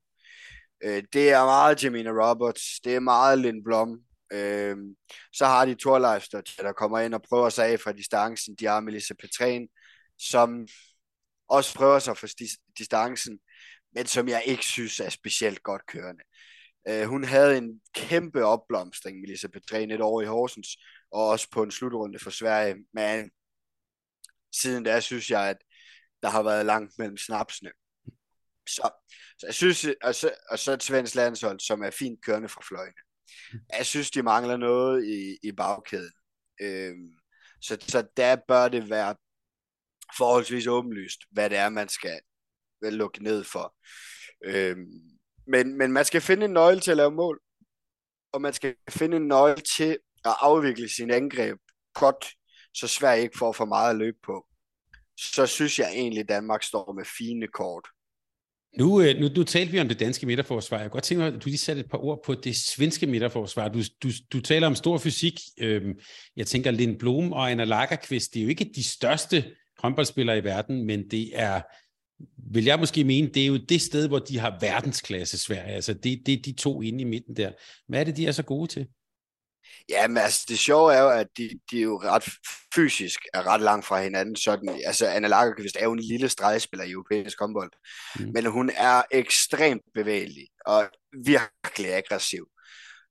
Øh, 0.84 1.04
det 1.14 1.30
er 1.30 1.46
meget 1.46 1.84
Jamina 1.84 2.10
Roberts, 2.10 2.80
det 2.84 2.96
er 2.96 3.00
meget 3.00 3.40
Lindblom. 3.40 4.00
Øh, 4.34 4.78
så 5.34 5.46
har 5.46 5.66
de 5.66 5.76
Thorleifster, 5.76 6.42
der 6.58 6.72
kommer 6.74 7.00
ind 7.00 7.14
og 7.14 7.22
prøver 7.22 7.50
sig 7.50 7.68
af 7.68 7.80
fra 7.80 7.92
distancen. 7.92 8.56
De 8.56 8.66
har 8.66 8.80
Melissa 8.80 9.14
Petræn, 9.14 9.68
som 10.20 10.68
også 11.50 11.76
prøver 11.76 12.00
sig 12.00 12.18
for 12.18 12.28
distancen, 12.78 13.40
men 13.96 14.06
som 14.06 14.28
jeg 14.28 14.44
ikke 14.46 14.66
synes 14.66 15.00
er 15.00 15.10
specielt 15.10 15.64
godt 15.64 15.86
kørende. 15.88 16.24
Øh, 16.90 17.04
hun 17.08 17.24
havde 17.24 17.58
en 17.58 17.82
kæmpe 17.94 18.46
opblomstring, 18.46 19.22
Melissa 19.22 19.48
Petræn, 19.48 19.92
et 19.92 20.02
år 20.02 20.22
i 20.22 20.26
Horsens, 20.26 20.78
og 21.12 21.28
også 21.28 21.48
på 21.52 21.64
en 21.64 21.72
slutrunde 21.72 22.20
for 22.20 22.30
Sverige. 22.30 22.76
Men 22.94 23.32
siden 24.54 24.84
da 24.84 25.00
synes 25.00 25.32
jeg, 25.32 25.50
at 25.50 25.58
der 26.22 26.30
har 26.30 26.44
været 26.44 26.66
langt 26.66 26.94
mellem 26.98 27.18
snapsene. 27.18 27.72
Så, 28.70 28.90
så 29.40 29.46
jeg 29.48 29.54
synes, 29.54 29.88
og 30.04 30.16
så, 30.16 30.32
og 30.50 30.60
så 30.60 30.72
et 30.72 30.84
svensk 30.84 31.16
landshold, 31.16 31.60
som 31.60 31.84
er 31.84 31.90
fint 31.90 32.26
kørende 32.26 32.50
fra 32.50 32.62
fløjene. 32.68 33.02
Jeg 33.78 33.86
synes, 33.86 34.12
de 34.12 34.24
mangler 34.24 34.58
noget 34.58 35.06
i, 35.06 35.38
i 35.44 35.52
bagkæden. 35.52 36.12
Øhm, 36.62 37.18
så, 37.62 37.78
så 37.82 38.08
der 38.18 38.36
bør 38.48 38.68
det 38.68 38.90
være 38.90 39.16
forholdsvis 40.18 40.68
åbenlyst, 40.68 41.20
hvad 41.32 41.50
det 41.50 41.58
er, 41.58 41.70
man 41.70 41.90
skal 41.90 42.20
øh, 42.84 42.92
lukke 42.92 43.24
ned 43.24 43.44
for. 43.44 43.76
Øhm, 44.46 44.86
men, 45.48 45.78
men 45.78 45.92
man 45.92 46.06
skal 46.06 46.22
finde 46.22 46.46
en 46.46 46.54
nøgle 46.54 46.80
til 46.80 46.92
at 46.92 46.98
lave 46.98 47.12
mål, 47.12 47.42
og 48.32 48.42
man 48.42 48.54
skal 48.54 48.76
finde 48.90 49.18
en 49.18 49.28
nøgle 49.28 49.62
til 49.78 49.98
at 50.26 50.36
afvikle 50.40 50.90
sin 50.90 51.12
angreb 51.12 51.58
godt, 51.94 52.26
så 52.74 52.88
Sverige 52.88 53.24
ikke 53.24 53.38
får 53.38 53.52
for 53.52 53.66
meget 53.66 53.90
at 53.90 53.96
løbe 53.96 54.18
på. 54.24 54.47
Så 55.18 55.46
synes 55.46 55.80
jeg 55.80 55.92
egentlig, 55.94 56.20
at 56.20 56.30
Danmark 56.30 56.64
står 56.64 56.94
med 56.94 57.06
fine 57.18 57.48
kort. 57.48 57.88
Nu, 58.78 59.02
øh, 59.02 59.20
nu, 59.20 59.28
nu 59.36 59.44
talte 59.44 59.72
vi 59.72 59.80
om 59.80 59.88
det 59.88 60.00
danske 60.00 60.26
midterforsvar. 60.26 60.78
Jeg 60.78 60.86
kunne 60.86 60.92
godt 60.92 61.04
tænke 61.04 61.20
mig, 61.20 61.28
at 61.34 61.44
du 61.44 61.50
lige 61.50 61.58
satte 61.58 61.80
et 61.80 61.90
par 61.90 61.98
ord 61.98 62.24
på 62.26 62.34
det 62.34 62.56
svenske 62.56 63.08
midterforsvar. 63.08 63.68
Du, 63.68 63.80
du, 64.04 64.10
du 64.34 64.42
taler 64.42 64.68
om 64.68 64.76
stor 64.76 64.98
fysik. 64.98 65.40
Øhm, 65.60 65.94
jeg 66.36 66.48
tænker, 66.48 66.72
Lind 66.72 67.00
Blom 67.00 67.32
og 67.34 67.52
Anna 67.52 67.64
Lagerqvist, 67.64 68.34
det 68.34 68.40
er 68.40 68.44
jo 68.44 68.50
ikke 68.50 68.72
de 68.76 68.84
største 68.84 69.46
håndboldspillere 69.78 70.38
i 70.38 70.44
verden, 70.44 70.86
men 70.86 71.12
det 71.12 71.40
er, 71.40 71.62
vil 72.52 72.64
jeg 72.64 72.80
måske 72.80 73.04
mene, 73.04 73.28
det 73.28 73.44
er 73.44 73.48
jo 73.48 73.58
det 73.58 73.82
sted, 73.82 74.08
hvor 74.08 74.20
de 74.20 74.40
har 74.40 74.58
verdensklasse 74.62 75.38
Sverige. 75.38 75.74
Altså 75.74 75.94
det, 75.94 76.22
det 76.26 76.34
er 76.34 76.42
de 76.42 76.52
to 76.52 76.82
inde 76.82 77.02
i 77.02 77.04
midten 77.04 77.36
der. 77.36 77.52
Hvad 77.88 78.00
er 78.00 78.04
det, 78.04 78.18
de 78.18 78.28
er 78.28 78.32
så 78.32 78.44
gode 78.44 78.68
til? 78.68 78.88
Ja, 79.90 80.08
men 80.08 80.18
altså, 80.18 80.46
det 80.50 80.60
sjove 80.60 80.94
er 80.94 81.02
jo, 81.02 81.10
at 81.10 81.28
de, 81.38 81.50
de 81.72 81.78
er 81.78 81.84
jo 81.84 82.02
ret 82.04 82.30
fysisk 82.76 83.20
er 83.34 83.48
ret 83.48 83.62
langt 83.62 83.86
fra 83.86 84.02
hinanden. 84.02 84.36
Sådan, 84.36 84.70
altså, 84.86 85.08
Anna 85.08 85.28
Lagerqvist 85.28 85.78
er 85.80 85.84
jo 85.84 85.92
en 85.92 86.00
lille 86.00 86.30
stregspiller 86.30 86.86
i 86.86 86.92
europæisk 86.92 87.40
håndbold, 87.40 87.72
mm. 88.20 88.32
men 88.34 88.46
hun 88.46 88.72
er 88.76 89.02
ekstremt 89.12 89.82
bevægelig 89.94 90.48
og 90.66 90.90
virkelig 91.26 91.94
aggressiv. 91.94 92.48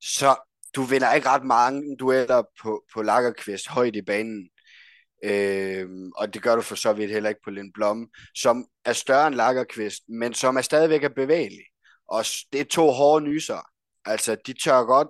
Så 0.00 0.36
du 0.76 0.82
vinder 0.82 1.12
ikke 1.12 1.28
ret 1.28 1.44
mange 1.44 1.96
dueller 1.96 2.42
på, 2.62 2.84
på 2.94 3.02
Lagerqvist 3.02 3.68
højt 3.68 3.96
i 3.96 4.02
banen. 4.02 4.48
Øhm, 5.24 6.12
og 6.16 6.34
det 6.34 6.42
gør 6.42 6.56
du 6.56 6.62
for 6.62 6.74
så 6.74 6.92
vidt 6.92 7.10
heller 7.10 7.28
ikke 7.28 7.40
på 7.44 7.50
Lind 7.50 7.72
Blom, 7.74 8.08
som 8.34 8.66
er 8.84 8.92
større 8.92 9.26
end 9.26 9.34
Lagerqvist, 9.34 10.02
men 10.08 10.34
som 10.34 10.56
er 10.56 10.60
stadigvæk 10.60 11.04
er 11.04 11.08
bevægelig. 11.08 11.64
Og 12.08 12.24
det 12.52 12.60
er 12.60 12.64
to 12.64 12.90
hårde 12.90 13.24
nyser. 13.24 13.60
Altså, 14.04 14.36
de 14.46 14.52
tør 14.52 14.84
godt 14.84 15.08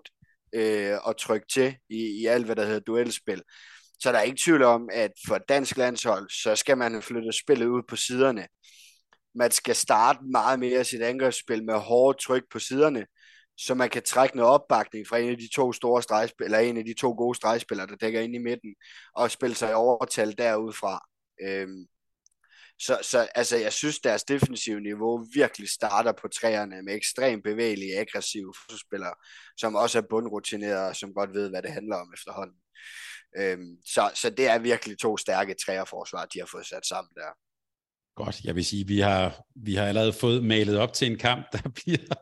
øh, 0.56 0.98
at 1.08 1.16
trykke 1.16 1.46
til 1.52 1.76
i, 1.90 2.20
i 2.22 2.26
alt, 2.26 2.44
hvad 2.44 2.56
der 2.56 2.64
hedder 2.64 2.80
duelspil. 2.80 3.42
Så 4.00 4.12
der 4.12 4.18
er 4.18 4.22
ikke 4.22 4.42
tvivl 4.44 4.62
om, 4.62 4.88
at 4.92 5.10
for 5.28 5.38
dansk 5.38 5.76
landshold, 5.76 6.30
så 6.30 6.56
skal 6.56 6.78
man 6.78 7.02
flytte 7.02 7.32
spillet 7.32 7.66
ud 7.66 7.82
på 7.88 7.96
siderne. 7.96 8.46
Man 9.34 9.50
skal 9.50 9.74
starte 9.76 10.18
meget 10.32 10.58
mere 10.58 10.84
sit 10.84 11.02
angrebsspil 11.02 11.64
med 11.64 11.74
hårdt 11.74 12.20
tryk 12.20 12.42
på 12.52 12.58
siderne, 12.58 13.06
så 13.58 13.74
man 13.74 13.90
kan 13.90 14.02
trække 14.02 14.36
noget 14.36 14.52
opbakning 14.52 15.06
fra 15.06 15.18
en 15.18 15.30
af 15.30 15.38
de 15.38 15.48
to 15.54 15.72
store 15.72 16.02
stregspil, 16.02 16.44
eller 16.44 16.58
en 16.58 16.76
af 16.76 16.84
de 16.84 16.94
to 16.94 17.10
gode 17.12 17.36
stregspillere, 17.36 17.86
der 17.86 17.96
dækker 17.96 18.20
ind 18.20 18.34
i 18.34 18.38
midten, 18.38 18.74
og 19.14 19.30
spille 19.30 19.56
sig 19.56 19.70
i 19.70 19.74
overtal 19.74 20.38
derudfra. 20.38 21.00
Øhm, 21.42 21.86
så, 22.78 22.98
så 23.02 23.28
altså, 23.34 23.56
jeg 23.56 23.72
synes, 23.72 23.98
deres 23.98 24.24
defensive 24.24 24.80
niveau 24.80 25.26
virkelig 25.34 25.68
starter 25.68 26.12
på 26.12 26.28
træerne 26.28 26.82
med 26.82 26.94
ekstremt 26.94 27.44
bevægelige, 27.44 27.98
aggressive 27.98 28.52
spillere, 28.86 29.14
som 29.56 29.74
også 29.74 29.98
er 29.98 30.02
bundrutinerede, 30.10 30.88
og 30.88 30.96
som 30.96 31.14
godt 31.14 31.34
ved, 31.34 31.50
hvad 31.50 31.62
det 31.62 31.72
handler 31.72 31.96
om 31.96 32.12
efterhånden. 32.14 32.56
Øhm, 33.38 33.76
så, 33.84 34.10
så 34.14 34.30
det 34.30 34.46
er 34.46 34.58
virkelig 34.58 34.98
to 34.98 35.16
stærke 35.16 35.54
træerforsvar, 35.66 36.24
de 36.24 36.38
har 36.38 36.46
fået 36.46 36.66
sat 36.66 36.86
sammen 36.86 37.10
der. 37.14 37.30
Godt, 38.16 38.40
jeg 38.44 38.54
vil 38.54 38.64
sige, 38.64 38.86
vi 38.86 38.98
har, 38.98 39.42
vi 39.54 39.74
har 39.74 39.86
allerede 39.86 40.12
fået 40.12 40.44
malet 40.44 40.78
op 40.78 40.92
til 40.92 41.10
en 41.10 41.18
kamp, 41.18 41.46
der 41.52 41.68
bliver 41.84 42.14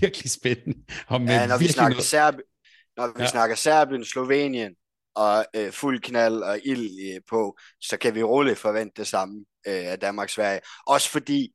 virkelig 0.00 0.30
spændende. 0.30 0.84
Og 1.06 1.20
med 1.20 1.34
ja, 1.34 1.46
når 1.46 1.58
vi 1.58 1.68
snakker, 1.68 1.96
noget... 1.96 2.14
Serbi- 2.14 2.94
når 2.96 3.06
vi 3.06 3.22
ja. 3.22 3.26
snakker 3.26 3.56
Serbien, 3.56 4.04
Slovenien, 4.04 4.74
og 5.14 5.46
øh, 5.56 5.72
fuld 5.72 6.00
knald 6.00 6.42
og 6.42 6.60
ild 6.64 7.20
på, 7.30 7.58
så 7.80 7.96
kan 7.96 8.14
vi 8.14 8.22
roligt 8.22 8.58
forvente 8.58 8.92
det 8.96 9.06
samme 9.06 9.44
øh, 9.66 9.86
af 9.92 10.00
Danmark-Sverige. 10.00 10.60
Også 10.86 11.10
fordi, 11.10 11.54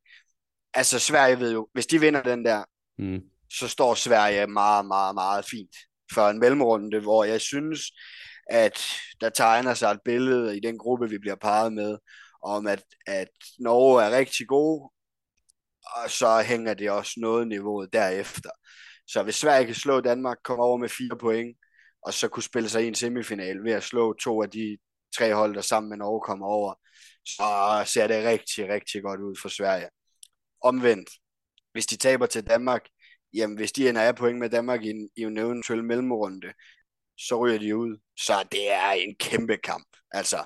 altså 0.74 1.00
Sverige 1.00 1.40
ved 1.40 1.54
jo, 1.54 1.68
hvis 1.74 1.88
de 1.88 2.00
vinder 2.00 2.24
den 2.24 2.46
der, 2.46 2.64
mm. 2.98 3.22
så 3.52 3.68
står 3.68 3.94
Sverige 3.94 4.48
meget, 4.48 4.86
meget, 4.86 5.16
meget 5.16 5.46
fint 5.46 5.76
for 6.14 6.30
en 6.30 6.40
mellemrunde, 6.40 7.00
hvor 7.00 7.24
jeg 7.24 7.42
synes, 7.42 7.82
at 8.50 8.86
der 9.22 9.30
tegner 9.30 9.74
sig 9.74 9.92
et 9.92 10.00
billede 10.06 10.58
i 10.58 10.60
den 10.60 10.78
gruppe, 10.78 11.10
vi 11.10 11.18
bliver 11.18 11.36
parret 11.36 11.74
med, 11.74 11.98
om 12.44 12.68
at, 12.68 12.84
at 13.08 13.30
Norge 13.60 14.04
er 14.04 14.18
rigtig 14.18 14.48
gode, 14.48 14.92
og 15.96 16.10
så 16.10 16.42
hænger 16.42 16.74
det 16.74 16.92
også 16.92 17.14
noget 17.18 17.48
niveauet 17.48 17.94
derefter. 17.94 18.50
Så 19.08 19.24
hvis 19.24 19.36
Sverige 19.36 19.66
kan 19.66 19.76
slå 19.76 20.02
Danmark, 20.02 20.38
komme 20.44 20.64
over 20.64 20.78
med 20.78 20.90
fire 20.90 21.18
point, 21.20 21.58
og 22.06 22.14
så 22.14 22.28
kunne 22.28 22.44
spille 22.44 22.70
sig 22.70 22.84
i 22.84 22.88
en 22.88 22.96
semifinal 22.96 23.64
ved 23.64 23.72
at 23.72 23.84
slå 23.84 24.14
to 24.14 24.44
af 24.44 24.50
de 24.50 24.78
tre 25.18 25.34
hold, 25.34 25.56
der 25.56 25.62
sammen 25.62 25.90
med 25.90 25.98
Norge 25.98 26.22
kommer 26.22 26.48
over, 26.48 26.74
så 27.26 27.44
ser 27.86 28.08
det 28.08 28.26
rigtig, 28.26 28.70
rigtig 28.70 29.04
godt 29.04 29.22
ud 29.22 29.36
for 29.42 29.50
Sverige. 29.50 29.90
Omvendt, 30.64 31.10
hvis 31.74 31.86
de 31.86 31.98
taber 31.98 32.26
til 32.26 32.48
Danmark, 32.48 32.82
jamen 33.34 33.58
hvis 33.58 33.72
de 33.72 33.90
ender 33.90 34.02
af 34.02 34.16
point 34.16 34.40
med 34.40 34.50
Danmark 34.50 34.84
i 34.84 34.90
en, 34.90 35.10
i 35.16 35.22
en 35.22 35.38
eventuel 35.38 35.84
mellemrunde, 35.84 36.54
så 37.18 37.36
ryger 37.36 37.60
de 37.60 37.78
ud. 37.78 37.98
Så 38.18 38.34
det 38.52 38.72
er 38.72 38.92
en 38.92 39.16
kæmpe 39.20 39.58
kamp. 39.58 39.88
Altså, 40.12 40.46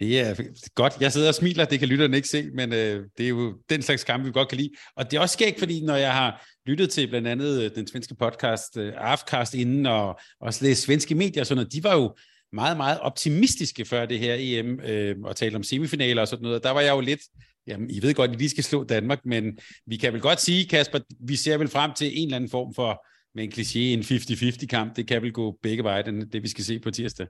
det 0.00 0.20
er 0.20 0.34
godt. 0.74 1.00
Jeg 1.00 1.12
sidder 1.12 1.28
og 1.28 1.34
smiler, 1.34 1.64
det 1.64 1.78
kan 1.78 1.88
lytterne 1.88 2.16
ikke 2.16 2.28
se, 2.28 2.50
men 2.54 2.72
øh, 2.72 3.06
det 3.18 3.24
er 3.24 3.28
jo 3.28 3.58
den 3.70 3.82
slags 3.82 4.04
kampe, 4.04 4.26
vi 4.26 4.32
godt 4.32 4.48
kan 4.48 4.58
lide. 4.58 4.70
Og 4.96 5.10
det 5.10 5.16
er 5.16 5.20
også 5.20 5.32
skægt, 5.32 5.58
fordi 5.58 5.84
når 5.84 5.96
jeg 5.96 6.12
har 6.12 6.46
lyttet 6.66 6.90
til 6.90 7.08
blandt 7.08 7.28
andet 7.28 7.62
øh, 7.62 7.70
den 7.74 7.86
svenske 7.86 8.14
podcast 8.14 8.76
øh, 8.76 8.92
Afkast 8.96 9.54
inden, 9.54 9.86
og 9.86 10.20
også 10.40 10.64
læst 10.64 10.82
svenske 10.82 11.14
medier 11.14 11.42
og 11.42 11.46
sådan 11.46 11.56
noget, 11.56 11.72
de 11.72 11.84
var 11.84 11.94
jo 11.94 12.14
meget, 12.52 12.76
meget 12.76 13.00
optimistiske 13.00 13.84
før 13.84 14.06
det 14.06 14.18
her 14.18 14.36
EM, 14.38 14.80
øh, 14.80 15.16
og 15.24 15.36
talte 15.36 15.56
om 15.56 15.62
semifinaler 15.62 16.22
og 16.22 16.28
sådan 16.28 16.42
noget. 16.42 16.62
Der 16.62 16.70
var 16.70 16.80
jeg 16.80 16.92
jo 16.92 17.00
lidt, 17.00 17.20
jamen, 17.66 17.90
I 17.90 18.02
ved 18.02 18.14
godt, 18.14 18.30
at 18.30 18.38
vi 18.38 18.48
skal 18.48 18.64
slå 18.64 18.84
Danmark, 18.84 19.18
men 19.24 19.58
vi 19.86 19.96
kan 19.96 20.12
vel 20.12 20.20
godt 20.20 20.40
sige, 20.40 20.68
Kasper, 20.68 20.98
vi 21.20 21.36
ser 21.36 21.56
vel 21.56 21.68
frem 21.68 21.94
til 21.94 22.18
en 22.18 22.26
eller 22.28 22.36
anden 22.36 22.50
form 22.50 22.74
for, 22.74 23.06
med 23.34 23.44
en 23.44 23.52
kliché, 23.52 23.78
en 23.78 24.00
50-50 24.00 24.66
kamp. 24.66 24.96
Det 24.96 25.08
kan 25.08 25.22
vel 25.22 25.32
gå 25.32 25.58
begge 25.62 25.84
veje, 25.84 26.02
det 26.02 26.42
vi 26.42 26.48
skal 26.48 26.64
se 26.64 26.80
på 26.80 26.90
tirsdag. 26.90 27.26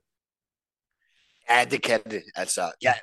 Ja, 1.51 1.65
det 1.65 1.83
kan 1.83 2.01
det. 2.11 2.23
Altså, 2.35 2.73
ja, 2.83 2.95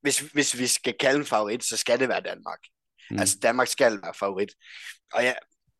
hvis, 0.00 0.18
hvis 0.18 0.58
vi 0.58 0.66
skal 0.66 0.94
kalde 1.00 1.18
en 1.18 1.26
favorit, 1.26 1.64
så 1.64 1.76
skal 1.76 2.00
det 2.00 2.08
være 2.08 2.20
Danmark. 2.20 2.58
Mm. 3.10 3.18
Altså, 3.18 3.38
Danmark 3.42 3.68
skal 3.68 3.92
være 4.02 4.14
favorit. 4.18 4.50
Og 5.12 5.22
ja, 5.22 5.34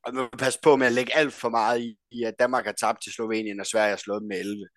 og 0.04 0.14
man 0.14 0.28
passe 0.38 0.58
på 0.62 0.76
med 0.76 0.86
at 0.86 0.92
lægge 0.92 1.16
alt 1.16 1.32
for 1.32 1.48
meget 1.48 1.80
i, 1.80 1.96
i, 2.10 2.22
at 2.22 2.34
Danmark 2.38 2.64
har 2.64 2.72
tabt 2.72 3.02
til 3.02 3.12
Slovenien, 3.12 3.60
og 3.60 3.66
Sverige 3.66 3.90
har 3.90 3.96
slået 3.96 4.22
med 4.22 4.40
11. 4.40 4.68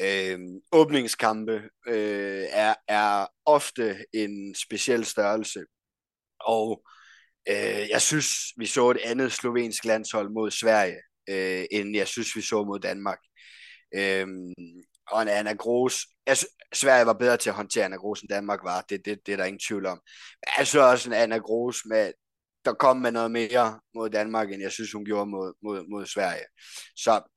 Øh, 0.00 0.38
åbningskampe 0.72 1.62
øh, 1.88 2.44
er, 2.50 2.74
er 2.88 3.26
ofte 3.44 3.96
en 4.12 4.54
speciel 4.54 5.04
størrelse. 5.04 5.60
Og 6.40 6.82
øh, 7.48 7.88
jeg 7.90 8.02
synes, 8.02 8.28
vi 8.56 8.66
så 8.66 8.90
et 8.90 8.98
andet 9.04 9.32
slovensk 9.32 9.84
landshold 9.84 10.30
mod 10.30 10.50
Sverige, 10.50 10.96
øh, 11.28 11.64
end 11.70 11.96
jeg 11.96 12.08
synes, 12.08 12.36
vi 12.36 12.40
så 12.42 12.64
mod 12.64 12.80
Danmark. 12.80 13.18
Øh, 13.94 14.26
og 15.10 15.22
en 15.22 15.28
Anna 15.28 15.52
Gros. 15.52 16.06
Jeg 16.26 16.36
Sverige 16.74 17.06
var 17.06 17.12
bedre 17.12 17.36
til 17.36 17.50
at 17.50 17.56
håndtere 17.56 17.84
Anna 17.84 17.96
Gros, 17.96 18.20
end 18.20 18.28
Danmark 18.28 18.60
var. 18.64 18.80
Det, 18.80 19.04
det, 19.04 19.18
det 19.26 19.32
er 19.32 19.36
der 19.36 19.44
ingen 19.44 19.60
tvivl 19.68 19.86
om. 19.86 20.00
Men 20.40 20.52
jeg 20.58 20.66
synes 20.66 20.82
også, 20.82 21.08
en 21.08 21.14
Anna 21.14 21.38
Gros, 21.38 21.76
med, 21.86 22.12
der 22.64 22.72
kom 22.74 22.96
med 22.96 23.12
noget 23.12 23.30
mere 23.30 23.80
mod 23.94 24.10
Danmark, 24.10 24.52
end 24.52 24.62
jeg 24.62 24.72
synes, 24.72 24.92
hun 24.92 25.04
gjorde 25.04 25.26
mod, 25.26 25.52
mod, 25.62 25.84
mod 25.90 26.06
Sverige. 26.06 26.44
Så 26.96 27.33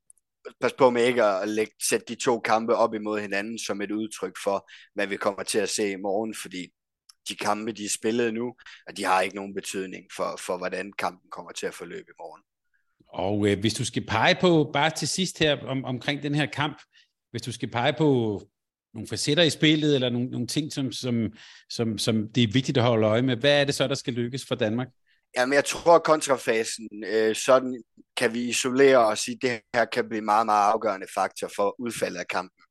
pas 0.60 0.72
på 0.72 0.90
med 0.90 1.04
ikke 1.04 1.24
at 1.24 1.48
lægge, 1.48 1.72
sætte 1.88 2.06
de 2.08 2.14
to 2.14 2.40
kampe 2.40 2.76
op 2.76 2.94
imod 2.94 3.20
hinanden 3.20 3.58
som 3.58 3.80
et 3.80 3.90
udtryk 3.90 4.36
for, 4.44 4.70
hvad 4.94 5.06
vi 5.06 5.16
kommer 5.16 5.42
til 5.42 5.58
at 5.58 5.68
se 5.68 5.90
i 5.90 5.96
morgen, 5.96 6.34
fordi 6.34 6.68
de 7.28 7.36
kampe, 7.36 7.72
de 7.72 7.84
er 7.84 7.88
spillet 7.88 8.34
nu, 8.34 8.54
at 8.86 8.96
de 8.96 9.04
har 9.04 9.20
ikke 9.20 9.36
nogen 9.36 9.54
betydning 9.54 10.04
for, 10.16 10.40
for 10.46 10.58
hvordan 10.58 10.92
kampen 10.92 11.30
kommer 11.30 11.52
til 11.52 11.66
at 11.66 11.74
forløbe 11.74 12.08
i 12.08 12.18
morgen. 12.18 12.42
Og 13.08 13.48
øh, 13.48 13.60
hvis 13.60 13.74
du 13.74 13.84
skal 13.84 14.06
pege 14.06 14.36
på, 14.40 14.70
bare 14.72 14.90
til 14.90 15.08
sidst 15.08 15.38
her 15.38 15.66
om, 15.66 15.84
omkring 15.84 16.22
den 16.22 16.34
her 16.34 16.46
kamp, 16.46 16.82
hvis 17.30 17.42
du 17.42 17.52
skal 17.52 17.70
pege 17.70 17.92
på 17.92 18.40
nogle 18.94 19.08
facetter 19.08 19.42
i 19.42 19.50
spillet, 19.50 19.94
eller 19.94 20.10
nogle, 20.10 20.28
nogle 20.28 20.46
ting, 20.46 20.72
som, 20.72 20.92
som, 20.92 21.32
som, 21.70 21.98
som 21.98 22.28
det 22.32 22.42
er 22.42 22.52
vigtigt 22.52 22.78
at 22.78 22.84
holde 22.84 23.06
øje 23.06 23.22
med, 23.22 23.36
hvad 23.36 23.60
er 23.60 23.64
det 23.64 23.74
så, 23.74 23.88
der 23.88 23.94
skal 23.94 24.12
lykkes 24.12 24.44
for 24.44 24.54
Danmark? 24.54 24.88
Jamen, 25.36 25.52
jeg 25.52 25.64
tror, 25.64 25.94
at 25.94 26.04
kontrafasen, 26.04 26.88
øh, 27.06 27.36
sådan 27.36 27.82
kan 28.16 28.34
vi 28.34 28.40
isolere 28.48 29.06
og 29.06 29.18
sige, 29.18 29.34
at 29.34 29.42
det 29.42 29.60
her 29.74 29.84
kan 29.84 30.08
blive 30.08 30.22
meget, 30.22 30.46
meget 30.46 30.72
afgørende 30.72 31.06
faktor 31.14 31.50
for 31.56 31.74
udfaldet 31.78 32.18
af 32.18 32.26
kampen. 32.26 32.64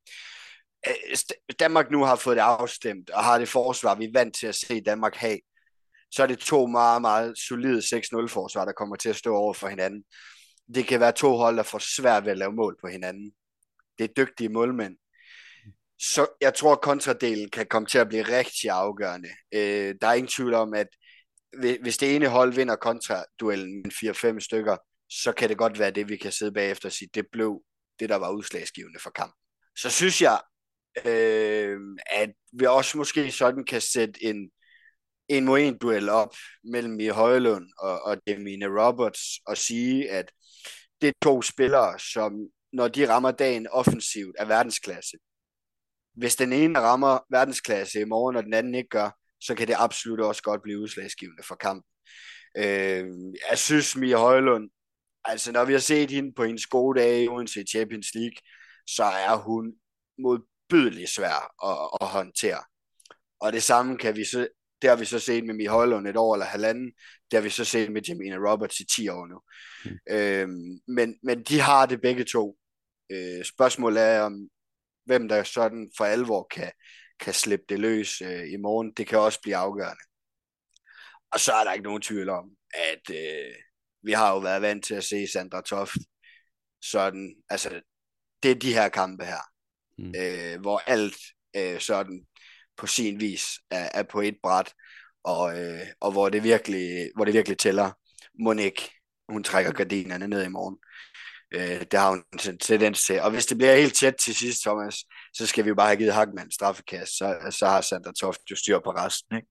Øh, 0.88 1.16
Danmark 1.60 1.90
nu 1.90 2.04
har 2.04 2.16
fået 2.16 2.36
det 2.36 2.42
afstemt, 2.42 3.10
og 3.10 3.24
har 3.24 3.38
det 3.38 3.48
forsvar, 3.48 3.94
vi 3.94 4.04
er 4.04 4.12
vant 4.14 4.34
til 4.34 4.46
at 4.46 4.54
se 4.54 4.80
Danmark 4.80 5.14
have, 5.14 5.38
så 6.10 6.22
er 6.22 6.26
det 6.26 6.38
to 6.38 6.66
meget, 6.66 7.00
meget 7.00 7.38
solide 7.38 7.78
6-0-forsvar, 7.78 8.64
der 8.64 8.72
kommer 8.72 8.96
til 8.96 9.08
at 9.08 9.16
stå 9.16 9.36
over 9.36 9.54
for 9.54 9.68
hinanden. 9.68 10.04
Det 10.74 10.86
kan 10.86 11.00
være 11.00 11.12
to 11.12 11.36
hold, 11.36 11.56
der 11.56 11.62
får 11.62 11.78
svært 11.78 12.24
ved 12.24 12.32
at 12.32 12.38
lave 12.38 12.52
mål 12.52 12.76
på 12.80 12.88
hinanden. 12.88 13.32
Det 13.98 14.04
er 14.04 14.24
dygtige 14.24 14.48
målmænd. 14.48 14.96
Så 16.00 16.26
jeg 16.40 16.54
tror, 16.54 16.72
at 16.72 16.80
kontradelen 16.80 17.50
kan 17.50 17.66
komme 17.66 17.86
til 17.86 17.98
at 17.98 18.08
blive 18.08 18.22
rigtig 18.22 18.70
afgørende. 18.70 19.28
Øh, 19.54 19.94
der 20.00 20.08
er 20.08 20.12
ingen 20.12 20.28
tvivl 20.28 20.54
om, 20.54 20.74
at 20.74 20.86
hvis 21.82 21.98
det 21.98 22.16
ene 22.16 22.28
hold 22.28 22.52
vinder 22.52 22.76
kontraduellen 22.76 23.82
med 23.82 24.34
4-5 24.36 24.40
stykker, 24.40 24.76
så 25.10 25.32
kan 25.32 25.48
det 25.48 25.58
godt 25.58 25.78
være 25.78 25.90
det, 25.90 26.08
vi 26.08 26.16
kan 26.16 26.32
sidde 26.32 26.52
bagefter 26.52 26.88
og 26.88 26.92
sige, 26.92 27.08
det 27.14 27.26
blev 27.32 27.62
det, 28.00 28.08
der 28.08 28.16
var 28.16 28.30
udslagsgivende 28.30 29.00
for 29.00 29.10
kampen. 29.10 29.38
Så 29.78 29.90
synes 29.90 30.22
jeg, 30.22 30.40
øh, 31.04 31.80
at 32.06 32.30
vi 32.52 32.66
også 32.66 32.98
måske 32.98 33.32
sådan 33.32 33.64
kan 33.64 33.80
sætte 33.80 34.24
en 34.24 34.50
en 35.28 35.44
mod 35.44 35.58
en 35.58 35.78
duel 35.78 36.08
op 36.08 36.34
mellem 36.64 36.92
Mie 36.92 37.12
Højlund 37.12 37.66
og, 37.78 38.02
og 38.02 38.16
Demine 38.26 38.66
Roberts 38.66 39.20
og 39.46 39.56
sige, 39.56 40.10
at 40.10 40.32
det 41.00 41.08
er 41.08 41.12
to 41.22 41.42
spillere, 41.42 41.98
som 41.98 42.32
når 42.72 42.88
de 42.88 43.08
rammer 43.08 43.30
dagen 43.30 43.66
offensivt 43.66 44.36
er 44.38 44.44
verdensklasse. 44.44 45.16
Hvis 46.12 46.36
den 46.36 46.52
ene 46.52 46.78
rammer 46.78 47.18
verdensklasse 47.30 48.00
i 48.00 48.04
morgen, 48.04 48.36
og 48.36 48.44
den 48.44 48.54
anden 48.54 48.74
ikke 48.74 48.88
gør, 48.88 49.10
så 49.40 49.54
kan 49.54 49.68
det 49.68 49.76
absolut 49.78 50.20
også 50.20 50.42
godt 50.42 50.62
blive 50.62 50.80
udslagsgivende 50.80 51.42
for 51.42 51.54
kampen. 51.54 51.90
Øh, 52.56 53.06
jeg 53.50 53.58
synes, 53.58 53.96
Mia 53.96 54.16
Højlund, 54.16 54.70
altså 55.24 55.52
når 55.52 55.64
vi 55.64 55.72
har 55.72 55.80
set 55.80 56.10
hende 56.10 56.32
på 56.36 56.44
hendes 56.44 56.66
gode 56.66 57.00
dage 57.00 57.30
uden 57.30 57.48
Champions 57.48 58.14
League, 58.14 58.36
så 58.86 59.04
er 59.04 59.36
hun 59.36 59.72
modbydeligt 60.18 61.10
svær 61.10 61.66
at, 61.68 61.98
at 62.00 62.06
håndtere. 62.08 62.62
Og 63.40 63.52
det 63.52 63.62
samme 63.62 63.98
kan 63.98 64.16
vi 64.16 64.24
så, 64.24 64.48
det 64.82 64.90
har 64.90 64.96
vi 64.96 65.04
så 65.04 65.18
set 65.18 65.44
med 65.44 65.54
Mia 65.54 65.70
Højlund 65.70 66.08
et 66.08 66.16
år 66.16 66.34
eller 66.34 66.46
halvanden, 66.46 66.92
det 67.30 67.36
har 67.36 67.40
vi 67.40 67.50
så 67.50 67.64
set 67.64 67.92
med 67.92 68.02
Jamina 68.02 68.36
Roberts 68.36 68.80
i 68.80 68.86
10 68.86 69.08
år 69.08 69.26
nu. 69.26 69.40
Mm. 69.84 69.98
Øh, 70.10 70.48
men, 70.88 71.18
men 71.22 71.42
de 71.42 71.60
har 71.60 71.86
det 71.86 72.00
begge 72.00 72.24
to. 72.24 72.56
Øh, 73.12 73.44
spørgsmålet 73.44 74.02
er, 74.02 74.22
om 74.22 74.48
hvem 75.06 75.28
der 75.28 75.42
sådan 75.42 75.90
for 75.96 76.04
alvor 76.04 76.46
kan, 76.50 76.72
kan 77.20 77.34
slippe 77.34 77.64
det 77.68 77.80
løs 77.80 78.20
øh, 78.20 78.52
i 78.52 78.56
morgen. 78.56 78.92
Det 78.92 79.06
kan 79.06 79.18
også 79.18 79.40
blive 79.42 79.56
afgørende. 79.56 80.02
Og 81.32 81.40
så 81.40 81.52
er 81.52 81.64
der 81.64 81.72
ikke 81.72 81.84
nogen 81.84 82.02
tvivl 82.02 82.28
om, 82.28 82.50
at 82.74 83.10
øh, 83.10 83.54
vi 84.02 84.12
har 84.12 84.32
jo 84.32 84.38
været 84.38 84.62
vant 84.62 84.84
til 84.84 84.94
at 84.94 85.04
se 85.04 85.26
Sandra 85.26 85.60
Toft 85.60 85.98
sådan, 86.82 87.34
altså 87.50 87.80
det 88.42 88.50
er 88.50 88.54
de 88.54 88.72
her 88.72 88.88
kampe 88.88 89.24
her, 89.24 89.42
mm. 89.98 90.14
øh, 90.16 90.60
hvor 90.60 90.78
alt 90.86 91.16
øh, 91.56 91.80
sådan 91.80 92.26
på 92.76 92.86
sin 92.86 93.20
vis 93.20 93.44
er, 93.70 93.88
er 93.94 94.02
på 94.02 94.20
et 94.20 94.36
bræt, 94.42 94.72
og, 95.24 95.60
øh, 95.60 95.86
og 96.00 96.12
hvor, 96.12 96.28
det 96.28 96.42
virkelig, 96.42 97.10
hvor 97.16 97.24
det 97.24 97.34
virkelig 97.34 97.58
tæller. 97.58 97.90
Monique, 98.42 98.90
hun 99.28 99.44
trækker 99.44 99.72
gardinerne 99.72 100.28
ned 100.28 100.44
i 100.44 100.48
morgen. 100.48 100.78
Øh, 101.54 101.80
det 101.90 101.94
har 101.94 102.10
hun 102.10 102.24
en 102.48 102.58
tendens 102.58 103.04
til. 103.04 103.20
Og 103.20 103.30
hvis 103.30 103.46
det 103.46 103.58
bliver 103.58 103.76
helt 103.76 103.96
tæt 103.96 104.14
til 104.14 104.34
sidst, 104.34 104.62
Thomas, 104.62 104.94
så 105.34 105.46
skal 105.46 105.64
vi 105.64 105.68
jo 105.68 105.74
bare 105.74 105.86
have 105.86 105.96
givet 105.96 106.14
Hackmann 106.14 106.50
straffekast, 106.50 107.16
så, 107.18 107.38
så 107.50 107.66
har 107.66 107.80
Sandra 107.80 108.12
Toft 108.20 108.40
jo 108.50 108.56
styr 108.56 108.78
på 108.78 108.90
resten. 108.90 109.36
Ikke? 109.36 109.48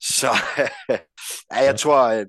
Så 0.00 0.30
ja, 1.52 1.64
jeg 1.64 1.78
tror, 1.78 1.98
at 1.98 2.26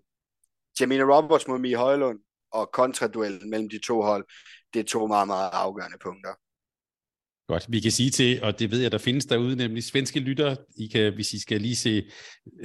Jamina 0.80 1.03
Roberts 1.03 1.47
mod 1.47 1.59
Mie 1.59 1.76
Højlund 1.76 2.20
og 2.51 2.70
kontraduellen 2.74 3.49
mellem 3.49 3.70
de 3.70 3.80
to 3.80 4.01
hold, 4.01 4.26
det 4.74 4.80
er 4.80 4.84
to 4.84 5.07
meget, 5.07 5.28
meget 5.28 5.49
afgørende 5.53 5.97
punkter. 6.03 6.34
Godt. 7.52 7.66
Vi 7.70 7.80
kan 7.80 7.91
sige 7.91 8.10
til, 8.10 8.43
og 8.43 8.60
det 8.60 8.72
ved 8.72 8.80
jeg, 8.80 8.91
der 8.91 8.97
findes 8.97 9.26
derude, 9.26 9.56
nemlig 9.56 9.84
svenske 9.84 10.20
lytter. 10.20 10.56
I 10.78 10.88
kan, 10.88 11.14
hvis 11.14 11.34
I 11.34 11.39
skal 11.39 11.62
lige 11.62 11.76
se, 11.76 12.04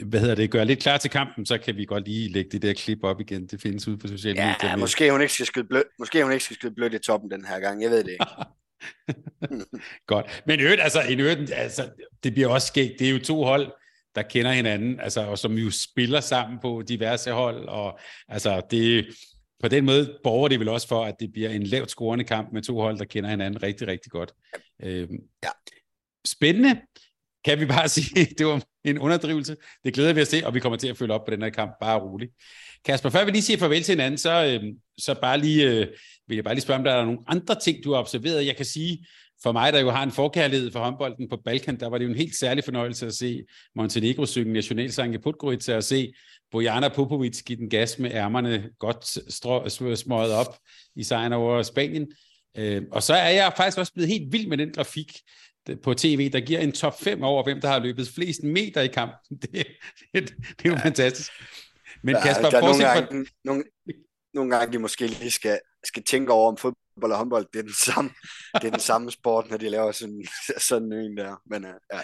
hvad 0.06 0.20
hedder 0.20 0.34
det, 0.34 0.50
gøre 0.50 0.64
lidt 0.64 0.78
klar 0.78 0.98
til 0.98 1.10
kampen, 1.10 1.46
så 1.46 1.58
kan 1.58 1.76
vi 1.76 1.84
godt 1.84 2.08
lige 2.08 2.32
lægge 2.32 2.50
det 2.50 2.62
der 2.62 2.72
klip 2.72 2.98
op 3.02 3.20
igen. 3.20 3.46
Det 3.46 3.62
findes 3.62 3.88
ude 3.88 3.98
på 3.98 4.08
sociale 4.08 4.40
ja, 4.40 4.46
medier. 4.46 4.70
Ja, 4.70 4.76
måske 4.76 5.12
hun 5.12 5.20
ikke 5.20 5.34
skal 5.34 5.46
skyde 5.46 5.64
blød, 5.64 5.84
måske 5.98 6.22
hun 6.22 6.32
ikke 6.32 6.44
skal 6.44 6.56
skyde 6.56 6.74
blødt 6.74 6.94
i 6.94 6.98
toppen 6.98 7.30
den 7.30 7.44
her 7.44 7.60
gang. 7.60 7.82
Jeg 7.82 7.90
ved 7.90 8.04
det 8.04 8.10
ikke. 8.10 8.26
godt. 10.12 10.42
Men 10.46 10.60
øvrigt, 10.60 10.80
altså, 10.80 11.00
en 11.08 11.20
øvrigt, 11.20 11.52
altså, 11.54 11.88
det 12.24 12.32
bliver 12.32 12.48
også 12.48 12.66
skægt. 12.66 12.98
Det 12.98 13.08
er 13.08 13.12
jo 13.12 13.18
to 13.18 13.44
hold, 13.44 13.72
der 14.14 14.22
kender 14.22 14.52
hinanden, 14.52 15.00
altså, 15.00 15.20
og 15.20 15.38
som 15.38 15.52
jo 15.52 15.70
spiller 15.70 16.20
sammen 16.20 16.58
på 16.62 16.82
diverse 16.88 17.30
hold. 17.30 17.68
Og, 17.68 17.98
altså, 18.28 18.62
det, 18.70 19.06
på 19.60 19.68
den 19.68 19.84
måde 19.84 20.18
borger 20.24 20.48
det 20.48 20.60
vel 20.60 20.68
også 20.68 20.88
for, 20.88 21.04
at 21.04 21.14
det 21.20 21.32
bliver 21.32 21.50
en 21.50 21.62
lavt 21.62 21.90
scorende 21.90 22.24
kamp 22.24 22.52
med 22.52 22.62
to 22.62 22.80
hold, 22.80 22.98
der 22.98 23.04
kender 23.04 23.30
hinanden 23.30 23.62
rigtig, 23.62 23.88
rigtig 23.88 24.12
godt. 24.12 24.32
Øhm, 24.82 25.18
ja. 25.44 25.48
Spændende, 26.26 26.80
kan 27.44 27.60
vi 27.60 27.66
bare 27.66 27.88
sige. 27.96 28.24
Det 28.38 28.46
var 28.46 28.62
en 28.84 28.98
underdrivelse. 28.98 29.56
Det 29.84 29.94
glæder 29.94 30.12
vi 30.12 30.20
at 30.20 30.28
se, 30.28 30.46
og 30.46 30.54
vi 30.54 30.60
kommer 30.60 30.76
til 30.76 30.88
at 30.88 30.96
følge 30.96 31.14
op 31.14 31.24
på 31.24 31.30
den 31.30 31.42
her 31.42 31.50
kamp, 31.50 31.72
bare 31.80 32.00
roligt. 32.00 32.32
Kasper, 32.84 33.10
før 33.10 33.24
vi 33.24 33.30
lige 33.30 33.42
siger 33.42 33.58
farvel 33.58 33.82
til 33.82 33.92
hinanden, 33.92 34.18
så, 34.18 34.44
øhm, 34.44 34.78
så 34.98 35.14
bare 35.20 35.38
lige, 35.38 35.70
øh, 35.70 35.86
vil 36.26 36.34
jeg 36.34 36.44
bare 36.44 36.54
lige 36.54 36.62
spørge, 36.62 36.78
om 36.78 36.84
der 36.84 36.92
er 36.92 37.04
nogle 37.04 37.20
andre 37.26 37.60
ting, 37.60 37.84
du 37.84 37.92
har 37.92 38.00
observeret. 38.00 38.46
Jeg 38.46 38.56
kan 38.56 38.66
sige, 38.66 39.06
for 39.42 39.52
mig, 39.52 39.72
der 39.72 39.80
jo 39.80 39.90
har 39.90 40.02
en 40.02 40.10
forkærlighed 40.10 40.72
for 40.72 40.80
håndbolden 40.80 41.28
på 41.28 41.36
Balkan, 41.44 41.80
der 41.80 41.88
var 41.88 41.98
det 41.98 42.04
jo 42.04 42.10
en 42.10 42.16
helt 42.16 42.36
særlig 42.36 42.64
fornøjelse 42.64 43.06
at 43.06 43.14
se 43.14 43.42
Montenegro 43.74 44.26
synge 44.26 44.52
nationalsang 44.52 45.14
i 45.14 45.18
Podgorica 45.18 45.76
og 45.76 45.84
se 45.84 46.14
Bojana 46.50 46.88
Popovic 46.88 47.42
give 47.42 47.58
den 47.58 47.70
gas 47.70 47.98
med 47.98 48.10
ærmerne 48.10 48.70
godt 48.78 49.98
smøget 49.98 50.32
op 50.32 50.58
i 50.96 51.02
sejren 51.02 51.32
over 51.32 51.62
Spanien. 51.62 52.12
Øh, 52.58 52.82
og 52.92 53.02
så 53.02 53.14
er 53.14 53.28
jeg 53.28 53.52
faktisk 53.56 53.78
også 53.78 53.92
blevet 53.92 54.08
helt 54.08 54.32
vild 54.32 54.48
med 54.48 54.58
den 54.58 54.72
grafik 54.72 55.12
på 55.82 55.94
tv, 55.94 56.30
der 56.30 56.40
giver 56.40 56.60
en 56.60 56.72
top 56.72 57.00
5 57.00 57.22
over, 57.22 57.44
hvem 57.44 57.60
der 57.60 57.68
har 57.68 57.78
løbet 57.78 58.08
flest 58.08 58.42
meter 58.42 58.80
i 58.80 58.86
kampen. 58.86 59.38
Det, 59.42 59.66
det, 60.14 60.34
det 60.48 60.64
er 60.64 60.70
jo 60.70 60.76
fantastisk. 60.76 61.32
Men 62.02 62.16
Kasper, 62.22 62.48
ja, 62.52 62.60
nogle 62.60 62.84
gange, 62.84 63.06
for... 63.06 63.24
nogle, 63.44 63.64
nogle 64.34 64.56
gange 64.56 64.72
de 64.72 64.78
måske 64.78 65.06
lige 65.06 65.30
skal, 65.30 65.58
skal 65.86 66.02
tænke 66.02 66.32
over, 66.32 66.48
om 66.48 66.56
fodbold 66.56 67.12
og 67.12 67.18
håndbold, 67.18 67.46
det 67.52 67.58
er 67.58 67.62
den 67.62 67.72
samme, 67.86 68.10
det 68.54 68.64
er 68.64 68.70
den 68.70 68.80
samme 68.80 69.10
sport, 69.10 69.50
når 69.50 69.56
de 69.56 69.68
laver 69.68 69.92
sådan, 69.92 70.26
sådan 70.58 70.92
en 70.92 71.16
der. 71.16 71.42
Men, 71.46 71.64
uh, 71.64 71.70
ja. 71.92 72.00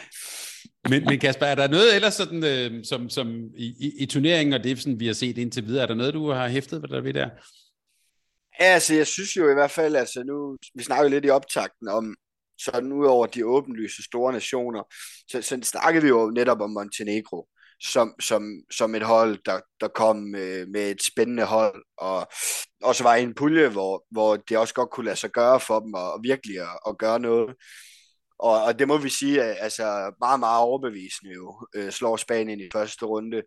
men, 0.89 1.05
men 1.05 1.19
Kasper, 1.19 1.47
er 1.47 1.55
der 1.55 1.69
noget 1.69 1.95
ellers 1.95 2.15
sådan, 2.15 2.45
øh, 2.45 2.85
som, 2.85 3.11
som 3.11 3.29
i, 3.57 3.67
i, 3.81 3.93
i 4.03 4.07
turneringen, 4.07 4.53
og 4.53 4.65
det 4.65 4.79
sådan, 4.79 5.01
vi 5.01 5.07
har 5.07 5.15
set 5.15 5.39
indtil 5.39 5.67
videre, 5.67 5.83
er 5.83 5.87
der 5.87 5.95
noget, 5.95 6.15
du 6.15 6.31
har 6.31 6.49
hæftet 6.49 6.83
der 6.91 7.01
ved 7.01 7.15
der? 7.15 7.29
Ja, 8.61 8.65
altså 8.65 8.95
jeg 8.95 9.07
synes 9.07 9.37
jo 9.37 9.51
i 9.51 9.55
hvert 9.55 9.71
fald, 9.71 9.97
altså 9.97 10.23
nu, 10.23 10.57
vi 10.75 10.83
snakker 10.83 11.09
lidt 11.09 11.25
i 11.25 11.31
optakten 11.31 11.89
om, 11.89 12.17
sådan 12.59 12.93
ud 12.93 13.07
over 13.07 13.27
de 13.27 13.47
åbenlyse 13.47 14.03
store 14.03 14.33
nationer, 14.33 14.83
så, 15.29 15.43
så 15.43 15.61
snakker 15.63 16.01
vi 16.01 16.09
jo 16.09 16.31
netop 16.35 16.61
om 16.61 16.71
Montenegro 16.71 17.49
som, 17.83 18.15
som, 18.21 18.43
som 18.71 18.95
et 18.95 19.03
hold, 19.03 19.39
der, 19.45 19.61
der 19.81 19.89
kom 19.89 20.17
med, 20.17 20.67
med 20.67 20.91
et 20.91 21.03
spændende 21.03 21.45
hold, 21.45 21.85
og 21.97 22.27
også 22.83 23.03
var 23.03 23.15
i 23.15 23.23
en 23.23 23.35
pulje, 23.35 23.69
hvor, 23.69 24.05
hvor 24.11 24.37
det 24.37 24.59
også 24.59 24.75
godt 24.75 24.91
kunne 24.91 25.07
lade 25.07 25.17
sig 25.17 25.31
gøre 25.31 25.61
for 25.61 25.81
dem, 25.81 25.95
og, 25.95 26.13
og 26.13 26.21
virkelig 26.23 26.61
at, 26.61 26.79
at 26.89 26.99
gøre 26.99 27.21
noget. 27.21 27.55
Og, 28.39 28.65
og 28.65 28.79
det 28.79 28.89
må 28.89 28.97
vi 28.99 29.09
sige, 29.09 29.43
altså 29.43 30.13
meget, 30.21 30.41
meget 30.41 30.63
overbevisende 30.63 31.35
jo, 31.35 31.67
øh, 31.75 31.91
slår 31.93 32.17
Spanien 32.17 32.61
i 32.61 32.69
første 32.73 33.05
runde, 33.07 33.43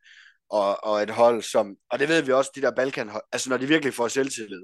og, 0.50 0.84
og 0.84 1.04
et 1.04 1.10
hold 1.10 1.42
som, 1.42 1.76
og 1.92 2.00
det 2.00 2.10
ved 2.10 2.22
vi 2.22 2.32
også, 2.32 2.52
de 2.56 2.62
der 2.62 2.72
Balkan 2.76 3.12
altså 3.32 3.50
når 3.50 3.58
de 3.58 3.68
virkelig 3.68 3.94
får 3.94 4.08
selvtillid, 4.08 4.64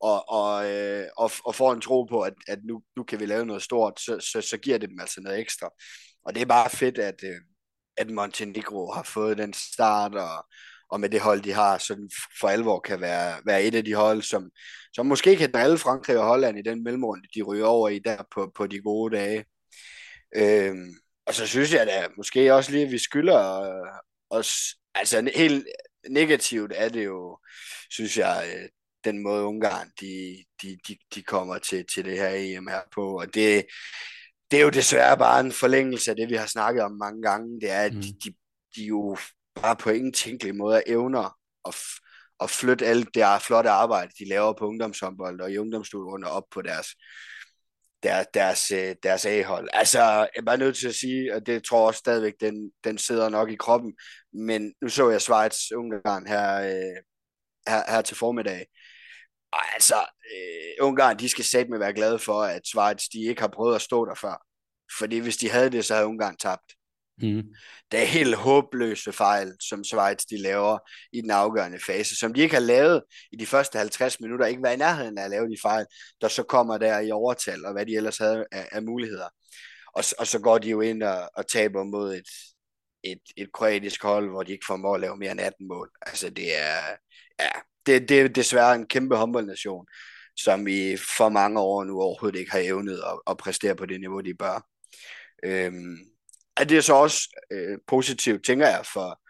og, 0.00 0.28
og, 0.28 0.70
øh, 0.70 1.06
og, 1.16 1.30
og 1.44 1.54
får 1.54 1.72
en 1.72 1.80
tro 1.80 2.04
på, 2.04 2.20
at, 2.20 2.34
at 2.48 2.58
nu, 2.64 2.82
nu 2.96 3.02
kan 3.04 3.20
vi 3.20 3.26
lave 3.26 3.46
noget 3.46 3.62
stort, 3.62 4.00
så, 4.00 4.18
så, 4.32 4.40
så 4.40 4.56
giver 4.58 4.78
det 4.78 4.88
dem 4.88 5.00
altså 5.00 5.20
noget 5.20 5.40
ekstra. 5.40 5.70
Og 6.24 6.34
det 6.34 6.42
er 6.42 6.46
bare 6.46 6.70
fedt, 6.70 6.98
at, 6.98 7.24
øh, 7.24 7.40
at 7.96 8.10
Montenegro 8.10 8.92
har 8.92 9.02
fået 9.02 9.38
den 9.38 9.52
start, 9.52 10.14
og, 10.14 10.46
og 10.90 11.00
med 11.00 11.10
det 11.10 11.20
hold, 11.20 11.40
de 11.40 11.52
har, 11.52 11.78
så 11.78 12.08
for 12.40 12.48
alvor 12.48 12.80
kan 12.80 13.00
være, 13.00 13.36
være 13.46 13.62
et 13.62 13.74
af 13.74 13.84
de 13.84 13.94
hold, 13.94 14.22
som, 14.22 14.50
som 14.92 15.06
måske 15.06 15.36
kan 15.36 15.52
drille 15.52 15.78
Frankrig 15.78 16.18
og 16.18 16.26
Holland 16.26 16.58
i 16.58 16.62
den 16.62 16.84
mellemrunde, 16.84 17.28
de 17.34 17.42
ryger 17.42 17.66
over 17.66 17.88
i 17.88 17.98
der 17.98 18.22
på, 18.34 18.52
på 18.56 18.66
de 18.66 18.80
gode 18.80 19.16
dage. 19.16 19.44
Øhm, 20.36 20.94
og 21.26 21.34
så 21.34 21.46
synes 21.46 21.72
jeg 21.72 21.86
da 21.86 22.08
måske 22.16 22.54
også 22.54 22.72
lige, 22.72 22.84
at 22.84 22.92
vi 22.92 22.98
skylder 22.98 23.60
øh, 23.62 24.00
os, 24.30 24.74
altså 24.94 25.30
helt 25.34 25.66
negativt 26.08 26.72
er 26.74 26.88
det 26.88 27.04
jo, 27.04 27.38
synes 27.90 28.18
jeg, 28.18 28.54
øh, 28.56 28.68
den 29.04 29.22
måde 29.22 29.44
Ungarn 29.44 29.90
de, 30.00 30.44
de, 30.62 30.78
de, 30.88 30.96
de 31.14 31.22
kommer 31.22 31.58
til, 31.58 31.86
til 31.94 32.04
det 32.04 32.18
her 32.18 32.30
EM 32.32 32.66
her 32.66 32.80
på. 32.94 33.18
Og 33.20 33.34
det, 33.34 33.66
det 34.50 34.58
er 34.58 34.62
jo 34.62 34.70
desværre 34.70 35.18
bare 35.18 35.40
en 35.40 35.52
forlængelse 35.52 36.10
af 36.10 36.16
det, 36.16 36.28
vi 36.28 36.34
har 36.34 36.46
snakket 36.46 36.82
om 36.82 36.92
mange 36.92 37.22
gange. 37.22 37.60
Det 37.60 37.70
er, 37.70 37.82
at 37.82 37.94
mm. 37.94 38.00
de, 38.00 38.34
de, 38.76 38.84
jo 38.84 39.16
bare 39.54 39.76
på 39.76 39.90
ingen 39.90 40.12
tænkelig 40.12 40.56
måde 40.56 40.82
evner 40.86 41.36
at, 41.68 41.74
at 42.40 42.50
flytte 42.50 42.86
alt 42.86 43.14
det 43.14 43.24
flotte 43.42 43.70
arbejde, 43.70 44.12
de 44.18 44.28
laver 44.28 44.52
på 44.52 44.66
ungdomshåndbold 44.66 45.40
og 45.40 45.52
i 45.52 45.58
ungdomsstudierne 45.58 46.30
op 46.30 46.44
på 46.50 46.62
deres, 46.62 46.86
der, 48.02 48.24
deres, 48.34 48.70
øh, 48.70 48.94
deres 49.02 49.26
A-hold. 49.26 49.68
Altså, 49.72 49.98
jeg 50.02 50.28
er 50.36 50.42
bare 50.42 50.58
nødt 50.58 50.76
til 50.76 50.88
at 50.88 50.94
sige, 50.94 51.34
og 51.34 51.46
det 51.46 51.64
tror 51.64 51.78
jeg 51.78 51.86
også 51.86 51.98
stadigvæk, 51.98 52.34
den, 52.40 52.70
den 52.84 52.98
sidder 52.98 53.28
nok 53.28 53.50
i 53.50 53.56
kroppen, 53.56 53.94
men 54.32 54.74
nu 54.82 54.88
så 54.88 55.10
jeg 55.10 55.22
Schweiz 55.22 55.56
Ungarn 55.74 56.26
her, 56.26 56.60
øh, 56.60 57.02
her, 57.68 57.82
her 57.92 58.02
til 58.02 58.16
formiddag. 58.16 58.66
Og 59.56 59.74
altså, 59.74 59.94
øh, 60.34 60.86
Ungarn, 60.86 61.18
de 61.18 61.28
skal 61.28 61.44
satme 61.44 61.80
være 61.80 61.92
glade 61.92 62.18
for, 62.18 62.42
at 62.42 62.66
Schweiz, 62.66 63.02
de 63.12 63.22
ikke 63.22 63.40
har 63.40 63.48
prøvet 63.48 63.74
at 63.74 63.82
stå 63.82 64.04
der 64.04 64.14
før. 64.14 64.42
Fordi 64.98 65.18
hvis 65.18 65.36
de 65.36 65.50
havde 65.50 65.70
det, 65.70 65.84
så 65.84 65.94
havde 65.94 66.06
Ungarn 66.06 66.36
tabt. 66.36 66.72
Mm. 67.22 67.42
Det 67.90 68.02
er 68.02 68.04
helt 68.04 68.34
håbløse 68.34 69.12
fejl, 69.12 69.52
som 69.60 69.84
Schweiz 69.84 70.18
de 70.30 70.38
laver 70.38 70.78
i 71.12 71.20
den 71.20 71.30
afgørende 71.30 71.78
fase, 71.86 72.16
som 72.16 72.34
de 72.34 72.40
ikke 72.40 72.54
har 72.54 72.62
lavet 72.62 73.02
i 73.32 73.36
de 73.36 73.46
første 73.46 73.78
50 73.78 74.20
minutter, 74.20 74.46
ikke 74.46 74.62
været 74.62 74.74
i 74.74 74.78
nærheden 74.78 75.18
af 75.18 75.24
at 75.24 75.30
lave 75.30 75.48
de 75.48 75.56
fejl, 75.62 75.86
der 76.20 76.28
så 76.28 76.42
kommer 76.42 76.78
der 76.78 77.00
i 77.00 77.10
overtal, 77.10 77.66
og 77.66 77.72
hvad 77.72 77.86
de 77.86 77.96
ellers 77.96 78.18
havde 78.18 78.44
af, 78.52 78.68
af 78.72 78.82
muligheder. 78.82 79.28
Og, 79.94 80.04
og 80.18 80.26
så 80.26 80.38
går 80.38 80.58
de 80.58 80.70
jo 80.70 80.80
ind 80.80 81.02
og, 81.02 81.30
og 81.36 81.48
taber 81.48 81.84
mod 81.84 82.14
et, 82.14 82.28
et, 83.04 83.22
et 83.36 83.52
kroatisk 83.52 84.02
hold, 84.02 84.30
hvor 84.30 84.42
de 84.42 84.52
ikke 84.52 84.66
får 84.66 84.94
at 84.94 85.00
lave 85.00 85.16
mere 85.16 85.32
end 85.32 85.40
18 85.40 85.68
mål. 85.68 85.90
Altså 86.06 86.30
det 86.30 86.58
er, 86.58 86.80
ja, 87.40 87.50
det, 87.86 88.08
det 88.08 88.20
er 88.20 88.28
desværre 88.28 88.74
en 88.74 88.86
kæmpe 88.86 89.16
håndboldnation, 89.16 89.86
som 90.36 90.66
i 90.66 90.96
for 90.96 91.28
mange 91.28 91.60
år 91.60 91.84
nu 91.84 92.00
overhovedet 92.00 92.38
ikke 92.38 92.52
har 92.52 92.58
evnet 92.58 93.02
at, 93.06 93.20
at 93.26 93.36
præstere 93.36 93.76
på 93.76 93.86
det 93.86 94.00
niveau, 94.00 94.20
de 94.20 94.34
bør. 94.34 94.66
Øhm, 95.44 95.96
er 96.56 96.64
det 96.64 96.84
så 96.84 96.94
også 96.94 97.42
øh, 97.50 97.78
positivt, 97.86 98.44
tænker 98.44 98.66
jeg, 98.66 98.86
for, 98.92 99.20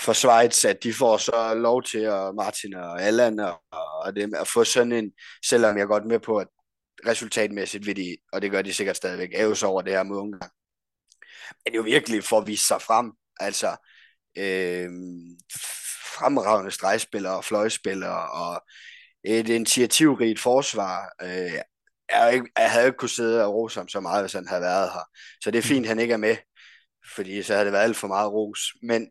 for 0.00 0.12
Schweiz, 0.12 0.64
at 0.64 0.82
de 0.82 0.92
får 0.92 1.16
så 1.16 1.54
lov 1.54 1.82
til, 1.82 1.98
at 1.98 2.34
Martin 2.34 2.74
og 2.74 3.02
Allan 3.02 3.40
og, 3.40 3.62
og 4.04 4.16
dem, 4.16 4.34
at 4.34 4.48
få 4.48 4.64
sådan 4.64 4.92
en, 4.92 5.12
selvom 5.46 5.76
jeg 5.76 5.82
er 5.82 5.86
godt 5.86 6.06
med 6.06 6.20
på, 6.20 6.36
at 6.36 6.48
resultatmæssigt 7.06 7.86
vil 7.86 7.96
de, 7.96 8.16
og 8.32 8.42
det 8.42 8.50
gør 8.50 8.62
de 8.62 8.74
sikkert 8.74 8.96
stadigvæk, 8.96 9.30
æves 9.34 9.62
over 9.62 9.82
det 9.82 9.92
her 9.92 10.02
mod 10.02 10.18
Ungarn. 10.18 10.50
Men 11.64 11.74
jo 11.74 11.82
virkelig 11.82 12.24
for 12.24 12.38
at 12.38 12.46
vise 12.46 12.66
sig 12.66 12.82
frem, 12.82 13.12
altså 13.40 13.76
øh, 14.38 14.90
fremragende 16.14 16.70
stregspillere 16.70 17.36
og 17.36 17.44
fløjspillere 17.44 18.30
og 18.30 18.62
et 19.24 19.48
initiativrigt 19.48 20.40
forsvar. 20.40 21.14
Øh, 21.22 21.52
jeg, 22.10 22.42
jeg 22.58 22.70
havde 22.70 22.86
ikke 22.86 22.98
kunnet 22.98 23.10
sidde 23.10 23.44
og 23.44 23.54
rose 23.54 23.80
ham 23.80 23.88
så 23.88 24.00
meget, 24.00 24.22
hvis 24.22 24.32
han 24.32 24.48
havde 24.48 24.62
været 24.62 24.90
her. 24.92 25.04
Så 25.40 25.50
det 25.50 25.58
er 25.58 25.62
fint, 25.62 25.86
at 25.86 25.88
han 25.88 25.98
ikke 25.98 26.14
er 26.14 26.18
med 26.18 26.36
fordi 27.14 27.42
så 27.42 27.52
havde 27.52 27.64
det 27.64 27.72
været 27.72 27.84
alt 27.84 27.96
for 27.96 28.08
meget 28.08 28.32
ros. 28.32 28.60
Men 28.82 29.10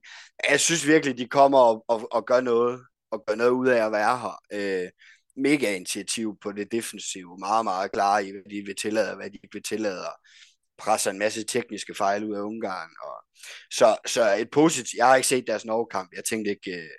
jeg 0.50 0.60
synes 0.60 0.88
virkelig, 0.88 1.18
de 1.18 1.28
kommer 1.28 1.60
og, 1.60 1.86
og, 1.88 2.08
og 2.12 2.26
gør 2.26 2.42
noget, 2.42 2.82
og 3.12 3.24
gør 3.28 3.36
noget 3.36 3.52
ud 3.52 3.68
af 3.68 3.86
at 3.86 3.92
være 3.92 4.20
her. 4.20 4.40
Øh, 4.54 4.90
mega 5.38 5.76
initiativ 5.76 6.38
på 6.42 6.52
det 6.52 6.72
defensive, 6.72 7.38
meget, 7.40 7.64
meget 7.66 7.92
klare 7.92 8.26
i, 8.26 8.32
hvad 8.32 8.42
de 8.50 8.62
vil 8.66 8.76
tillade, 8.76 9.10
og 9.10 9.16
hvad 9.16 9.30
de 9.30 9.36
ikke 9.44 9.54
vil 9.54 9.64
tillade, 9.64 10.06
presser 10.78 11.12
en 11.12 11.20
masse 11.20 11.44
tekniske 11.44 11.96
fejl 11.96 12.24
ud 12.24 12.36
af 12.36 12.42
Ungarn. 12.42 12.90
Og, 13.04 13.16
så, 13.72 13.98
så 14.08 14.36
et 14.36 14.50
positivt, 14.52 14.98
jeg 14.98 15.08
har 15.08 15.16
ikke 15.16 15.28
set 15.28 15.48
deres 15.48 15.66
Norge-kamp, 15.66 16.10
jeg 16.16 16.24
tænkte 16.24 16.52
ikke, 16.52 16.72
øh, 16.72 16.90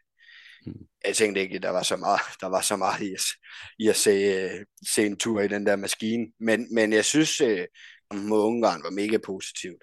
hmm. 0.67 0.87
jeg 1.05 1.17
tænkte 1.17 1.41
ikke, 1.41 1.59
der 1.59 1.71
var 1.71 1.83
så 1.83 1.97
meget, 1.97 2.21
der 2.41 2.47
var 2.47 2.61
så 2.61 2.77
meget 2.77 3.01
i 3.01 3.13
at, 3.13 3.21
i 3.79 3.89
at 3.89 3.97
se, 3.97 4.11
øh, 4.11 4.65
se 4.95 5.07
en 5.07 5.17
tur 5.17 5.41
i 5.41 5.49
den 5.49 5.67
der 5.67 5.77
maskine. 5.77 6.27
Men, 6.41 6.75
men 6.75 6.93
jeg 6.93 7.05
synes, 7.05 7.41
øh, 7.41 7.67
mod 8.15 8.43
Ungarn 8.43 8.83
var 8.83 8.91
mega 8.91 9.19
positivt. 9.27 9.83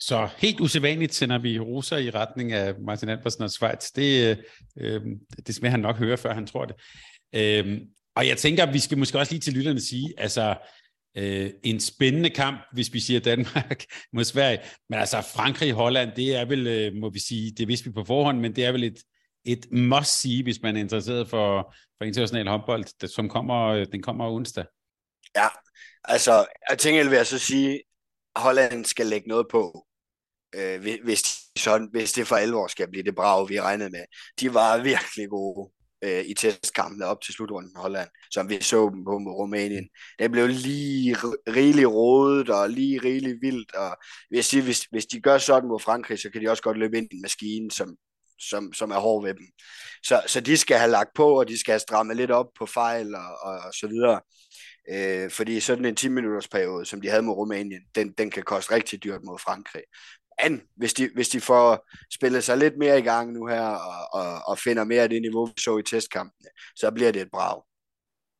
Så 0.00 0.28
helt 0.36 0.60
usædvanligt 0.60 1.14
sender 1.14 1.38
vi 1.38 1.58
roser 1.58 1.96
i 1.96 2.10
retning 2.10 2.52
af 2.52 2.74
Martin 2.80 3.08
Albersen 3.08 3.42
og 3.42 3.50
Schweiz. 3.50 3.90
Det, 3.96 4.38
øh, 4.80 5.00
det 5.46 5.54
skal 5.54 5.70
han 5.70 5.80
nok 5.80 5.96
høre, 5.96 6.18
før 6.18 6.34
han 6.34 6.46
tror 6.46 6.64
det. 6.64 6.76
Øh, 7.34 7.80
og 8.16 8.26
jeg 8.26 8.36
tænker, 8.38 8.72
vi 8.72 8.78
skal 8.78 8.98
måske 8.98 9.18
også 9.18 9.32
lige 9.32 9.40
til 9.40 9.52
lytterne 9.52 9.80
sige, 9.80 10.14
altså 10.18 10.56
øh, 11.16 11.50
en 11.62 11.80
spændende 11.80 12.30
kamp, 12.30 12.60
hvis 12.72 12.92
vi 12.92 13.00
siger 13.00 13.20
Danmark 13.20 13.84
mod 14.14 14.24
Sverige. 14.24 14.60
Men 14.88 14.98
altså 14.98 15.20
Frankrig-Holland, 15.20 16.10
det 16.16 16.36
er 16.36 16.44
vel, 16.44 16.66
øh, 16.66 16.94
må 16.94 17.10
vi 17.10 17.18
sige, 17.18 17.52
det 17.58 17.68
vidste 17.68 17.86
vi 17.86 17.92
på 17.92 18.04
forhånd, 18.04 18.38
men 18.40 18.56
det 18.56 18.64
er 18.64 18.72
vel 18.72 18.84
et, 18.84 18.98
et 19.44 19.72
must-see, 19.72 20.42
hvis 20.42 20.62
man 20.62 20.76
er 20.76 20.80
interesseret 20.80 21.28
for, 21.28 21.74
for 21.98 22.04
international 22.04 22.48
håndbold, 22.48 22.84
det, 23.00 23.10
som 23.10 23.28
kommer, 23.28 23.66
øh, 23.66 23.86
den 23.92 24.02
kommer 24.02 24.30
onsdag. 24.30 24.64
Ja, 25.36 25.48
altså, 26.04 26.46
jeg 26.70 26.78
tænker, 26.78 27.08
vil 27.08 27.16
jeg 27.16 27.26
så 27.26 27.38
sige, 27.38 27.82
Holland 28.36 28.84
skal 28.84 29.06
lægge 29.06 29.28
noget 29.28 29.46
på 29.50 29.86
øh, 30.54 30.80
hvis, 30.80 31.22
de 31.22 31.60
sådan, 31.60 31.88
hvis 31.90 32.12
det 32.12 32.26
for 32.26 32.36
alvor 32.36 32.66
skal 32.66 32.90
blive 32.90 33.04
det 33.04 33.14
brag, 33.14 33.48
vi 33.48 33.60
regnede 33.60 33.90
med. 33.90 34.04
De 34.40 34.54
var 34.54 34.82
virkelig 34.82 35.28
gode 35.28 35.72
øh, 36.04 36.24
i 36.26 36.34
testkampene 36.34 37.06
op 37.06 37.20
til 37.20 37.34
slutrunden 37.34 37.76
Holland, 37.76 38.08
som 38.30 38.48
vi 38.48 38.62
så 38.62 38.90
dem 38.94 39.04
på 39.04 39.18
med 39.18 39.32
Rumænien. 39.32 39.88
Det 40.18 40.30
blev 40.30 40.48
lige 40.48 41.16
rigeligt 41.48 41.88
rådet 41.88 42.50
og 42.50 42.70
lige 42.70 43.00
rigeligt 43.04 43.38
vildt, 43.42 43.74
og 43.74 43.96
jeg 44.30 44.44
sige, 44.44 44.62
hvis, 44.62 44.80
hvis 44.90 45.06
de 45.06 45.20
gør 45.20 45.38
sådan 45.38 45.68
mod 45.68 45.80
Frankrig, 45.80 46.18
så 46.18 46.30
kan 46.30 46.42
de 46.42 46.50
også 46.50 46.62
godt 46.62 46.78
løbe 46.78 46.98
ind 46.98 47.08
i 47.10 47.14
en 47.14 47.22
maskine, 47.22 47.70
som, 47.70 47.96
som, 48.38 48.72
som 48.72 48.90
er 48.90 48.98
hård 48.98 49.24
ved 49.24 49.34
dem. 49.34 49.46
Så, 50.02 50.22
så 50.26 50.40
de 50.40 50.56
skal 50.56 50.78
have 50.78 50.90
lagt 50.90 51.10
på, 51.14 51.38
og 51.38 51.48
de 51.48 51.58
skal 51.58 51.72
have 51.72 51.80
strammet 51.80 52.16
lidt 52.16 52.30
op 52.30 52.46
på 52.58 52.66
fejl 52.66 53.14
og, 53.14 53.38
og, 53.42 53.58
og 53.58 53.74
så 53.74 53.86
videre. 53.86 54.20
Øh, 54.92 55.30
fordi 55.30 55.60
sådan 55.60 55.84
en 55.84 55.96
10 55.96 56.08
minutters 56.08 56.48
periode, 56.48 56.86
som 56.86 57.00
de 57.00 57.08
havde 57.08 57.22
mod 57.22 57.34
Rumænien, 57.34 57.82
den, 57.94 58.12
den 58.12 58.30
kan 58.30 58.42
koste 58.42 58.74
rigtig 58.74 59.04
dyrt 59.04 59.20
mod 59.24 59.38
Frankrig. 59.38 59.82
Men 60.42 60.62
hvis 60.76 60.94
de, 60.94 61.10
hvis 61.14 61.28
de 61.28 61.40
får 61.40 61.88
spillet 62.14 62.44
sig 62.44 62.58
lidt 62.58 62.76
mere 62.78 62.98
i 62.98 63.02
gang 63.02 63.32
nu 63.32 63.46
her, 63.46 63.66
og, 63.66 64.20
og, 64.20 64.42
og 64.46 64.58
finder 64.58 64.84
mere 64.84 65.02
af 65.02 65.08
det 65.08 65.22
niveau, 65.22 65.46
vi 65.46 65.52
så 65.58 65.78
i 65.78 65.82
testkampene, 65.82 66.48
så 66.76 66.90
bliver 66.90 67.12
det 67.12 67.22
et 67.22 67.30
brag. 67.32 67.62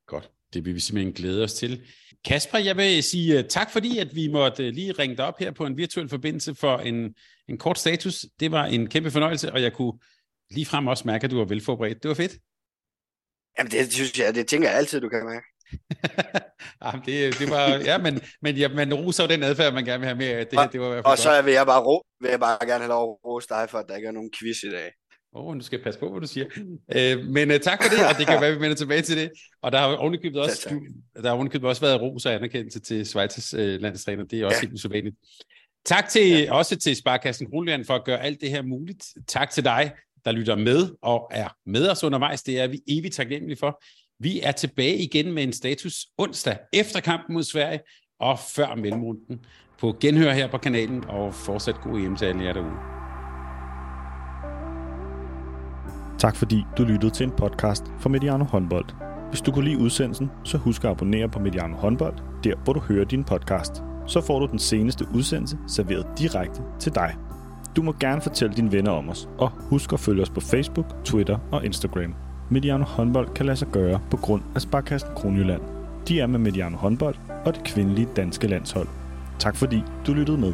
Godt. 0.07 0.31
Det 0.53 0.65
vil 0.65 0.75
vi 0.75 0.79
simpelthen 0.79 1.13
glæde 1.13 1.43
os 1.43 1.53
til. 1.53 1.87
Kasper, 2.25 2.57
jeg 2.57 2.77
vil 2.77 3.03
sige 3.03 3.39
uh, 3.39 3.45
tak, 3.49 3.71
fordi 3.71 3.97
at 3.97 4.15
vi 4.15 4.27
måtte 4.27 4.67
uh, 4.67 4.73
lige 4.73 4.91
ringe 4.91 5.17
dig 5.17 5.25
op 5.25 5.39
her 5.39 5.51
på 5.51 5.65
en 5.65 5.77
virtuel 5.77 6.09
forbindelse 6.09 6.55
for 6.55 6.77
en, 6.77 7.15
en 7.47 7.57
kort 7.57 7.79
status. 7.79 8.25
Det 8.39 8.51
var 8.51 8.65
en 8.65 8.89
kæmpe 8.89 9.11
fornøjelse, 9.11 9.51
og 9.51 9.61
jeg 9.61 9.73
kunne 9.73 9.93
lige 10.51 10.65
frem 10.65 10.87
også 10.87 11.03
mærke, 11.05 11.25
at 11.25 11.31
du 11.31 11.37
var 11.37 11.45
velforberedt. 11.45 12.03
Det 12.03 12.09
var 12.09 12.15
fedt. 12.15 12.37
Jamen, 13.57 13.71
det 13.71 13.93
synes 13.93 14.19
jeg, 14.19 14.35
det 14.35 14.47
tænker 14.47 14.69
jeg 14.69 14.77
altid, 14.77 15.01
du 15.01 15.09
kan 15.09 15.25
mærke. 15.25 15.45
Jamen, 16.85 17.01
det, 17.05 17.39
det 17.39 17.49
var, 17.49 17.67
ja, 17.67 17.97
men, 17.97 18.21
men 18.41 18.55
ja, 18.55 18.67
man 18.67 18.93
roser 18.93 19.27
den 19.27 19.43
adfærd, 19.43 19.73
man 19.73 19.85
gerne 19.85 19.99
vil 19.99 20.07
have 20.07 20.17
med. 20.17 20.45
Det, 20.45 20.59
og, 20.59 20.71
det 20.71 20.81
var 20.81 20.87
i 20.87 20.89
hvert 20.89 21.05
fald 21.05 21.11
og 21.11 21.17
så 21.17 21.41
vil 21.41 21.53
jeg, 21.53 21.65
bare 21.65 21.81
ro, 21.81 22.03
vil 22.21 22.29
jeg 22.29 22.39
bare 22.39 22.57
gerne 22.67 22.83
have 22.83 22.89
lov 22.89 23.19
at 23.23 23.29
rose 23.29 23.47
dig 23.49 23.67
for, 23.69 23.77
at 23.77 23.85
der 23.89 23.95
ikke 23.95 24.07
er 24.07 24.11
nogen 24.11 24.31
quiz 24.39 24.63
i 24.63 24.69
dag. 24.69 24.91
Åh, 25.35 25.45
oh, 25.45 25.55
nu 25.55 25.61
skal 25.61 25.83
passe 25.83 25.99
på, 25.99 26.11
hvad 26.11 26.21
du 26.21 26.27
siger. 26.27 26.45
Øh, 26.95 27.25
men 27.25 27.51
uh, 27.51 27.57
tak 27.57 27.83
for 27.83 27.89
det, 27.89 28.07
og 28.09 28.17
det 28.17 28.27
kan 28.27 28.41
være, 28.41 28.53
vi 28.53 28.59
vender 28.59 28.75
tilbage 28.75 29.01
til 29.01 29.17
det. 29.17 29.31
Og 29.61 29.71
der 29.71 29.77
har 29.77 29.95
ovenikøbet 29.95 30.41
også, 30.41 30.61
tak. 30.61 30.77
der 31.15 31.29
har 31.29 31.35
ovenikøbet 31.35 31.69
også 31.69 31.81
været 31.81 32.01
ros 32.01 32.25
og 32.25 32.33
anerkendelse 32.33 32.79
til 32.79 33.01
Schweiz's 33.03 33.57
uh, 33.57 33.81
landstræner. 33.81 34.23
Det 34.23 34.41
er 34.41 34.45
også 34.45 34.57
ja. 34.57 34.61
helt 34.61 34.73
usædvanligt. 34.73 35.15
Tak 35.85 36.09
til, 36.09 36.29
ja. 36.29 36.53
også 36.53 36.75
til 36.75 36.95
Sparkassen 36.95 37.49
Kronland 37.49 37.85
for 37.85 37.95
at 37.95 38.03
gøre 38.03 38.23
alt 38.23 38.41
det 38.41 38.49
her 38.49 38.61
muligt. 38.61 39.05
Tak 39.27 39.49
til 39.51 39.65
dig, 39.65 39.91
der 40.25 40.31
lytter 40.31 40.55
med 40.55 40.89
og 41.01 41.31
er 41.31 41.55
med 41.65 41.89
os 41.89 42.03
undervejs. 42.03 42.43
Det 42.43 42.59
er 42.59 42.67
vi 42.67 42.81
evigt 42.87 43.15
taknemmelige 43.15 43.57
for. 43.57 43.83
Vi 44.21 44.39
er 44.43 44.51
tilbage 44.51 44.97
igen 44.97 45.33
med 45.33 45.43
en 45.43 45.53
status 45.53 46.05
onsdag 46.17 46.57
efter 46.73 46.99
kampen 46.99 47.33
mod 47.33 47.43
Sverige 47.43 47.79
og 48.19 48.39
før 48.55 48.75
mellemrunden 48.75 49.39
på 49.79 49.95
genhør 49.99 50.31
her 50.31 50.51
på 50.51 50.57
kanalen, 50.57 51.05
og 51.05 51.33
fortsat 51.33 51.75
god 51.83 51.99
hjem 51.99 52.15
til 52.15 52.25
alle 52.25 52.43
jer 52.43 52.53
derude. 52.53 52.71
Tak 56.19 56.35
fordi 56.35 56.63
du 56.77 56.83
lyttede 56.83 57.13
til 57.13 57.23
en 57.23 57.31
podcast 57.31 57.83
fra 57.99 58.09
Mediano 58.09 58.43
Håndbold. 58.43 58.85
Hvis 59.29 59.41
du 59.41 59.51
kunne 59.51 59.65
lide 59.65 59.77
udsendelsen, 59.77 60.29
så 60.43 60.57
husk 60.57 60.83
at 60.83 60.89
abonnere 60.89 61.29
på 61.29 61.39
Mediano 61.39 61.75
Håndbold, 61.75 62.17
der 62.43 62.55
hvor 62.63 62.73
du 62.73 62.79
hører 62.79 63.05
din 63.05 63.23
podcast. 63.23 63.71
Så 64.07 64.21
får 64.27 64.39
du 64.39 64.45
den 64.45 64.59
seneste 64.59 65.05
udsendelse 65.15 65.57
serveret 65.67 66.07
direkte 66.17 66.61
til 66.79 66.95
dig. 66.95 67.15
Du 67.75 67.81
må 67.81 67.95
gerne 67.99 68.21
fortælle 68.21 68.55
dine 68.55 68.71
venner 68.71 68.91
om 68.91 69.09
os, 69.09 69.29
og 69.37 69.49
husk 69.49 69.93
at 69.93 69.99
følge 69.99 70.21
os 70.21 70.29
på 70.29 70.41
Facebook, 70.41 71.05
Twitter 71.05 71.39
og 71.51 71.65
Instagram. 71.65 72.30
Mediano 72.51 72.83
håndbold 72.83 73.33
kan 73.33 73.45
lade 73.45 73.57
sig 73.57 73.67
gøre 73.67 73.99
på 74.09 74.17
grund 74.17 74.41
af 74.55 74.61
Sparkassen 74.61 75.09
Kronjylland. 75.15 75.61
De 76.07 76.19
er 76.19 76.27
med 76.27 76.39
Mediano 76.39 76.77
håndbold 76.77 77.15
og 77.45 77.53
det 77.55 77.63
kvindelige 77.63 78.07
danske 78.15 78.47
landshold. 78.47 78.87
Tak 79.39 79.55
fordi 79.55 79.83
du 80.07 80.13
lyttede 80.13 80.37
med. 80.37 80.53